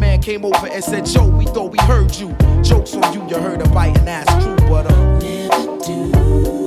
man 0.00 0.22
came 0.22 0.44
over 0.44 0.66
and 0.66 0.82
said, 0.82 1.04
Joe, 1.04 1.26
we 1.26 1.44
thought 1.44 1.70
we 1.70 1.78
heard 1.80 2.16
you. 2.16 2.34
Jokes 2.62 2.94
on 2.94 3.12
you, 3.12 3.28
you 3.28 3.36
heard 3.40 3.60
a 3.60 3.68
biting 3.68 4.08
ass 4.08 4.26
true, 4.42 4.56
but 4.68 4.90
uh, 4.90 5.18
never 5.18 5.78
do. 5.84 6.59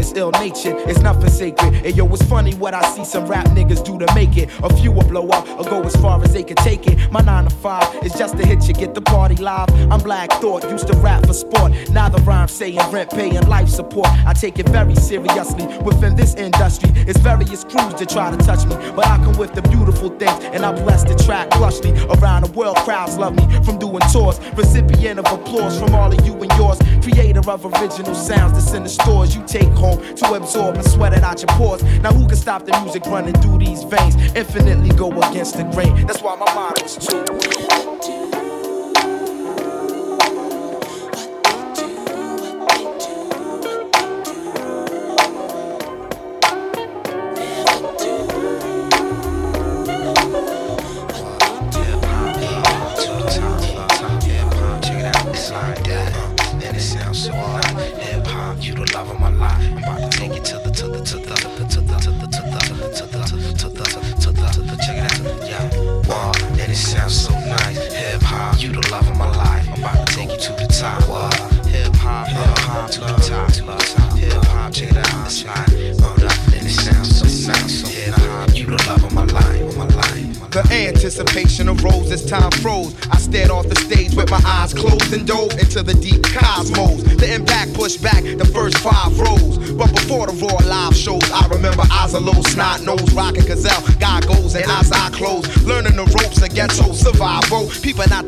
Is 0.00 0.12
ill 0.14 0.30
natured, 0.32 0.76
it's 0.88 1.00
nothing 1.00 1.30
sacred. 1.30 1.74
And 1.84 1.94
yo, 1.96 2.06
it's 2.08 2.22
funny 2.24 2.54
what 2.54 2.74
I 2.74 2.82
see 2.94 3.04
some 3.04 3.26
rap 3.26 3.46
niggas 3.48 3.84
do 3.84 3.98
to 3.98 4.14
make 4.14 4.36
it. 4.36 4.48
A 4.62 4.74
few 4.76 4.90
will 4.90 5.06
blow 5.06 5.28
up 5.28 5.46
or 5.58 5.64
go 5.64 5.82
as 5.82 5.94
far 5.96 6.22
as 6.24 6.32
they 6.32 6.42
can 6.42 6.56
take 6.56 6.86
it. 6.86 7.10
My 7.12 7.20
nine 7.20 7.44
to 7.44 7.50
five 7.50 8.02
is 8.04 8.12
just 8.14 8.36
to 8.38 8.46
hit 8.46 8.66
you, 8.66 8.74
get 8.74 8.94
the 8.94 9.02
party 9.02 9.36
live. 9.36 9.68
I'm 9.92 10.00
Black 10.00 10.32
Thought, 10.40 10.68
used 10.70 10.86
to 10.88 10.96
rap 10.96 11.26
for 11.26 11.34
sport. 11.34 11.72
Now 11.90 12.08
the 12.08 12.20
rhyme 12.22 12.48
saying 12.48 12.80
rent, 12.90 13.10
paying 13.10 13.46
life 13.48 13.68
support. 13.68 14.08
I 14.26 14.32
take 14.32 14.58
it 14.58 14.68
very 14.70 14.94
seriously 14.96 15.66
within 15.82 16.16
this 16.16 16.34
industry. 16.34 16.90
It's 17.06 17.18
various 17.20 17.64
crews 17.64 17.94
that 17.94 18.08
try 18.08 18.30
to 18.30 18.36
touch 18.38 18.64
me, 18.66 18.74
but 18.96 19.06
I 19.06 19.18
come 19.18 19.36
with 19.36 19.54
the 19.54 19.62
beautiful 19.62 20.08
things 20.10 20.44
and 20.54 20.64
I 20.64 20.72
bless 20.72 21.04
the 21.04 21.14
track 21.14 21.50
plushly. 21.50 21.92
Around 22.16 22.44
the 22.44 22.52
world, 22.52 22.76
crowds 22.78 23.18
love 23.18 23.34
me 23.34 23.44
from 23.64 23.78
doing 23.78 24.02
tours. 24.12 24.40
Recipient 24.56 25.18
of 25.18 25.26
applause 25.26 25.78
from 25.78 25.94
all 25.94 26.12
of 26.12 26.26
you 26.26 26.34
and 26.34 26.50
yours. 26.58 26.78
Creator 27.02 27.48
of 27.50 27.64
original 27.66 28.14
sounds 28.14 28.52
that's 28.52 28.72
in 28.72 28.82
the 28.82 28.88
stores 28.88 29.34
you 29.34 29.42
take 29.46 29.68
home 29.68 29.89
to 29.96 30.34
absorb 30.34 30.76
and 30.76 30.84
sweat 30.84 31.12
it 31.12 31.22
out 31.22 31.40
your 31.40 31.48
pores. 31.56 31.82
Now 32.00 32.12
who 32.12 32.26
can 32.26 32.36
stop 32.36 32.66
the 32.66 32.78
music 32.80 33.04
running 33.06 33.34
through 33.34 33.58
these 33.58 33.82
veins? 33.84 34.16
Infinitely 34.34 34.90
go 34.96 35.10
against 35.10 35.56
the 35.56 35.64
grain. 35.64 36.06
That's 36.06 36.22
why 36.22 36.36
my 36.36 36.52
motto 36.54 36.84
is 36.84 36.96
true. 37.06 38.49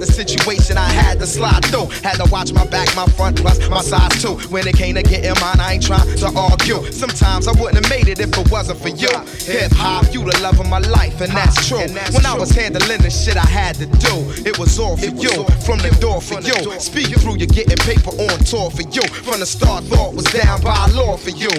The 0.03 0.13
situation, 0.13 0.77
I 0.77 0.89
had 0.89 1.21
to 1.21 1.27
slide 1.27 1.65
through. 1.67 1.87
Had 2.03 2.19
to 2.19 2.29
watch 2.31 2.53
my 2.53 2.67
back, 2.67 2.95
my 2.97 3.07
front, 3.15 3.39
plus 3.39 3.59
my 3.69 3.81
size 3.81 4.21
too. 4.21 4.35
When 4.51 4.67
it 4.67 4.75
came 4.75 4.97
to 4.97 5.03
getting 5.03 5.39
mine, 5.41 5.61
I 5.61 5.75
ain't 5.75 5.87
trying 5.87 6.07
to 6.17 6.29
argue. 6.35 6.91
Sometimes 6.91 7.47
I 7.47 7.53
wouldn't 7.53 7.79
have 7.79 7.91
made 7.91 8.09
it 8.09 8.19
if 8.19 8.37
it 8.37 8.51
wasn't 8.51 8.81
for 8.81 8.89
you. 8.89 9.13
Hip 9.47 9.71
hop, 9.73 10.13
you 10.13 10.25
the 10.25 10.37
love 10.43 10.59
of 10.59 10.69
my 10.69 10.79
life, 10.79 11.21
and 11.21 11.31
that's 11.33 11.69
true. 11.69 11.79
When 11.79 12.27
I 12.27 12.35
was 12.35 12.51
handling 12.51 13.01
the 13.01 13.11
shit 13.11 13.37
I 13.37 13.47
had 13.47 13.77
to 13.77 13.87
do, 13.87 14.15
it 14.43 14.59
was 14.59 14.79
all 14.79 14.97
for 14.97 15.07
you. 15.07 15.47
From 15.63 15.79
the 15.79 15.95
door 16.01 16.21
for 16.21 16.41
you. 16.43 16.59
Speaking 16.81 17.19
through 17.23 17.39
you're 17.39 17.47
getting 17.47 17.79
paper 17.79 18.11
on 18.11 18.39
tour 18.43 18.71
for 18.71 18.83
you. 18.83 19.07
From 19.23 19.39
the 19.39 19.47
start, 19.47 19.85
thought 19.85 20.15
was 20.15 20.27
down 20.27 20.61
by 20.63 20.87
law 20.99 21.17
for 21.17 21.31
you. 21.31 21.51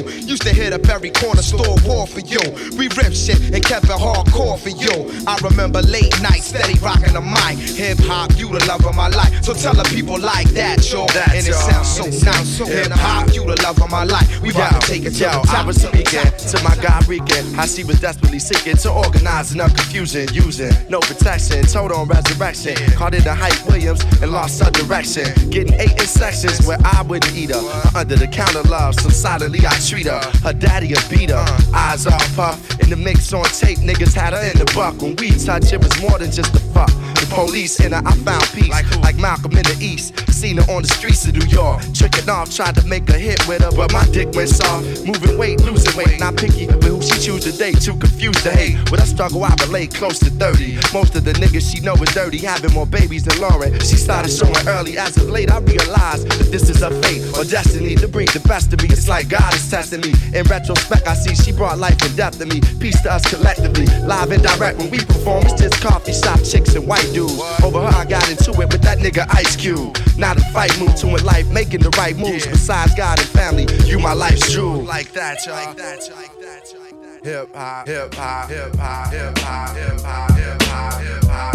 Used 0.44 0.56
to 0.58 0.62
hit 0.62 0.74
up 0.74 0.90
every 0.90 1.10
corner 1.10 1.42
store 1.42 1.78
war 1.86 2.06
for 2.06 2.20
you. 2.20 2.42
We 2.78 2.90
ripped 3.00 3.16
shit 3.16 3.40
and 3.54 3.64
kept 3.64 3.86
it 3.86 3.92
hardcore 3.92 4.60
for 4.60 4.76
you. 4.76 5.08
I 5.26 5.38
remember 5.40 5.82
late 5.82 6.12
nights, 6.22 6.48
steady 6.48 6.78
rocking 6.80 7.14
the 7.14 7.22
mic. 7.22 7.56
Hip 7.80 7.98
hop, 8.02 8.36
you 8.36 8.50
the 8.50 8.60
love 8.66 8.86
of 8.86 8.94
my 8.94 9.08
life. 9.08 9.42
So 9.42 9.54
tell 9.54 9.74
the 9.74 9.84
people 9.84 10.20
like 10.20 10.50
that, 10.50 10.84
yo. 10.92 11.08
And 11.32 11.48
it 11.48 11.54
sounds 11.54 11.88
so 11.88 12.04
nice. 12.04 12.58
Hip 12.58 12.92
hop, 12.92 13.34
you 13.34 13.46
the 13.46 13.56
love 13.64 13.82
of 13.82 13.90
my 13.90 14.04
life. 14.04 14.42
We 14.42 14.50
about 14.50 14.82
to 14.82 14.88
take 14.88 15.06
it 15.06 15.12
to 15.12 15.24
Yo, 15.24 15.32
the 15.32 15.48
top. 15.48 15.64
I 15.64 15.66
was 15.66 15.82
speaking 15.82 16.28
to 16.28 16.64
my 16.64 16.76
guy 16.84 17.00
Regan. 17.08 17.54
How 17.54 17.66
she 17.66 17.86
was 17.86 18.02
desperately 18.02 18.40
seeking 18.40 18.76
to 18.84 18.92
organize 18.92 19.54
enough 19.54 19.74
confusion, 19.74 20.28
using 20.34 20.74
no 20.90 21.00
protection, 21.00 21.64
told 21.64 21.94
on 21.94 22.10
resurrection. 22.10 22.76
Caught 22.98 23.16
it 23.16 23.26
a 23.28 23.34
Hype 23.34 23.66
Williams 23.66 24.04
and 24.22 24.32
lost 24.34 24.62
her 24.62 24.72
direction. 24.72 25.24
Getting 25.50 25.80
eight 25.80 25.96
in 25.96 26.06
sections 26.06 26.68
where 26.68 26.80
I 26.84 27.02
wouldn't 27.04 27.34
eat 27.34 27.52
her. 27.52 27.62
Her 27.62 28.00
Under 28.00 28.18
the 28.18 28.28
counter 28.28 28.64
love, 28.64 28.96
so 28.96 29.08
silently 29.08 29.66
I 29.66 29.72
treat 29.80 30.08
her. 30.08 30.33
Her 30.42 30.54
daddy 30.54 30.94
a 30.94 31.10
beater, 31.10 31.44
eyes 31.74 32.08
off 32.08 32.36
puff. 32.36 32.80
In 32.80 32.90
the 32.90 32.96
mix 32.96 33.32
on 33.34 33.44
tape, 33.46 33.80
niggas 33.80 34.14
had 34.14 34.34
her 34.34 34.42
in 34.42 34.58
the 34.58 34.66
buck. 34.74 35.02
When 35.02 35.16
we 35.18 35.32
touch, 35.32 35.72
it 35.72 35.80
was 35.80 36.02
more 36.02 36.18
than 36.20 36.32
just 36.32 36.56
a 36.56 36.60
fuck. 36.74 36.90
The 37.16 37.28
police 37.30 37.80
in 37.80 37.92
her, 37.92 38.02
I 38.06 38.16
found 38.18 38.44
peace. 38.54 38.70
Like, 38.70 39.18
Malcolm 39.18 39.52
in 39.52 39.64
the 39.64 39.78
East. 39.80 40.23
Seen 40.44 40.58
her 40.58 40.70
on 40.74 40.82
the 40.82 40.90
streets 40.90 41.26
of 41.26 41.38
New 41.40 41.48
York. 41.48 41.80
Tricking 41.94 42.28
off, 42.28 42.54
tried 42.54 42.76
to 42.76 42.86
make 42.86 43.08
a 43.08 43.18
hit 43.18 43.40
with 43.48 43.64
her, 43.64 43.72
but 43.72 43.94
my 43.94 44.04
dick 44.12 44.28
went 44.36 44.50
soft. 44.50 44.84
Moving 45.08 45.38
weight, 45.38 45.62
losing 45.64 45.96
weight, 45.96 46.20
not 46.20 46.36
picky 46.36 46.68
with 46.68 46.84
who 46.84 47.02
she 47.02 47.16
choose 47.16 47.46
to 47.46 47.54
date. 47.54 47.80
Too 47.80 47.96
confused 47.96 48.44
to 48.44 48.52
hate. 48.52 48.76
With 48.92 49.00
a 49.00 49.06
struggle, 49.08 49.42
I 49.46 49.56
relate 49.64 49.94
close 49.94 50.20
to 50.20 50.30
30. 50.30 50.76
Most 50.92 51.16
of 51.16 51.24
the 51.24 51.32
niggas 51.32 51.72
she 51.72 51.80
know 51.80 51.96
is 51.96 52.12
dirty, 52.12 52.40
having 52.40 52.74
more 52.74 52.86
babies 52.86 53.24
than 53.24 53.40
Lauryn. 53.40 53.72
She 53.88 53.96
started 53.96 54.36
showing 54.36 54.68
early. 54.68 54.98
As 54.98 55.16
of 55.16 55.30
late, 55.30 55.50
I 55.50 55.60
realized 55.60 56.28
that 56.28 56.52
this 56.52 56.70
is 56.70 56.82
her 56.82 56.92
fate 57.02 57.24
or 57.40 57.46
destiny 57.46 57.96
to 57.96 58.10
bring 58.10 58.28
the 58.36 58.44
best 58.46 58.74
of 58.74 58.84
me. 58.84 58.90
It's 58.92 59.08
like 59.08 59.30
God 59.30 59.54
is 59.56 59.72
testing 59.72 60.02
me. 60.02 60.12
In 60.36 60.44
retrospect, 60.52 61.08
I 61.08 61.14
see 61.14 61.36
she 61.36 61.54
brought 61.54 61.78
life 61.78 62.02
and 62.04 62.18
death 62.18 62.38
to 62.40 62.46
me. 62.46 62.60
Peace 62.82 63.00
to 63.04 63.14
us 63.14 63.24
collectively. 63.34 63.86
Live 64.04 64.32
and 64.32 64.44
direct 64.44 64.78
when 64.78 64.92
we 64.92 65.00
perform, 65.00 65.46
it's 65.46 65.54
just 65.54 65.80
coffee 65.80 66.12
shop 66.12 66.44
chicks 66.44 66.76
and 66.76 66.86
white 66.86 67.08
dudes. 67.14 67.40
Over 67.64 67.80
her, 67.80 67.96
I 67.96 68.04
got 68.04 68.30
into 68.30 68.52
it 68.52 68.68
with 68.68 68.82
that 68.82 69.00
nigga 69.00 69.26
Ice 69.34 69.56
Cube. 69.56 69.98
Now 70.18 70.33
the 70.38 70.44
fight 70.54 70.78
move 70.80 70.96
to 70.96 71.16
in 71.16 71.24
life, 71.26 71.50
making 71.52 71.82
the 71.82 71.90
right 71.98 72.18
moves. 72.18 72.46
Besides 72.46 72.94
God 72.96 73.20
and 73.20 73.28
family, 73.30 73.68
you 73.86 74.00
my 74.00 74.14
life's 74.14 74.52
jewel. 74.52 74.84
Like 74.84 75.12
that, 75.14 75.46
y'all. 75.46 75.56
Like 75.56 75.78
that, 75.78 76.08
y'all. 76.08 76.18
Like 76.18 76.40
that, 76.42 76.74
y'all. 76.74 76.84
Hip 77.24 77.56
hop, 77.56 77.88
hip 77.88 78.14
hop, 78.16 78.50
hip 78.50 78.76
hop, 78.76 79.14
hip 79.14 79.38
hop, 79.38 79.76
hip 79.78 80.02
hop, 80.02 80.32
hip 80.32 80.62
hop, 80.64 81.02
hip 81.02 81.24
hop, 81.24 81.53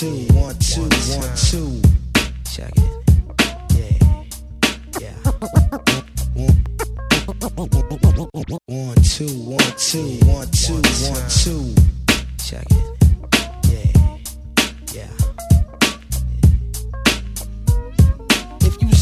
two, 0.00 0.26
one, 0.32 0.58
two, 0.60 0.80
one, 0.80 1.36
two. 1.36 1.82
Check 2.50 2.72
it. 2.74 2.82
Yeah. 3.76 4.24
Yeah. 4.98 5.14
One, 8.66 8.96
two, 9.02 9.28
one, 9.44 9.60
two, 9.76 10.18
one, 10.24 10.48
two, 10.52 10.80
one, 11.04 11.28
two. 11.28 11.74
Check 12.38 12.64
it. 12.70 12.99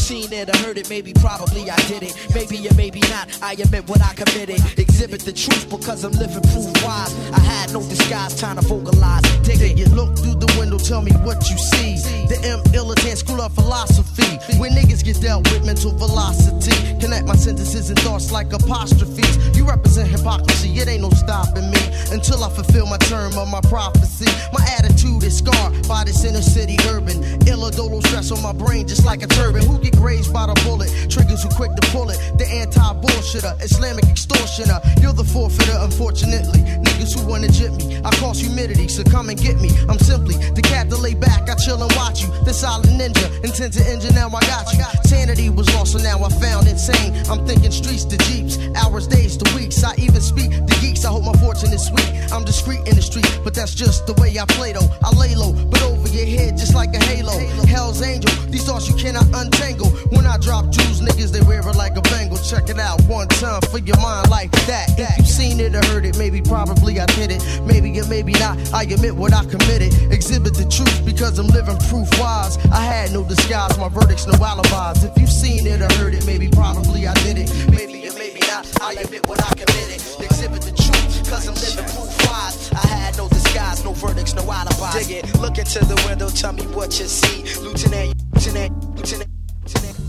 Seen 0.09 0.33
it 0.33 0.49
or 0.49 0.57
heard 0.65 0.75
it, 0.75 0.89
maybe 0.89 1.13
probably 1.13 1.69
I 1.69 1.75
did 1.85 2.01
it. 2.01 2.17
Maybe 2.33 2.67
or 2.67 2.73
maybe 2.73 2.99
not, 3.13 3.29
I 3.43 3.53
admit 3.53 3.87
what 3.87 4.01
I 4.01 4.15
committed. 4.15 4.57
Exhibit 4.79 5.21
the 5.21 5.31
truth 5.31 5.69
because 5.69 6.03
I'm 6.03 6.13
living 6.13 6.41
proof 6.49 6.65
wise. 6.81 7.13
I 7.29 7.39
had 7.39 7.71
no 7.71 7.79
disguise, 7.87 8.33
time 8.41 8.55
to 8.55 8.65
vocalize. 8.65 9.21
Dig 9.45 9.61
it. 9.61 9.77
You 9.77 9.85
look 9.93 10.17
through 10.17 10.41
the 10.41 10.49
window, 10.57 10.79
tell 10.79 11.03
me 11.03 11.11
what 11.21 11.47
you 11.51 11.57
see. 11.59 12.01
The 12.25 12.41
M 12.41 12.59
militant 12.71 13.19
school 13.19 13.39
of 13.39 13.53
philosophy. 13.53 14.57
When 14.57 14.71
niggas 14.71 15.05
get 15.05 15.21
dealt 15.21 15.45
with 15.51 15.63
mental 15.63 15.91
velocity. 15.91 16.73
Connect 16.99 17.27
my 17.27 17.35
sentences 17.35 17.89
and 17.89 17.99
thoughts 17.99 18.31
like 18.31 18.51
apostrophes. 18.51 19.37
You 19.55 19.67
represent 19.67 20.09
hypocrisy, 20.09 20.69
it 20.79 20.87
ain't 20.87 21.01
no 21.01 21.11
stopping 21.11 21.69
me 21.69 21.83
until 22.11 22.43
I 22.43 22.49
fulfill 22.49 22.87
my 22.87 22.97
term 22.97 23.37
of 23.37 23.47
my 23.47 23.61
prophecy. 23.61 24.25
My 24.51 24.65
attitude 24.77 25.23
is 25.23 25.37
scarred 25.37 25.87
by 25.87 26.03
this 26.03 26.25
inner 26.25 26.41
city 26.41 26.77
urban. 26.89 27.21
Illidolo 27.45 28.01
stress 28.07 28.31
on 28.31 28.41
my 28.41 28.53
brain 28.53 28.87
just 28.87 29.05
like 29.05 29.21
a 29.21 29.27
turban. 29.27 29.61
Who 29.65 29.77
get 29.77 29.98
grazed 29.99 30.31
by 30.33 30.47
the 30.47 30.55
bullet? 30.63 30.89
Triggers 31.11 31.43
who 31.43 31.49
quick 31.49 31.75
to 31.75 31.83
pull 31.91 32.09
it. 32.09 32.17
The 32.39 32.47
anti 32.47 32.79
bullshitter, 33.03 33.53
Islamic 33.61 34.05
extortioner. 34.07 34.79
You're 35.01 35.13
the 35.13 35.27
forfeiter, 35.27 35.77
unfortunately. 35.79 36.63
Niggas 36.79 37.19
who 37.19 37.27
wanna 37.27 37.49
jip 37.49 37.73
me. 37.73 37.99
I 38.03 38.11
cause 38.15 38.39
humidity, 38.39 38.87
so 38.87 39.03
come 39.03 39.29
and 39.29 39.37
get 39.37 39.59
me. 39.59 39.69
I'm 39.89 39.99
simply 39.99 40.35
the 40.55 40.61
cat 40.61 40.89
to 40.89 40.97
lay 40.97 41.13
back. 41.13 41.49
I 41.49 41.55
chill 41.55 41.81
and 41.83 41.91
watch 41.95 42.23
you. 42.23 42.29
The 42.45 42.53
silent 42.53 42.95
ninja, 42.95 43.27
intend 43.43 43.73
to 43.73 43.83
injure, 43.91 44.13
now 44.13 44.27
I 44.27 44.41
got 44.47 44.71
you. 44.73 44.83
Sanity 45.03 45.49
was 45.49 45.67
lost, 45.75 45.93
so 45.93 45.99
now 45.99 46.23
I 46.23 46.29
found 46.29 46.67
insane. 46.67 47.13
I'm 47.29 47.45
thinking 47.45 47.71
streets 47.71 48.05
to 48.05 48.17
jeeps, 48.29 48.57
hours, 48.75 49.07
days 49.07 49.35
to 49.37 49.45
weeks. 49.55 49.83
I 49.83 49.93
even 49.97 50.21
speak 50.21 50.51
to 50.51 50.75
geeks. 50.81 51.03
I 51.03 51.09
hope 51.09 51.23
my 51.23 51.37
fortune 51.43 51.73
is 51.73 51.85
sweet. 51.85 52.09
I'm 52.31 52.45
discreet 52.45 52.87
in 52.87 52.95
the 52.95 53.01
street, 53.01 53.27
but 53.43 53.53
that's 53.53 53.75
just 53.75 54.07
the 54.07 54.13
way 54.21 54.37
I 54.39 54.45
play 54.45 54.71
though. 54.73 54.89
I 55.03 55.09
lay 55.15 55.35
low, 55.35 55.53
but 55.53 55.81
over 55.83 56.07
your 56.07 56.25
head 56.25 56.57
just 56.57 56.75
like 56.75 56.93
a 56.95 57.03
halo. 57.03 57.37
Hell's 57.65 58.01
angel, 58.01 58.31
these 58.47 58.65
thoughts 58.65 58.87
you 58.87 58.95
cannot 58.95 59.25
untangle. 59.33 59.88
When 60.11 60.25
I 60.25 60.37
drop 60.37 60.69
jewels, 60.69 61.01
niggas 61.01 61.31
they 61.31 61.41
wear 61.41 61.59
it 61.59 61.75
like 61.75 61.95
a 61.97 62.01
bangle. 62.01 62.37
Check 62.37 62.69
it 62.69 62.79
out 62.79 63.01
one 63.03 63.27
time 63.27 63.61
for 63.71 63.79
your 63.79 63.97
mind 63.97 64.29
like 64.29 64.51
that. 64.67 64.97
If 64.97 65.17
you 65.17 65.25
seen 65.25 65.59
it 65.59 65.75
or 65.75 65.83
heard 65.87 66.05
it, 66.05 66.17
maybe 66.17 66.41
probably 66.41 66.99
I 66.99 67.05
did 67.17 67.31
it. 67.31 67.41
Maybe 67.65 67.99
or 67.99 68.07
maybe 68.07 68.33
not. 68.33 68.57
I 68.73 68.83
admit 68.83 69.15
what 69.15 69.33
I 69.33 69.43
committed. 69.45 69.93
Exhibit 70.11 70.53
the 70.55 70.67
truth 70.69 71.05
because 71.05 71.39
I'm 71.39 71.47
living 71.47 71.77
proof 71.89 72.09
wise. 72.19 72.57
I 72.71 72.81
had 72.81 73.11
no 73.11 73.23
disguise, 73.23 73.77
my 73.77 73.89
verdicts 73.89 74.27
no 74.27 74.33
alibis. 74.43 75.03
If 75.03 75.17
you've 75.17 75.31
seen 75.31 75.67
it 75.67 75.81
or 75.81 75.91
heard 75.99 76.13
it, 76.13 76.25
maybe 76.25 76.47
probably 76.49 77.07
I 77.07 77.13
did 77.25 77.37
it. 77.37 77.49
Maybe 77.71 78.07
or 78.07 78.13
maybe 78.13 78.39
not. 78.41 78.65
I 78.81 78.93
admit 78.93 79.27
what 79.27 79.41
I 79.41 79.53
committed. 79.55 80.01
Exhibit 80.21 80.61
the 80.61 80.73
truth 80.75 81.29
cause 81.29 81.47
I'm 81.47 81.55
living 81.55 81.85
proof 81.95 82.11
wise. 82.27 82.71
I 82.73 82.87
had 82.87 83.17
no 83.17 83.27
disguise, 83.29 83.83
no 83.83 83.93
verdicts, 83.93 84.33
no 84.33 84.43
alibis. 84.51 85.07
Dig 85.07 85.23
it. 85.23 85.39
Look 85.39 85.57
into 85.57 85.79
the 85.85 85.95
window, 86.07 86.29
tell 86.29 86.53
me 86.53 86.63
what 86.73 86.99
you 86.99 87.05
see. 87.05 87.43
Lieutenant, 87.61 88.15
Lieutenant, 88.33 88.95
Lieutenant. 88.95 89.38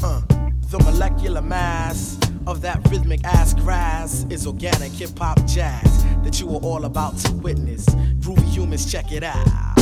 Uh, 0.02 0.22
the 0.70 0.78
molecular 0.78 1.42
mass 1.42 2.18
of 2.46 2.62
that 2.62 2.80
rhythmic 2.90 3.22
ass 3.24 3.52
grass 3.52 4.24
is 4.30 4.46
organic 4.46 4.90
hip 4.92 5.10
hop 5.18 5.44
jazz 5.46 6.04
that 6.24 6.40
you 6.40 6.48
are 6.48 6.60
all 6.60 6.86
about 6.86 7.18
to 7.18 7.32
witness. 7.34 7.84
Groovy 8.20 8.44
humans, 8.44 8.90
check 8.90 9.12
it 9.12 9.22
out. 9.22 9.76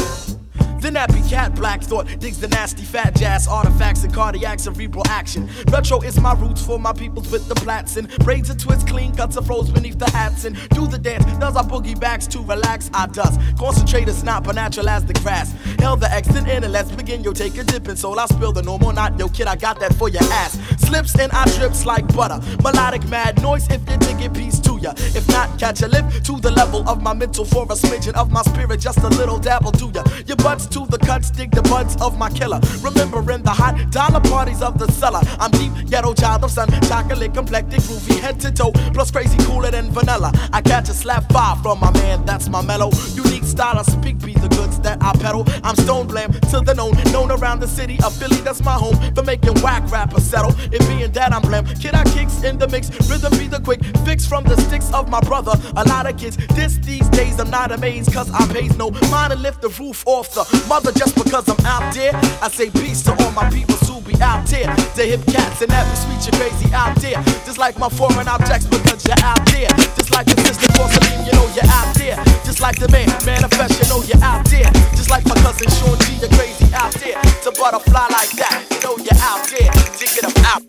The 0.81 0.91
nappy 0.91 1.29
cat 1.29 1.57
Black 1.57 1.83
Thought 1.83 2.07
digs 2.21 2.39
the 2.39 2.47
nasty 2.47 2.85
fat 2.85 3.17
jazz 3.17 3.49
artifacts 3.49 4.05
and 4.05 4.15
cardiac 4.15 4.61
cerebral 4.61 5.05
action. 5.09 5.51
Retro 5.73 6.01
is 6.03 6.21
my 6.21 6.35
roots 6.35 6.65
for 6.65 6.79
my 6.79 6.93
peoples 6.93 7.33
with 7.33 7.49
the 7.49 7.57
plats 7.57 7.97
and 7.97 8.09
braids 8.21 8.49
and 8.49 8.61
twists, 8.61 8.85
clean 8.85 9.13
cuts 9.13 9.37
of 9.37 9.45
froze 9.47 9.71
beneath 9.71 9.99
the 9.99 10.09
hats 10.11 10.45
and 10.45 10.57
do 10.71 10.87
the 10.87 10.97
dance. 10.97 11.25
Does 11.39 11.57
our 11.57 11.65
boogie 11.65 11.99
backs 11.99 12.29
to 12.29 12.39
relax? 12.39 12.91
I 12.95 13.09
does. 13.09 13.37
Concentrate 13.59 14.07
is 14.07 14.23
not 14.23 14.45
but 14.45 14.55
natural 14.55 14.89
as 14.89 15.05
the 15.05 15.15
grass. 15.15 15.53
Hell 15.81 15.97
the 15.97 16.09
then 16.33 16.47
in 16.49 16.63
and 16.63 16.73
let's 16.73 16.93
begin. 16.93 17.25
Yo, 17.25 17.33
take 17.33 17.59
a 17.59 17.65
dip 17.65 17.89
and 17.89 17.99
soul. 17.99 18.21
I 18.21 18.27
spill 18.27 18.53
the 18.53 18.63
normal 18.63 18.93
not. 18.93 19.19
Yo, 19.19 19.29
kid, 19.29 19.49
I 19.49 19.57
got 19.57 19.81
that 19.81 19.95
for 19.95 20.09
your 20.09 20.23
ass. 20.23 20.59
Slips 20.79 21.19
and 21.19 21.33
I 21.33 21.45
drips 21.57 21.87
like 21.87 22.07
butter. 22.15 22.41
Melodic 22.63 23.07
mad 23.09 23.43
noise 23.43 23.67
if 23.69 23.81
you 23.91 23.97
dig 23.97 24.21
it, 24.21 24.33
peace 24.33 24.61
to 24.61 24.79
ya. 24.79 24.93
If 24.97 25.27
not, 25.29 25.59
catch 25.59 25.83
a 25.83 25.89
lift 25.89 26.25
to 26.27 26.39
the 26.39 26.53
level 26.53 26.89
of 26.89 27.03
my 27.03 27.15
mental 27.15 27.45
for 27.45 27.65
a 27.65 27.75
smidgen 27.75 28.15
of 28.15 28.31
my 28.31 28.43
spirit. 28.43 28.79
Just 28.81 28.99
a 28.99 29.09
little 29.09 29.39
dabble 29.39 29.73
to 29.73 29.91
ya. 29.91 30.05
Your 30.27 30.37
butts 30.37 30.68
to 30.71 30.87
the 30.87 30.99
cuts, 30.99 31.31
dig 31.31 31.51
the 31.51 31.63
buds 31.63 31.97
of 32.01 32.19
my 32.19 32.31
killer. 32.31 32.61
Remembering 32.83 33.43
the 33.43 33.51
hot 33.51 33.91
dollar 33.91 34.21
parties 34.21 34.63
of 34.63 34.79
the 34.79 34.91
cellar. 34.93 35.21
I'm 35.39 35.51
deep, 35.53 35.73
ghetto 35.89 36.15
child 36.15 36.45
of 36.45 36.51
sun, 36.51 36.69
chocolate 36.83 37.35
complected, 37.35 37.81
groovy 37.81 38.19
head 38.21 38.41
to 38.41 38.53
toe, 38.53 38.73
plus 38.93 39.11
crazy 39.11 39.39
cooler 39.45 39.71
than 39.71 39.91
vanilla. 39.91 40.33
I 40.53 40.61
catch 40.61 40.89
a 40.89 40.95
slap 40.95 41.31
five 41.33 41.63
from 41.63 41.81
my 41.81 41.91
man, 41.93 42.25
that's 42.25 42.49
my 42.49 42.63
mellow. 42.63 42.91
Unique 43.15 43.45
style, 43.45 43.79
I 43.79 43.83
speak 43.83 44.19
be 44.19 44.35
the 44.35 44.49
goods 44.49 44.79
that 44.81 45.03
I 45.03 45.13
peddle. 45.19 45.45
I'm 45.65 45.77
stone 45.77 46.07
blam 46.07 46.33
to 46.33 46.61
the 46.61 46.75
known, 46.75 46.93
known 47.13 47.31
around 47.31 47.61
the 47.61 47.69
city 47.69 47.99
of 48.05 48.15
Philly, 48.15 48.37
that's 48.37 48.63
my 48.63 48.75
home. 48.75 48.97
For 49.15 49.23
making 49.23 49.61
whack 49.63 49.91
rappers 49.91 50.25
settle. 50.25 50.55
It 50.73 50.81
being 50.89 51.11
that 51.13 51.33
I'm 51.33 51.43
blam, 51.43 51.65
kid 51.67 51.95
I 51.95 52.05
kicks 52.05 52.43
in 52.43 52.59
the 52.59 52.69
mix, 52.69 52.91
rhythm 53.09 53.33
be 53.39 53.47
the 53.47 53.61
quick 53.61 53.83
fix 54.05 54.27
from 54.27 54.45
the 54.45 54.57
sticks 54.63 54.93
of 54.93 55.09
my 55.09 55.21
brother. 55.21 55.53
A 55.77 55.85
lot 55.85 56.09
of 56.09 56.17
kids, 56.17 56.37
this 56.55 56.77
these 56.79 57.09
days 57.11 57.39
I'm 57.41 57.51
not 57.51 57.73
amazed, 57.73 58.13
cause 58.13 58.31
I 58.33 58.47
pays 58.53 58.77
no 58.77 58.91
mind 59.11 59.33
to 59.33 59.39
lift 59.39 59.63
the 59.63 59.69
roof 59.69 60.05
off 60.07 60.35
the 60.35 60.58
mother 60.67 60.93
just 60.93 61.15
because 61.15 61.49
I'm 61.49 61.61
out 61.67 61.95
there. 61.95 62.13
I 62.43 62.49
say 62.49 62.71
peace 62.71 63.03
to 63.05 63.13
all 63.23 63.33
my 63.33 63.49
people 63.51 63.77
who 63.87 64.01
be 64.01 64.17
out 64.23 64.47
there. 64.47 64.73
The 64.97 65.05
hip 65.05 65.25
cats 65.27 65.61
and 65.63 65.73
every 65.73 65.97
sweet 65.97 66.25
you 66.25 66.33
crazy 66.39 66.73
out 66.73 66.97
there. 66.97 67.21
Just 67.45 67.59
like 67.59 67.79
my 67.79 67.89
foreign 67.89 68.29
objects 68.29 68.67
because 68.67 69.05
you're 69.05 69.21
out 69.23 69.45
there. 69.53 69.69
Just 69.95 70.11
like 70.13 70.27
the 70.27 70.37
sister 70.43 70.69
porcelain, 70.73 71.27
you 71.27 71.33
know 71.33 71.47
you're 71.53 71.69
out 71.69 71.93
there. 71.95 72.17
Just 72.45 72.61
like 72.61 72.79
the 72.79 72.89
man, 72.89 73.09
manifest, 73.27 73.77
you 73.77 73.87
know 73.93 74.01
you're 74.03 74.23
out 74.25 74.45
there. 74.47 74.71
Just 74.97 75.11
like 75.11 75.25
my 75.27 75.37
cousin 75.45 75.69
Sean 75.77 75.99
G, 76.07 76.17
you're 76.23 76.33
crazy 76.33 76.73
out 76.73 76.95
there. 77.03 77.21
To 77.45 77.51
butterfly 77.53 78.09
like 78.09 78.33
that, 78.41 78.65
you 78.71 78.81
know 78.81 78.97
you're 78.97 79.21
out 79.21 79.45
there. 79.53 79.71
Dig 79.99 80.17
it 80.17 80.25
up 80.25 80.37
out, 80.49 80.63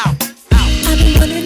out. 0.00 0.16
I've 0.52 0.98
been 0.98 1.18
wondering 1.20 1.45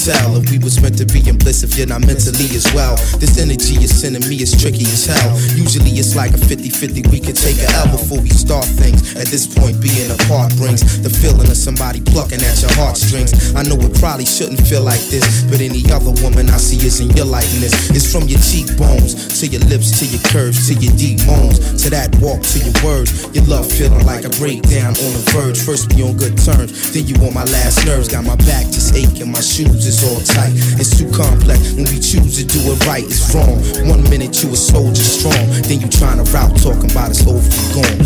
tell 0.00 0.40
if 0.40 0.48
we 0.50 0.56
was 0.58 0.80
meant 0.80 0.96
to 0.96 1.04
be 1.04 1.20
in 1.28 1.36
bliss 1.36 1.62
if 1.62 1.76
you're 1.76 1.86
not 1.86 2.00
mentally 2.00 2.48
as 2.56 2.64
well? 2.72 2.96
This 3.20 3.36
energy 3.36 3.76
you're 3.76 3.92
sending 3.92 4.24
me 4.24 4.40
is 4.40 4.56
tricky 4.56 4.88
as 4.88 5.04
hell. 5.04 5.36
Usually 5.52 5.92
it's 6.00 6.16
like 6.16 6.32
a 6.32 6.40
50 6.40 6.70
50, 6.70 7.12
we 7.12 7.20
can 7.20 7.36
take 7.36 7.60
a 7.60 7.68
L 7.84 7.92
before 7.92 8.20
we 8.20 8.32
start 8.32 8.64
things. 8.64 9.12
At 9.16 9.28
this 9.28 9.44
point, 9.44 9.76
being 9.84 10.08
apart 10.08 10.56
brings 10.56 10.80
the 11.04 11.12
feeling 11.12 11.52
of 11.52 11.56
somebody 11.56 12.00
plucking 12.00 12.40
at 12.40 12.56
your 12.64 12.72
heartstrings. 12.80 13.52
I 13.52 13.62
know 13.62 13.76
it 13.76 13.92
probably 14.00 14.24
shouldn't 14.24 14.64
feel 14.64 14.82
like 14.82 15.04
this, 15.12 15.44
but 15.52 15.60
any 15.60 15.84
other 15.92 16.16
woman 16.24 16.48
I 16.48 16.56
see 16.56 16.80
is 16.80 17.04
in 17.04 17.12
your 17.12 17.28
likeness. 17.28 17.92
It's 17.92 18.08
from 18.08 18.24
your 18.24 18.40
cheekbones 18.40 19.40
to 19.40 19.46
your 19.46 19.60
lips 19.68 20.00
to 20.00 20.08
your 20.08 20.22
curves 20.32 20.68
to 20.68 20.74
your 20.80 20.96
deep 20.96 21.20
moans 21.28 21.60
to 21.84 21.90
that 21.92 22.08
walk 22.24 22.40
to 22.56 22.58
your 22.64 22.76
words. 22.80 23.28
Your 23.36 23.44
love 23.44 23.68
feeling 23.68 24.04
like 24.08 24.24
a 24.24 24.32
breakdown 24.40 24.96
on 24.96 25.10
the 25.12 25.24
verge. 25.36 25.60
First 25.60 25.92
we 25.92 26.00
on 26.02 26.16
good 26.16 26.40
terms, 26.40 26.72
then 26.96 27.04
you 27.04 27.16
on 27.20 27.34
my 27.36 27.44
last 27.52 27.84
nerves. 27.84 28.08
Got 28.08 28.24
my 28.24 28.36
back 28.48 28.64
just 28.72 28.96
aching, 28.96 29.30
my 29.30 29.44
shoes 29.44 29.89
is 29.90 30.06
all 30.06 30.22
tight. 30.22 30.54
It's 30.78 30.96
too 30.96 31.10
complex 31.10 31.74
when 31.74 31.84
we 31.90 31.98
choose 31.98 32.38
to 32.38 32.44
do 32.46 32.60
it 32.70 32.86
right. 32.86 33.02
It's 33.02 33.34
wrong. 33.34 33.58
One 33.90 34.02
minute 34.08 34.38
you 34.42 34.54
a 34.54 34.56
soldier 34.56 35.02
strong, 35.02 35.42
then 35.66 35.80
you 35.82 35.88
trying 35.90 36.22
to 36.22 36.26
route 36.30 36.54
talking 36.62 36.90
about 36.90 37.10
it's 37.10 37.26
over 37.26 37.42
you 37.42 37.66
gone. 37.74 37.98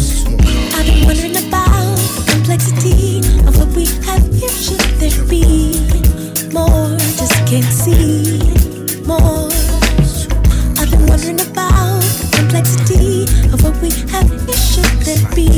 I've 0.72 0.87
been 0.89 1.05
wondering 1.05 1.37
about 1.37 2.01
the 2.16 2.24
complexity 2.32 3.20
of 3.45 3.53
what 3.61 3.68
we 3.76 3.85
have 4.09 4.24
here. 4.32 4.49
Should 4.49 4.80
there 4.97 5.12
be 5.28 5.76
more? 6.57 6.97
Just 7.20 7.37
can't 7.45 7.68
see 7.68 8.41
more. 9.05 9.53
I've 10.80 10.89
been 10.89 11.05
wondering 11.05 11.41
about 11.45 12.01
the 12.01 12.28
complexity 12.32 13.28
of 13.53 13.61
what 13.61 13.76
we 13.85 13.93
have 14.09 14.28
here. 14.49 14.57
Should 14.72 15.05
there 15.05 15.20
be 15.37 15.53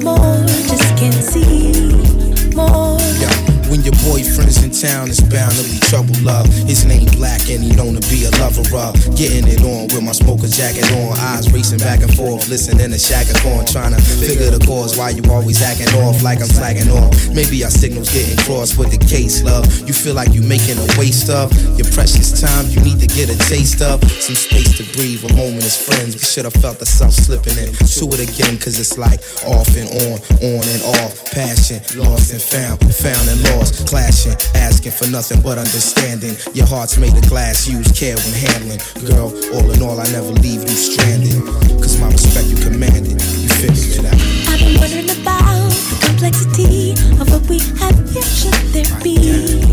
more? 0.00 0.40
Just 0.72 0.88
can't 0.96 1.20
see 1.20 2.56
more. 2.56 2.96
Yeah. 3.20 3.36
When 3.68 3.82
your 3.84 3.92
boyfriend's 4.00 4.64
in 4.64 4.67
town, 4.78 5.10
it's 5.10 5.20
bound 5.20 5.50
to 5.58 5.64
be 5.66 5.78
trouble, 5.90 6.14
love. 6.22 6.46
His 6.70 6.86
name 6.86 7.10
Black 7.18 7.50
and 7.50 7.58
he 7.58 7.74
known 7.74 7.98
to 7.98 8.04
be 8.06 8.30
a 8.30 8.32
lover 8.38 8.62
of 8.62 8.94
getting 9.18 9.42
it 9.50 9.58
on 9.66 9.90
with 9.90 10.06
my 10.06 10.14
smoker 10.14 10.46
jacket 10.46 10.86
on. 10.94 11.18
Eyes 11.18 11.50
racing 11.50 11.82
back 11.82 11.98
and 12.00 12.14
forth, 12.14 12.46
listening 12.46 12.94
to 12.94 12.98
Chaka 12.98 13.34
Khan, 13.42 13.66
trying 13.66 13.90
to 13.90 13.98
figure 13.98 14.54
the 14.54 14.62
cause 14.62 14.96
why 14.96 15.10
you 15.10 15.22
always 15.30 15.62
acting 15.62 15.90
off 16.06 16.22
like 16.22 16.38
I'm 16.38 16.46
flagging 16.46 16.90
off. 16.94 17.10
Maybe 17.34 17.64
our 17.66 17.74
signals 17.74 18.06
getting 18.14 18.38
crossed 18.46 18.78
with 18.78 18.94
the 18.94 19.02
case, 19.02 19.42
love. 19.42 19.66
You 19.82 19.92
feel 19.92 20.14
like 20.14 20.30
you 20.30 20.42
making 20.46 20.78
a 20.78 20.86
waste 20.94 21.26
of 21.26 21.50
your 21.74 21.90
precious 21.90 22.30
time. 22.38 22.70
You 22.70 22.78
need 22.86 23.02
to 23.02 23.10
get 23.10 23.26
a 23.26 23.38
taste 23.50 23.82
of 23.82 23.98
some 24.22 24.38
space 24.38 24.78
to 24.78 24.86
breathe. 24.94 25.26
A 25.26 25.32
moment 25.34 25.66
as 25.66 25.74
friends, 25.74 26.14
we 26.14 26.22
should 26.22 26.46
have 26.46 26.54
felt 26.62 26.78
the 26.78 26.86
self 26.86 27.12
slipping 27.12 27.58
in 27.58 27.74
to 27.74 28.04
it 28.14 28.22
again, 28.22 28.54
cause 28.62 28.78
it's 28.78 28.94
like 28.94 29.18
off 29.42 29.74
and 29.74 29.90
on, 30.06 30.22
on 30.38 30.62
and 30.70 30.82
off. 31.02 31.18
Passion, 31.34 31.82
lost 31.98 32.30
and 32.30 32.42
found, 32.42 32.78
found 32.94 33.26
and 33.26 33.42
lost, 33.50 33.86
clashing, 33.90 34.38
asking 34.68 34.92
for 34.92 35.08
nothing 35.10 35.40
but 35.40 35.56
understanding. 35.56 36.36
Your 36.52 36.66
heart's 36.66 36.98
made 36.98 37.16
of 37.16 37.26
glass, 37.28 37.66
use 37.66 37.88
care 37.92 38.16
when 38.16 38.34
handling. 38.36 38.80
Girl, 39.08 39.32
all 39.56 39.70
in 39.72 39.80
all, 39.80 39.98
I 39.98 40.04
never 40.12 40.32
leave 40.44 40.60
you 40.60 40.76
stranded. 40.76 41.40
Cause 41.80 41.98
my 41.98 42.12
respect 42.12 42.48
you 42.48 42.56
commanded, 42.60 43.16
you 43.40 43.48
figured 43.48 43.96
it 43.96 44.04
out. 44.04 44.20
I've 44.52 44.60
been 44.60 44.76
wondering 44.76 45.10
about 45.16 45.72
the 45.72 45.96
complexity 46.04 46.92
of 47.16 47.26
what 47.32 47.48
we 47.48 47.58
have 47.80 47.96
here. 48.12 48.28
Should 48.28 48.60
there 48.76 48.92
be 49.00 49.64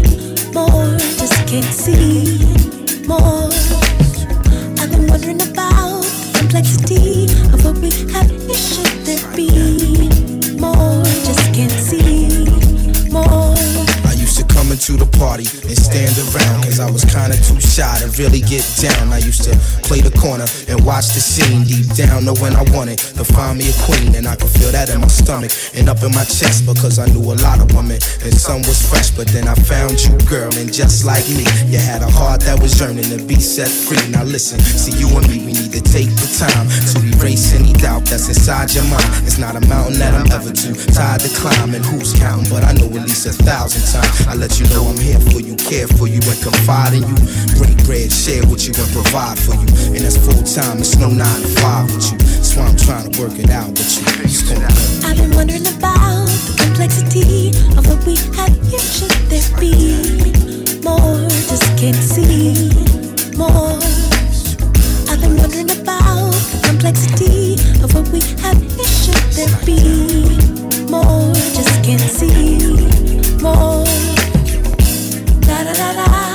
more? 0.55 0.95
Just 1.19 1.35
can't 1.43 1.67
see 1.76 2.39
more. 3.03 3.51
I've 4.80 4.91
been 4.91 5.07
wondering 5.11 5.41
about 5.43 6.07
the 6.07 6.39
complexity 6.39 7.27
of 7.51 7.59
what 7.65 7.77
we 7.84 7.91
have 8.15 8.34
Cause 16.76 16.84
I 16.84 16.91
was 16.91 17.06
kinda 17.07 17.39
too 17.39 17.56
shy 17.64 17.88
to 18.03 18.11
really 18.19 18.43
get 18.43 18.60
down. 18.84 19.07
I 19.07 19.23
used 19.23 19.47
to 19.47 19.56
play 19.88 20.03
the 20.03 20.11
corner 20.11 20.43
and 20.68 20.76
watch 20.84 21.15
the 21.15 21.23
scene 21.23 21.64
deep 21.64 21.88
down, 21.95 22.26
Know 22.26 22.35
when 22.43 22.52
I 22.52 22.68
wanted 22.76 22.99
to 23.15 23.23
find 23.23 23.56
me 23.56 23.72
a 23.72 23.76
queen. 23.88 24.11
And 24.11 24.27
I 24.27 24.35
could 24.35 24.52
feel 24.52 24.76
that 24.76 24.91
in 24.91 24.99
my 24.99 25.07
stomach 25.07 25.56
and 25.72 25.88
up 25.88 26.03
in 26.03 26.11
my 26.11 26.27
chest 26.27 26.68
because 26.68 26.99
I 26.99 27.07
knew 27.15 27.23
a 27.31 27.39
lot 27.39 27.64
of 27.64 27.72
women 27.72 27.95
and 28.27 28.35
some 28.35 28.60
was 28.68 28.84
fresh. 28.84 29.15
But 29.15 29.31
then 29.31 29.47
I 29.47 29.56
found 29.56 30.03
you, 30.03 30.19
girl, 30.27 30.52
and 30.60 30.68
just 30.68 31.07
like 31.07 31.23
me, 31.31 31.47
you 31.72 31.80
had 31.80 32.03
a 32.03 32.11
heart 32.11 32.43
that 32.43 32.60
was 32.60 32.76
yearning 32.76 33.07
to 33.07 33.23
be 33.23 33.39
set 33.39 33.72
free. 33.72 34.03
Now 34.11 34.27
listen, 34.27 34.60
see 34.60 34.99
you 34.99 35.07
and 35.15 35.23
me, 35.31 35.47
we 35.47 35.56
need 35.56 35.72
to 35.72 35.80
take 35.80 36.11
the 36.19 36.27
time 36.35 36.68
to 36.91 36.99
erase 37.15 37.56
any 37.56 37.72
doubt 37.80 38.03
that's 38.03 38.27
inside 38.27 38.76
your 38.76 38.84
mind. 38.91 39.23
It's 39.23 39.39
not 39.39 39.56
a 39.56 39.64
mountain 39.72 39.95
that 40.03 40.11
I'm 40.11 40.27
ever 40.27 40.52
too 40.52 40.76
tired 40.91 41.23
to 41.23 41.31
climb, 41.39 41.72
and 41.72 41.85
who's 41.88 42.11
counting? 42.19 42.52
But 42.52 42.68
I 42.68 42.76
know 42.76 42.91
at 42.99 43.07
least 43.07 43.31
a 43.31 43.31
thousand 43.31 43.88
times. 43.88 44.27
I 44.27 44.35
let 44.35 44.60
you 44.60 44.68
know 44.76 44.84
I'm 44.91 44.99
here 44.99 45.23
for 45.31 45.39
you, 45.39 45.56
care 45.56 45.88
for 45.88 46.11
you, 46.11 46.19
and 46.19 46.39
confide 46.43 46.64
confide 46.65 46.93
in 46.93 47.05
you. 47.05 47.15
Break 47.61 47.77
bread, 47.85 48.11
share 48.11 48.41
you, 48.41 48.73
and 48.73 48.89
provide 48.89 49.37
for 49.37 49.53
you. 49.53 49.93
And 49.93 50.01
that's 50.01 50.17
full 50.17 50.41
time, 50.41 50.79
it's 50.79 50.97
no 50.97 51.09
nine 51.09 51.41
to 51.41 51.47
five 51.61 51.85
with 51.93 52.11
you. 52.11 52.17
That's 52.17 52.55
why 52.55 52.65
I'm 52.65 52.77
trying 52.77 53.11
to 53.11 53.21
work 53.21 53.37
it 53.37 53.49
out 53.51 53.69
with 53.69 53.85
you. 53.85 54.05
I've 55.05 55.17
been 55.17 55.35
wondering 55.35 55.67
about 55.67 56.25
the 56.49 56.55
complexity 56.57 57.49
of 57.77 57.85
what 57.85 58.01
we 58.05 58.17
have 58.33 58.49
here. 58.65 58.81
Should 58.81 59.13
there 59.29 59.45
be 59.61 60.33
more? 60.81 61.29
Just 61.45 61.69
can't 61.77 62.01
see 62.01 62.73
more. 63.37 63.77
I've 65.05 65.21
been 65.21 65.37
wondering 65.37 65.69
about 65.69 66.33
the 66.49 66.59
complexity 66.65 67.61
of 67.85 67.93
what 67.93 68.09
we 68.09 68.21
have 68.41 68.57
here. 68.73 68.89
Should 69.05 69.21
there 69.37 69.53
be 69.69 69.77
more? 70.89 71.29
Just 71.53 71.77
can't 71.85 72.01
see 72.01 72.57
more. 73.37 73.85
Da 75.45 75.63
da 75.63 75.73
da 75.73 75.93
da. 75.93 76.34